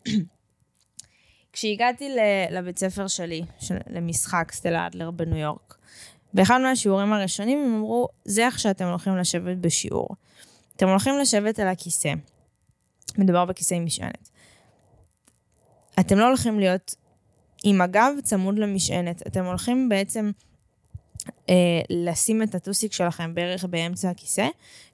כשהגעתי 1.54 2.10
לבית 2.52 2.80
ספר 2.80 3.08
שלי, 3.08 3.44
של, 3.60 3.78
למשחק 3.90 4.52
סטלה 4.52 4.88
אדלר 4.88 5.12
בניו 5.12 5.38
יורק, 5.38 5.77
באחד 6.34 6.60
מהשיעורים 6.62 7.14
הראשונים 7.14 7.60
הם 7.60 7.76
אמרו, 7.76 8.08
זה 8.26 8.46
איך 8.46 8.60
שאתם 8.60 8.86
הולכים 8.86 9.18
לשבת 9.18 9.58
בשיעור. 9.58 10.08
אתם 10.76 10.88
הולכים 10.88 11.18
לשבת 11.18 11.60
על 11.60 11.68
הכיסא. 11.68 12.14
מדובר 13.18 13.46
בכיסא 13.46 13.74
עם 13.74 13.86
משענת. 13.86 14.30
אתם 16.00 16.18
לא 16.18 16.28
הולכים 16.28 16.60
להיות 16.60 16.96
עם 17.64 17.82
הגב 17.82 18.12
צמוד 18.24 18.60
למשענת, 18.60 19.28
אתם 19.28 19.46
הולכים 19.46 19.90
בעצם 19.90 20.32
אה, 21.50 21.82
לשים 21.90 22.44
את 22.44 22.56
הטוסיק 22.56 22.94
שלכם 22.94 23.34
בערך 23.34 23.66
באמצע 23.66 24.10
הכיסא, 24.10 24.48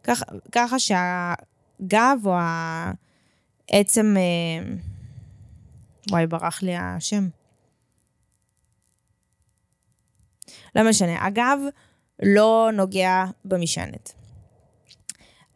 כך, 0.04 0.24
ככה 0.52 0.76
שהגב 0.80 2.18
או 2.26 2.36
העצם... 3.70 4.16
אה, 4.18 4.74
וואי, 6.12 6.28
ברח 6.28 6.64
לי 6.64 6.76
השם. 6.76 7.28
לא 10.76 10.90
משנה, 10.90 11.26
הגב 11.26 11.60
לא 12.24 12.70
נוגע 12.74 13.24
במשענת. 13.46 14.14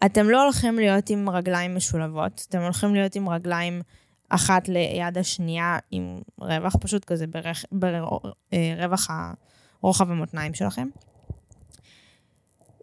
אתם 0.05 0.29
לא 0.29 0.43
הולכים 0.43 0.75
להיות 0.75 1.09
עם 1.09 1.29
רגליים 1.29 1.75
משולבות, 1.75 2.45
אתם 2.49 2.61
הולכים 2.61 2.95
להיות 2.95 3.15
עם 3.15 3.29
רגליים 3.29 3.81
אחת 4.29 4.67
ליד 4.67 5.17
השנייה 5.17 5.79
עם 5.91 6.21
רווח, 6.39 6.75
פשוט 6.75 7.05
כזה 7.05 7.27
ברווח, 7.27 7.63
ברווח 7.71 9.07
רוחב 9.81 10.11
המותניים 10.11 10.53
שלכם. 10.53 10.87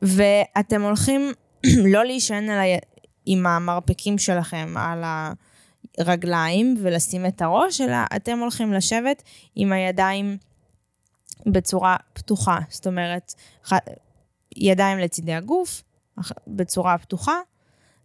ואתם 0.03 0.83
הולכים 0.83 1.33
לא 1.93 2.05
להישען 2.05 2.51
על 2.51 2.59
ה... 2.59 2.79
עם 3.27 3.47
המרפקים 3.47 4.19
שלכם 4.19 4.75
על 4.77 5.05
הרגליים 5.99 6.77
ולשים 6.83 7.27
את 7.27 7.43
הראש, 7.43 7.81
אלא 7.81 7.97
אתם 8.17 8.39
הולכים 8.39 8.73
לשבת 8.73 9.23
עם 9.57 9.73
הידיים 9.73 10.39
בצורה 11.47 11.97
פתוחה. 12.13 12.59
זאת 12.69 12.87
אומרת, 12.87 13.35
ידיים 14.57 14.99
לצידי 14.99 15.35
הגוף, 15.35 15.83
בצורה 16.47 16.99
פתוחה, 16.99 17.37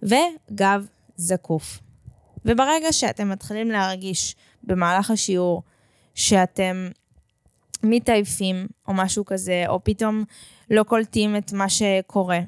וגב 0.03 0.85
זקוף. 1.15 1.79
וברגע 2.45 2.91
שאתם 2.91 3.29
מתחילים 3.29 3.71
להרגיש 3.71 4.35
במהלך 4.63 5.11
השיעור 5.11 5.63
שאתם 6.15 6.89
מתעייפים 7.83 8.67
או 8.87 8.93
משהו 8.93 9.25
כזה, 9.25 9.63
או 9.67 9.83
פתאום 9.83 10.23
לא 10.69 10.83
קולטים 10.83 11.35
את 11.35 11.53
מה 11.53 11.69
שקורה. 11.69 12.39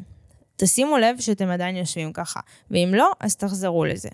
תשימו 0.56 0.98
לב 0.98 1.20
שאתם 1.20 1.50
עדיין 1.50 1.76
יושבים 1.76 2.14
ככה, 2.14 2.40
ואם 2.72 2.94
לא, 2.94 3.12
אז 3.20 3.36
תחזרו 3.36 3.86
לזה. 3.86 4.10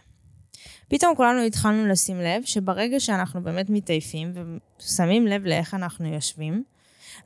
פתאום 0.88 1.15
כולנו 1.15 1.41
התחלנו 1.41 1.88
לשים 1.88 2.21
לב 2.21 2.43
שברגע 2.45 2.99
שאנחנו 2.99 3.43
באמת 3.43 3.69
מתעייפים 3.69 4.33
ושמים 4.79 5.27
לב 5.27 5.45
לאיך 5.45 5.73
אנחנו 5.73 6.13
יושבים, 6.13 6.63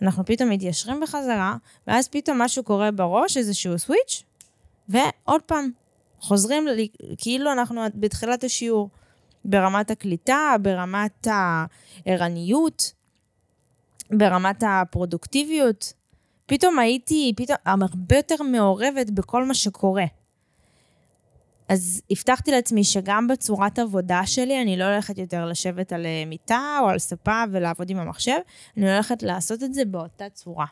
אנחנו 0.02 0.26
פתאום 0.26 0.50
מתיישרים 0.50 1.00
בחזרה, 1.00 1.56
ואז 1.88 2.08
פתאום 2.08 2.42
משהו 2.42 2.64
קורה 2.64 2.92
בראש, 2.92 3.38
איזשהו 3.38 3.80
סוויץ', 3.80 4.24
ועוד 4.90 5.42
פעם, 5.42 5.70
חוזרים 6.20 6.68
כאילו 7.18 7.52
אנחנו 7.52 7.82
בתחילת 7.96 8.44
השיעור, 8.44 8.90
ברמת 9.46 9.92
הקליטה, 9.92 10.56
ברמת 10.62 11.28
הערניות, 12.06 12.92
ברמת 14.12 14.64
הפרודוקטיביות. 14.68 15.94
פתאום 16.46 16.80
הייתי, 16.80 17.34
פתאום, 17.38 17.58
הרבה 17.66 18.16
יותר 18.16 18.44
מעורבת 18.44 19.10
בכל 19.10 19.46
מה 19.46 19.54
שקורה. 19.54 20.06
אז 21.72 22.02
הבטחתי 22.12 22.52
לעצמי 22.52 22.84
שגם 22.84 23.28
בצורת 23.28 23.80
עבודה 23.80 24.26
שלי, 24.26 24.62
אני 24.62 24.78
לא 24.78 24.84
הולכת 24.84 25.18
יותר 25.18 25.46
לשבת 25.46 25.94
על 25.94 26.06
אה, 26.06 26.24
מיטה 26.28 26.78
או 26.82 26.90
על 26.90 27.00
ספה 27.00 27.44
ולעבוד 27.52 27.90
עם 27.90 27.98
המחשב, 27.98 28.38
אני 28.78 28.94
הולכת 28.94 29.24
לעשות 29.24 29.64
את 29.64 29.74
זה 29.74 29.86
באותה 29.86 30.30
צורה. 30.30 30.66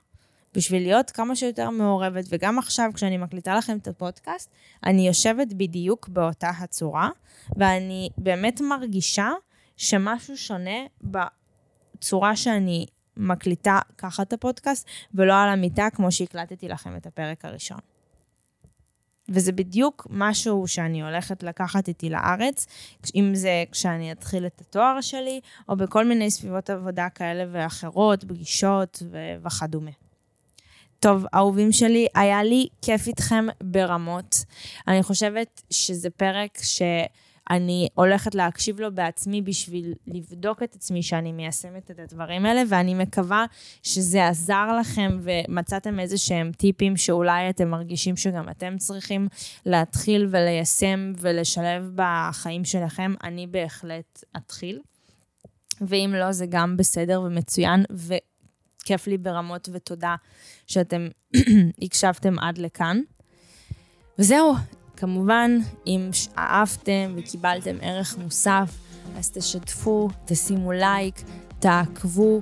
בשביל 0.54 0.84
להיות 0.84 1.12
כמה 1.12 1.36
שיותר 1.36 1.70
מעורבת, 1.70 2.26
וגם 2.30 2.60
עכשיו, 2.60 2.92
כשאני 2.94 3.18
מקליטה 3.18 3.56
לכם 3.56 3.78
את 3.78 3.88
הפודקאסט, 3.88 4.50
אני 4.86 5.08
יושבת 5.08 5.54
בדיוק 5.54 6.10
באותה 6.10 6.50
הצורה, 6.50 7.10
ואני 7.58 8.10
באמת 8.18 8.62
מרגישה 8.62 9.30
שמשהו 9.78 10.38
שונה 10.38 10.80
בצורה 11.02 12.36
שאני 12.36 12.86
מקליטה 13.18 13.80
ככה 13.98 14.24
את 14.24 14.34
הפודקאסט, 14.34 14.88
ולא 15.14 15.34
על 15.34 15.50
המיטה 15.50 15.88
כמו 15.94 16.12
שהקלטתי 16.12 16.68
לכם 16.68 16.96
את 16.96 17.06
הפרק 17.06 17.46
הראשון. 17.46 17.89
וזה 19.32 19.52
בדיוק 19.52 20.08
משהו 20.10 20.68
שאני 20.68 21.02
הולכת 21.02 21.44
לקחת 21.44 21.88
איתי 21.88 22.10
לארץ, 22.10 22.68
אם 23.16 23.32
זה 23.36 23.64
כשאני 23.72 24.12
אתחיל 24.12 24.46
את 24.46 24.62
התואר 24.62 25.02
שלי, 25.02 25.40
או 25.70 25.78
בכל 25.78 26.06
מיני 26.06 26.32
סביבות 26.32 26.70
עבודה 26.70 27.10
כאלה 27.10 27.46
ואחרות, 27.52 28.24
פגישות 28.24 29.04
ו- 29.12 29.46
וכדומה. 29.46 29.92
טוב, 31.00 31.26
אהובים 31.36 31.72
שלי, 31.72 32.08
היה 32.16 32.44
לי 32.44 32.68
כיף 32.82 33.08
איתכם 33.08 33.46
ברמות. 33.64 34.36
אני 34.88 35.04
חושבת 35.04 35.62
שזה 35.70 36.10
פרק 36.10 36.58
שאני 37.52 37.88
הולכת 37.96 38.36
להקשיב 38.36 38.80
לו 38.80 38.96
בעצמי 38.96 39.42
בשביל 39.42 39.94
לבדוק 40.08 40.64
את 40.64 40.76
עצמי 40.76 41.04
שאני 41.04 41.32
מיישמת 41.32 41.92
את 41.92 42.00
הדברים 42.00 42.46
האלה, 42.46 42.62
ואני 42.70 42.94
מקווה 42.94 43.46
שזה 43.84 44.28
עזר 44.28 44.78
לכם 44.80 45.20
ומצאתם 45.22 46.00
איזה 46.00 46.18
שהם 46.18 46.52
טיפים 46.58 46.98
שאולי 46.98 47.50
אתם 47.50 47.68
מרגישים 47.70 48.18
שגם 48.18 48.50
אתם 48.50 48.78
צריכים 48.78 49.28
להתחיל 49.66 50.28
וליישם 50.30 51.14
ולשלב 51.20 51.92
בחיים 51.96 52.66
שלכם. 52.66 53.14
אני 53.24 53.48
בהחלט 53.48 54.24
אתחיל. 54.38 54.80
ואם 55.82 56.14
לא, 56.18 56.32
זה 56.32 56.46
גם 56.50 56.78
בסדר 56.78 57.22
ומצוין, 57.22 57.84
ו... 57.92 58.14
כיף 58.86 59.08
לי 59.08 59.18
ברמות 59.18 59.70
ותודה 59.72 60.16
שאתם 60.68 61.08
הקשבתם 61.84 62.40
עד 62.40 62.58
לכאן. 62.58 63.02
וזהו, 64.20 64.54
כמובן, 65.00 65.52
אם 65.88 66.10
אהבתם 66.38 67.14
וקיבלתם 67.16 67.76
ערך 67.82 68.18
מוסף, 68.18 68.70
אז 69.18 69.32
תשתפו, 69.32 70.10
תשימו 70.26 70.72
לייק, 70.72 71.22
תעקבו, 71.60 72.42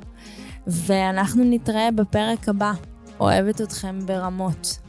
ואנחנו 0.67 1.43
נתראה 1.43 1.91
בפרק 1.95 2.49
הבא. 2.49 2.71
אוהבת 3.19 3.61
אתכם 3.61 3.99
ברמות. 4.05 4.79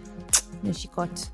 נשיקות. 0.65 1.31